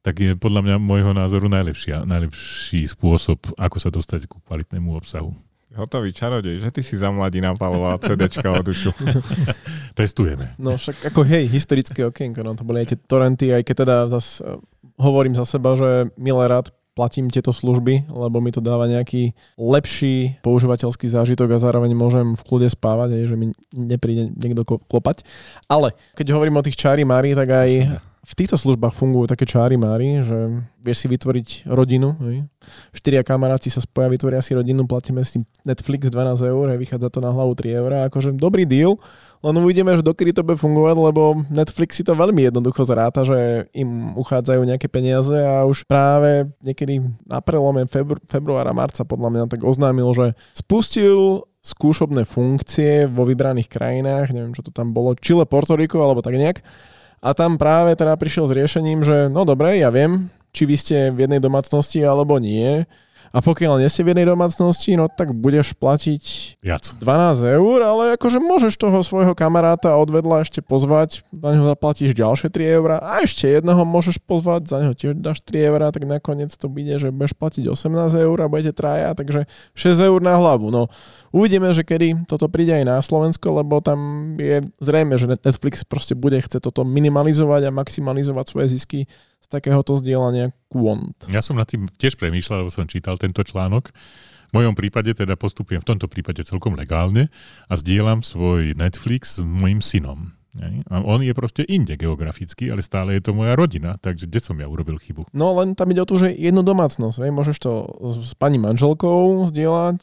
tak 0.05 0.21
je 0.21 0.37
podľa 0.37 0.69
mňa 0.69 0.77
môjho 0.85 1.17
názoru 1.17 1.49
najlepší, 1.49 2.05
najlepší 2.05 2.85
spôsob, 2.93 3.41
ako 3.57 3.77
sa 3.81 3.89
dostať 3.89 4.29
ku 4.29 4.37
kvalitnému 4.45 4.93
obsahu. 4.93 5.33
Hotový 5.75 6.15
čarodej, 6.15 6.63
že 6.63 6.71
ty 6.71 6.81
si 6.87 6.95
za 6.95 7.11
mladí 7.11 7.43
napaloval 7.43 7.99
CDčka 7.99 8.47
o 8.47 8.63
dušu. 8.63 8.95
Testujeme. 9.99 10.55
No 10.59 10.79
však 10.79 11.11
ako 11.11 11.27
hej, 11.27 11.51
historické 11.51 12.07
okienko, 12.07 12.47
no 12.47 12.55
to 12.55 12.63
boli 12.63 12.87
aj 12.87 12.95
tie 12.95 12.99
torrenty, 13.11 13.51
aj 13.51 13.63
keď 13.67 13.75
teda 13.83 13.97
zas 14.11 14.39
uh, 14.39 14.59
hovorím 14.99 15.35
za 15.35 15.45
seba, 15.45 15.75
že 15.75 16.15
milé 16.15 16.47
rád 16.47 16.71
platím 16.95 17.27
tieto 17.27 17.51
služby, 17.51 18.07
lebo 18.07 18.39
mi 18.39 18.55
to 18.55 18.63
dáva 18.63 18.87
nejaký 18.87 19.35
lepší 19.59 20.39
používateľský 20.47 21.11
zážitok 21.11 21.59
a 21.59 21.63
zároveň 21.63 21.91
môžem 21.91 22.39
v 22.39 22.43
kľude 22.47 22.71
spávať, 22.71 23.19
aj, 23.19 23.25
že 23.35 23.37
mi 23.37 23.47
nepríde 23.75 24.31
niekto 24.31 24.63
klopať. 24.63 25.27
Ale 25.67 25.91
keď 26.15 26.39
hovorím 26.39 26.63
o 26.63 26.65
tých 26.65 26.79
čári 26.79 27.03
Mári, 27.03 27.35
tak 27.35 27.51
aj 27.51 27.99
v 28.25 28.33
týchto 28.33 28.57
službách 28.57 28.97
fungujú 28.97 29.29
také 29.29 29.45
čári 29.45 29.77
mári, 29.77 30.25
že 30.25 30.65
vieš 30.81 31.05
si 31.05 31.07
vytvoriť 31.13 31.49
rodinu. 31.69 32.17
Hej. 32.25 32.49
Štyria 32.97 33.21
kamaráti 33.21 33.69
sa 33.69 33.85
spoja, 33.85 34.09
vytvoria 34.09 34.41
si 34.41 34.57
rodinu, 34.57 34.89
platíme 34.89 35.21
si 35.29 35.45
Netflix 35.61 36.09
12 36.09 36.41
eur, 36.41 36.73
hej, 36.73 36.81
vychádza 36.81 37.13
to 37.13 37.21
na 37.21 37.29
hlavu 37.37 37.53
3 37.53 37.81
eur. 37.85 37.91
Akože 38.09 38.33
dobrý 38.33 38.65
deal, 38.65 38.97
len 39.45 39.61
uvidíme, 39.61 39.93
že 39.93 40.01
dokedy 40.01 40.33
to 40.33 40.41
bude 40.41 40.57
fungovať, 40.57 40.97
lebo 40.97 41.45
Netflix 41.53 42.01
si 42.01 42.05
to 42.05 42.17
veľmi 42.17 42.49
jednoducho 42.49 42.81
zráta, 42.89 43.29
že 43.29 43.69
im 43.77 44.17
uchádzajú 44.17 44.65
nejaké 44.65 44.89
peniaze 44.89 45.37
a 45.37 45.69
už 45.69 45.85
práve 45.85 46.49
niekedy 46.65 47.05
na 47.29 47.45
prelome 47.45 47.85
febru- 47.85 48.25
februára, 48.25 48.73
marca 48.73 49.05
podľa 49.05 49.29
mňa 49.29 49.43
tak 49.53 49.61
oznámil, 49.69 50.09
že 50.17 50.33
spustil 50.57 51.45
skúšobné 51.61 52.25
funkcie 52.25 53.05
vo 53.05 53.29
vybraných 53.29 53.69
krajinách, 53.69 54.33
neviem, 54.33 54.57
čo 54.57 54.65
to 54.65 54.73
tam 54.73 54.97
bolo, 54.97 55.13
Chile, 55.17 55.45
Porto 55.45 55.77
Rico 55.77 56.01
alebo 56.01 56.25
tak 56.25 56.41
nejak, 56.41 56.65
a 57.25 57.33
tam 57.33 57.57
práve 57.57 57.97
teda 57.97 58.13
prišiel 58.21 58.45
s 58.45 58.53
riešením, 58.53 59.01
že 59.01 59.33
no 59.33 59.49
dobre, 59.49 59.81
ja 59.81 59.89
viem, 59.89 60.29
či 60.53 60.69
vy 60.69 60.77
ste 60.77 60.97
v 61.09 61.25
jednej 61.25 61.41
domácnosti 61.41 62.05
alebo 62.05 62.37
nie. 62.37 62.85
A 63.35 63.43
pokiaľ 63.43 63.83
nie 63.83 63.91
ste 63.91 64.07
v 64.07 64.15
jednej 64.15 64.31
domácnosti, 64.31 64.95
no 64.95 65.11
tak 65.11 65.35
budeš 65.35 65.75
platiť 65.75 66.23
Viac. 66.63 66.95
12 67.03 67.59
eur, 67.59 67.79
ale 67.83 68.15
akože 68.15 68.39
môžeš 68.39 68.79
toho 68.79 69.03
svojho 69.03 69.35
kamaráta 69.35 69.99
odvedla 69.99 70.47
ešte 70.47 70.63
pozvať, 70.63 71.27
za 71.35 71.49
neho 71.51 71.67
zaplatíš 71.67 72.15
ďalšie 72.15 72.47
3 72.47 72.79
eur 72.79 72.89
a 73.03 73.27
ešte 73.27 73.51
jedného 73.51 73.83
môžeš 73.83 74.23
pozvať, 74.23 74.71
za 74.71 74.77
neho 74.87 74.95
tiež 74.95 75.19
dáš 75.19 75.43
3 75.51 75.67
eur, 75.67 75.83
tak 75.91 76.07
nakoniec 76.07 76.55
to 76.55 76.71
bude, 76.71 76.95
že 76.95 77.11
budeš 77.11 77.35
platiť 77.35 77.67
18 77.75 78.15
eur 78.23 78.39
a 78.39 78.47
budete 78.47 78.71
traja, 78.71 79.19
takže 79.19 79.51
6 79.75 80.09
eur 80.15 80.23
na 80.23 80.39
hlavu. 80.39 80.71
No 80.71 80.87
uvidíme, 81.35 81.75
že 81.75 81.83
kedy 81.83 82.31
toto 82.31 82.47
príde 82.47 82.71
aj 82.71 82.85
na 82.87 83.03
Slovensko, 83.03 83.51
lebo 83.51 83.83
tam 83.83 84.31
je 84.39 84.63
zrejme, 84.79 85.19
že 85.19 85.27
Netflix 85.27 85.83
proste 85.83 86.15
bude 86.15 86.39
chce 86.39 86.63
toto 86.63 86.87
minimalizovať 86.87 87.67
a 87.67 87.75
maximalizovať 87.75 88.47
svoje 88.47 88.79
zisky 88.79 89.11
z 89.45 89.47
takéhoto 89.53 89.93
zdieľania 90.01 90.57
kvont. 90.73 91.29
Ja 91.29 91.45
som 91.45 91.61
nad 91.61 91.69
tým 91.69 91.85
tiež 92.01 92.17
premýšľal, 92.17 92.65
lebo 92.65 92.73
som 92.73 92.89
čítal 92.89 93.21
tento 93.21 93.45
článok. 93.45 93.93
V 94.49 94.63
mojom 94.63 94.73
prípade 94.73 95.13
teda 95.13 95.37
postupujem 95.37 95.85
v 95.85 95.89
tomto 95.93 96.09
prípade 96.09 96.41
celkom 96.47 96.73
legálne 96.79 97.29
a 97.69 97.75
zdieľam 97.77 98.25
svoj 98.25 98.73
Netflix 98.73 99.37
s 99.37 99.45
mojim 99.45 99.85
synom. 99.85 100.33
A 100.87 101.03
on 101.03 101.19
je 101.19 101.35
proste 101.35 101.67
inde 101.67 101.99
geograficky, 101.99 102.71
ale 102.71 102.79
stále 102.79 103.19
je 103.19 103.27
to 103.27 103.35
moja 103.35 103.59
rodina, 103.59 103.99
takže 103.99 104.31
kde 104.31 104.39
som 104.39 104.55
ja 104.55 104.71
urobil 104.71 105.03
chybu? 105.03 105.27
No 105.35 105.51
len 105.59 105.75
tam 105.75 105.91
ide 105.91 105.99
o 105.99 106.07
to, 106.07 106.15
že 106.15 106.31
jednu 106.31 106.63
domácnosť, 106.63 107.19
vej? 107.19 107.31
môžeš 107.35 107.59
to 107.59 107.73
s 108.23 108.39
pani 108.39 108.63
manželkou 108.63 109.51
zdieľať, 109.51 110.01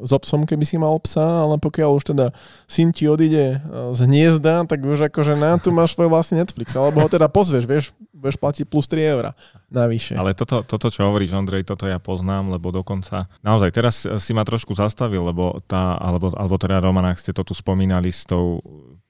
s 0.00 0.10
obsom, 0.16 0.48
keby 0.48 0.64
si 0.64 0.80
mal 0.80 0.96
psa, 1.04 1.44
ale 1.44 1.60
pokiaľ 1.60 1.90
už 2.00 2.16
teda 2.16 2.32
syn 2.64 2.96
ti 2.96 3.04
odíde 3.04 3.60
z 3.92 4.00
hniezda, 4.08 4.64
tak 4.64 4.80
už 4.80 5.12
akože 5.12 5.36
na 5.36 5.60
tu 5.60 5.68
máš 5.76 5.92
svoj 5.92 6.08
vlastný 6.08 6.40
Netflix, 6.40 6.72
alebo 6.72 7.04
ho 7.04 7.08
teda 7.12 7.28
pozvieš, 7.28 7.64
vieš, 7.68 7.84
budeš 8.22 8.38
platiť 8.38 8.64
plus 8.70 8.86
3 8.86 9.12
eurá 9.18 9.34
navyše. 9.66 10.14
Ale 10.14 10.38
toto, 10.38 10.62
toto, 10.62 10.86
čo 10.86 11.10
hovoríš, 11.10 11.34
Ondrej, 11.34 11.66
toto 11.66 11.90
ja 11.90 11.98
poznám, 11.98 12.54
lebo 12.54 12.70
dokonca, 12.70 13.26
naozaj, 13.42 13.70
teraz 13.74 14.06
si 14.06 14.30
ma 14.30 14.46
trošku 14.46 14.78
zastavil, 14.78 15.26
lebo 15.26 15.58
tá, 15.66 15.98
alebo, 15.98 16.30
alebo 16.38 16.54
teda 16.54 16.78
Roman, 16.78 17.10
ak 17.10 17.18
ste 17.18 17.34
to 17.34 17.42
tu 17.42 17.58
spomínali 17.58 18.14
s 18.14 18.22
tou 18.22 18.62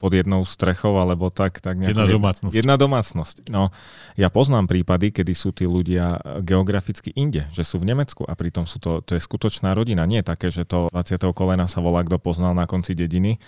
pod 0.02 0.10
jednou 0.10 0.42
strechou, 0.42 0.98
alebo 0.98 1.30
tak. 1.30 1.62
tak 1.62 1.78
jedna 1.78 2.10
domácnosť. 2.10 2.50
Jedna 2.50 2.74
domácnosť. 2.74 3.46
No, 3.46 3.70
ja 4.18 4.34
poznám 4.34 4.66
prípady, 4.66 5.14
kedy 5.14 5.30
sú 5.30 5.54
tí 5.54 5.62
ľudia 5.62 6.18
geograficky 6.42 7.14
inde, 7.14 7.46
že 7.54 7.62
sú 7.62 7.78
v 7.78 7.94
Nemecku 7.94 8.26
a 8.26 8.34
pritom 8.34 8.66
sú 8.66 8.82
to, 8.82 8.98
to 8.98 9.14
je 9.14 9.22
skutočná 9.22 9.70
rodina. 9.78 10.02
Nie 10.02 10.26
také, 10.26 10.50
že 10.50 10.66
to 10.66 10.90
20. 10.90 11.22
kolena 11.30 11.70
sa 11.70 11.78
volá, 11.78 12.02
kto 12.02 12.18
poznal 12.18 12.50
na 12.50 12.66
konci 12.66 12.98
dediny, 12.98 13.38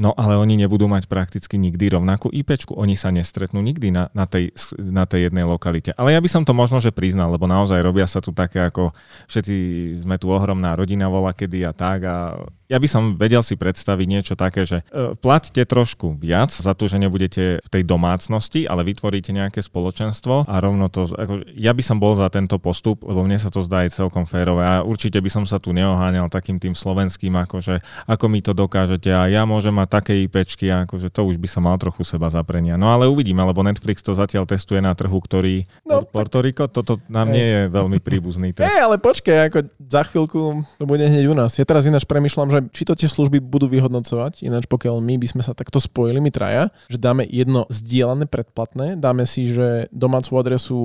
No 0.00 0.16
ale 0.16 0.40
oni 0.40 0.56
nebudú 0.56 0.88
mať 0.88 1.04
prakticky 1.04 1.60
nikdy 1.60 1.92
rovnakú 1.92 2.32
IP, 2.32 2.56
oni 2.72 2.96
sa 2.96 3.12
nestretnú 3.12 3.60
nikdy 3.60 3.92
na, 3.92 4.08
na, 4.16 4.24
tej, 4.24 4.56
na 4.80 5.04
tej 5.04 5.28
jednej 5.28 5.44
lokalite. 5.44 5.92
Ale 6.00 6.16
ja 6.16 6.20
by 6.20 6.28
som 6.32 6.42
to 6.48 6.56
možno, 6.56 6.80
že 6.80 6.96
priznal, 6.96 7.28
lebo 7.28 7.44
naozaj 7.44 7.84
robia 7.84 8.08
sa 8.08 8.24
tu 8.24 8.32
také 8.32 8.64
ako 8.64 8.96
všetci 9.28 9.54
sme 10.00 10.16
tu 10.16 10.32
ohromná 10.32 10.72
rodina 10.72 11.12
vola 11.12 11.36
kedy 11.36 11.68
a 11.68 11.72
tak 11.76 12.08
a 12.08 12.40
ja 12.72 12.80
by 12.80 12.88
som 12.88 13.02
vedel 13.20 13.44
si 13.44 13.60
predstaviť 13.60 14.06
niečo 14.08 14.32
také, 14.32 14.64
že 14.64 14.80
e, 14.88 15.12
plaťte 15.12 15.60
trošku 15.68 16.16
viac 16.16 16.48
za 16.48 16.72
to, 16.72 16.88
že 16.88 16.96
nebudete 16.96 17.60
v 17.60 17.68
tej 17.68 17.84
domácnosti, 17.84 18.64
ale 18.64 18.80
vytvoríte 18.88 19.28
nejaké 19.36 19.60
spoločenstvo 19.60 20.48
a 20.48 20.54
rovno 20.56 20.88
to, 20.88 21.04
ako, 21.12 21.44
ja 21.52 21.76
by 21.76 21.82
som 21.84 22.00
bol 22.00 22.16
za 22.16 22.32
tento 22.32 22.56
postup, 22.56 23.04
lebo 23.04 23.28
mne 23.28 23.36
sa 23.36 23.52
to 23.52 23.60
zdá 23.60 23.84
aj 23.84 23.92
celkom 23.92 24.24
férové 24.24 24.64
a 24.64 24.80
určite 24.80 25.20
by 25.20 25.28
som 25.28 25.44
sa 25.44 25.60
tu 25.60 25.76
neoháňal 25.76 26.32
takým 26.32 26.56
tým 26.56 26.72
slovenským, 26.72 27.36
akože 27.44 27.84
ako 28.08 28.24
mi 28.32 28.40
to 28.40 28.56
dokážete 28.56 29.12
a 29.12 29.28
ja 29.28 29.44
môžem 29.44 29.76
mať 29.76 29.88
také 29.92 30.12
IPčky, 30.24 30.72
akože 30.72 31.12
to 31.12 31.28
už 31.28 31.36
by 31.36 31.48
som 31.52 31.68
mal 31.68 31.76
trochu 31.76 32.08
seba 32.08 32.32
zaprenia. 32.32 32.80
No 32.80 32.88
ale 32.88 33.04
uvidíme, 33.04 33.44
lebo 33.44 33.60
Netflix 33.60 34.00
to 34.00 34.16
zatiaľ 34.16 34.48
testuje 34.48 34.80
na 34.80 34.96
trhu, 34.96 35.20
ktorý 35.20 35.68
no, 35.84 36.08
Porto 36.08 36.40
Rico, 36.40 36.64
toto 36.72 36.96
nám 37.12 37.28
nie 37.28 37.44
je 37.44 37.60
veľmi 37.68 38.00
príbuzný. 38.00 38.56
Hej, 38.64 38.80
ale 38.80 38.96
počkaj, 38.96 39.52
ako 39.52 39.58
za 39.76 40.02
chvíľku 40.08 40.64
to 40.80 40.84
bude 40.88 41.04
hneď 41.04 41.28
u 41.28 41.36
nás. 41.36 41.52
Ja 41.60 41.68
teraz 41.68 41.84
ináč 41.84 42.08
premyšľam, 42.08 42.48
že 42.48 42.61
či 42.70 42.86
to 42.86 42.94
tie 42.94 43.10
služby 43.10 43.42
budú 43.42 43.66
vyhodnocovať, 43.66 44.46
ináč 44.46 44.70
pokiaľ 44.70 45.02
my 45.02 45.18
by 45.18 45.26
sme 45.26 45.42
sa 45.42 45.56
takto 45.56 45.82
spojili, 45.82 46.22
my 46.22 46.30
traja, 46.30 46.70
že 46.86 47.00
dáme 47.00 47.26
jedno 47.26 47.66
zdieľané 47.72 48.30
predplatné, 48.30 49.00
dáme 49.00 49.26
si, 49.26 49.50
že 49.50 49.90
domácu 49.90 50.30
adresu, 50.38 50.80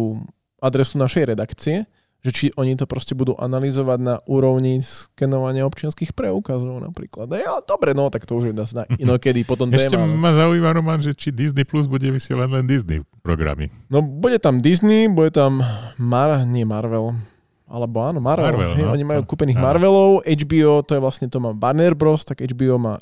adresu 0.57 0.97
našej 0.97 1.23
redakcie, 1.29 1.85
že 2.25 2.31
či 2.33 2.45
oni 2.57 2.73
to 2.73 2.89
proste 2.89 3.13
budú 3.13 3.37
analyzovať 3.37 3.99
na 4.01 4.15
úrovni 4.25 4.81
skenovania 4.81 5.63
občianských 5.69 6.17
preukazov 6.17 6.81
napríklad. 6.81 7.29
Ja, 7.31 7.61
dobre, 7.61 7.93
no 7.93 8.09
tak 8.09 8.25
to 8.25 8.35
už 8.35 8.51
je 8.51 8.53
na 8.57 8.83
inokedy 9.03 9.45
potom 9.45 9.69
Ešte 9.69 9.95
téma. 9.95 10.09
ma 10.09 10.33
zaujíma, 10.33 10.73
Roman, 10.73 10.99
že 10.99 11.13
či 11.13 11.29
Disney 11.29 11.63
Plus 11.63 11.85
bude 11.85 12.09
vysielať 12.09 12.49
len 12.49 12.65
Disney 12.65 13.05
programy. 13.21 13.69
No 13.87 14.01
bude 14.01 14.41
tam 14.41 14.59
Disney, 14.59 15.07
bude 15.07 15.29
tam 15.31 15.61
Mar, 16.01 16.41
nie 16.43 16.65
Marvel, 16.65 17.15
Alebo 17.67 17.99
áno, 17.99 18.23
Marvel. 18.23 18.55
Marvel, 18.55 18.73
hej, 18.79 18.85
no, 18.87 18.95
oni 18.95 19.03
majú 19.03 19.21
kúpených 19.27 19.59
áno. 19.59 19.65
Marvelov, 19.67 20.11
HBO, 20.23 20.81
to 20.87 20.95
je 20.95 21.01
vlastne 21.03 21.27
to 21.27 21.37
má 21.43 21.51
Banner 21.51 21.91
Bros, 21.91 22.23
tak 22.23 22.39
HBO 22.39 22.79
má 22.79 22.95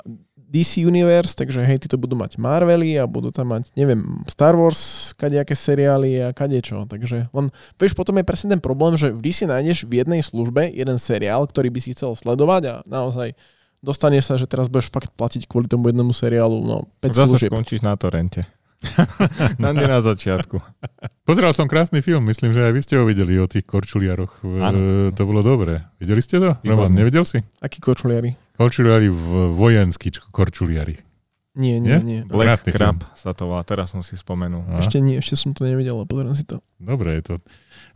DC 0.46 0.82
Universe, 0.86 1.34
takže 1.34 1.62
hej, 1.62 1.82
títo 1.82 1.98
budú 1.98 2.14
mať 2.14 2.38
Marvely 2.38 2.98
a 2.98 3.04
budú 3.06 3.34
tam 3.34 3.50
mať, 3.50 3.74
neviem, 3.74 4.22
Star 4.30 4.54
Wars, 4.54 5.10
kadejaké 5.18 5.58
seriály 5.58 6.22
a 6.22 6.30
kadečo. 6.30 6.86
Takže 6.86 7.26
len, 7.30 7.46
vieš, 7.78 7.98
potom 7.98 8.14
je 8.18 8.26
presne 8.26 8.54
ten 8.54 8.62
problém, 8.62 8.94
že 8.94 9.10
vždy 9.10 9.30
si 9.34 9.44
nájdeš 9.46 9.86
v 9.90 10.02
jednej 10.02 10.22
službe 10.22 10.70
jeden 10.70 10.98
seriál, 11.02 11.46
ktorý 11.50 11.70
by 11.70 11.80
si 11.82 11.94
chcel 11.94 12.14
sledovať 12.14 12.62
a 12.66 12.74
naozaj 12.86 13.34
dostane 13.82 14.22
sa, 14.22 14.38
že 14.38 14.46
teraz 14.46 14.70
budeš 14.70 14.90
fakt 14.90 15.10
platiť 15.14 15.50
kvôli 15.50 15.66
tomu 15.66 15.90
jednému 15.90 16.14
seriálu, 16.14 16.62
no 16.62 16.90
5 17.02 17.14
Zase 17.14 17.38
služieb. 17.38 17.50
skončíš 17.50 17.82
na 17.82 17.94
torrente. 17.98 18.46
na 19.62 19.70
nie 19.72 19.86
na 19.86 20.00
začiatku. 20.04 20.60
Pozeral 21.26 21.52
som 21.56 21.66
krásny 21.66 22.04
film, 22.04 22.26
myslím, 22.28 22.52
že 22.52 22.66
aj 22.66 22.72
vy 22.72 22.80
ste 22.82 22.94
ho 23.00 23.04
videli 23.08 23.34
o 23.40 23.46
tých 23.48 23.66
korčuliaroch. 23.66 24.42
Áno. 24.42 25.10
To 25.12 25.22
bolo 25.26 25.40
dobré. 25.42 25.86
Videli 25.98 26.20
ste 26.22 26.38
to? 26.38 26.58
Výborné. 26.60 26.90
Roman, 26.90 26.92
nevidel 26.92 27.24
si? 27.26 27.42
Akí 27.58 27.82
kočuliari? 27.82 28.36
Korčuliari 28.56 29.08
v 29.10 29.52
vojenskí 29.52 30.08
korčuliari. 30.32 31.05
Nie, 31.56 31.80
nie, 31.80 31.88
Nie? 31.88 31.98
nie. 32.04 32.20
Black 32.28 32.60
Krásny 32.60 32.70
Crab 32.76 32.98
sa 33.16 33.32
to 33.32 33.48
volá, 33.48 33.64
teraz 33.64 33.88
som 33.96 34.04
si 34.04 34.12
spomenul. 34.12 34.68
A? 34.68 34.84
Ešte 34.84 35.00
nie, 35.00 35.16
ešte 35.16 35.40
som 35.40 35.56
to 35.56 35.64
nevidel, 35.64 35.96
ale 35.96 36.04
pozriem 36.04 36.36
si 36.36 36.44
to. 36.44 36.60
Dobre 36.76 37.16
je 37.16 37.32
to. 37.32 37.34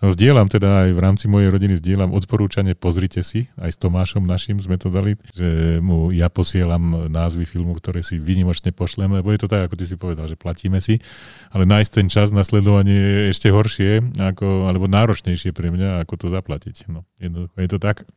No, 0.01 0.09
zdieľam 0.09 0.49
teda 0.49 0.89
aj 0.89 0.97
v 0.97 1.01
rámci 1.05 1.29
mojej 1.29 1.53
rodiny, 1.53 1.77
zdieľam 1.77 2.17
odporúčanie, 2.17 2.73
pozrite 2.73 3.21
si, 3.21 3.53
aj 3.61 3.77
s 3.77 3.77
Tomášom 3.77 4.25
našim 4.25 4.57
sme 4.57 4.81
to 4.81 4.89
dali, 4.89 5.21
že 5.37 5.77
mu 5.85 6.09
ja 6.09 6.33
posielam 6.33 7.13
názvy 7.13 7.45
filmu, 7.45 7.77
ktoré 7.77 8.01
si 8.01 8.17
vynimočne 8.17 8.73
pošlem, 8.73 9.21
lebo 9.21 9.29
je 9.29 9.45
to 9.45 9.53
tak, 9.53 9.69
ako 9.69 9.77
ty 9.77 9.85
si 9.85 10.01
povedal, 10.01 10.25
že 10.25 10.41
platíme 10.41 10.81
si, 10.81 11.05
ale 11.53 11.69
nájsť 11.69 11.91
ten 11.93 12.09
čas 12.09 12.33
na 12.33 12.41
sledovanie 12.41 12.97
je 12.97 13.37
ešte 13.37 13.53
horšie, 13.53 14.17
ako, 14.17 14.73
alebo 14.73 14.89
náročnejšie 14.89 15.53
pre 15.53 15.69
mňa, 15.69 16.01
ako 16.09 16.17
to 16.17 16.27
zaplatiť. 16.33 16.89
No, 16.89 17.05
jednoducho 17.21 17.61
je 17.61 17.69
to 17.69 17.77
tak. 17.77 18.09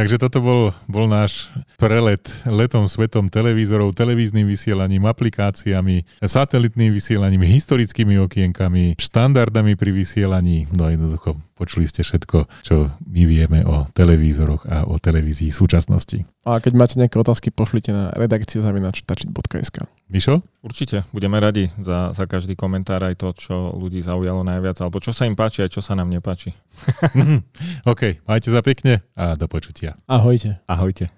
Takže 0.00 0.16
toto 0.16 0.40
bol, 0.40 0.72
bol 0.88 1.04
náš 1.04 1.52
prelet 1.76 2.24
letom 2.48 2.88
svetom 2.88 3.28
televízorov, 3.28 3.92
televíznym 3.92 4.48
vysielaním, 4.48 5.04
aplikáciami, 5.04 6.08
satelitným 6.24 6.88
vysielaním, 6.88 7.44
historickými 7.44 8.16
okienkami, 8.24 8.96
štandardami 8.96 9.76
pri 9.76 9.92
vysielaní. 9.92 10.72
No 10.72 10.88
jednoducho 10.88 11.36
počuli 11.60 11.84
ste 11.84 12.00
všetko, 12.00 12.64
čo 12.64 12.88
my 13.04 13.22
vieme 13.28 13.60
o 13.68 13.84
televízoroch 13.92 14.64
a 14.64 14.88
o 14.88 14.96
televízii 14.96 15.52
súčasnosti. 15.52 16.24
A 16.48 16.56
keď 16.56 16.72
máte 16.72 16.96
nejaké 16.96 17.20
otázky, 17.20 17.52
pošlite 17.52 17.92
na 17.92 18.08
redakcia.tačit.sk 18.16 19.76
Mišo? 20.08 20.40
Určite, 20.64 21.04
budeme 21.12 21.36
radi 21.36 21.68
za, 21.76 22.16
za 22.16 22.24
každý 22.24 22.56
komentár 22.56 23.04
aj 23.04 23.20
to, 23.20 23.28
čo 23.36 23.76
ľudí 23.76 24.00
zaujalo 24.00 24.40
najviac, 24.40 24.80
alebo 24.80 25.04
čo 25.04 25.12
sa 25.12 25.28
im 25.28 25.36
páči, 25.36 25.68
aj 25.68 25.76
čo 25.76 25.84
sa 25.84 25.92
nám 25.92 26.08
nepáči. 26.08 26.56
OK, 27.92 28.24
majte 28.24 28.48
sa 28.48 28.64
pekne 28.64 29.04
a 29.12 29.36
do 29.36 29.44
počutia. 29.44 30.00
Ahojte. 30.08 30.56
Ahojte. 30.64 31.12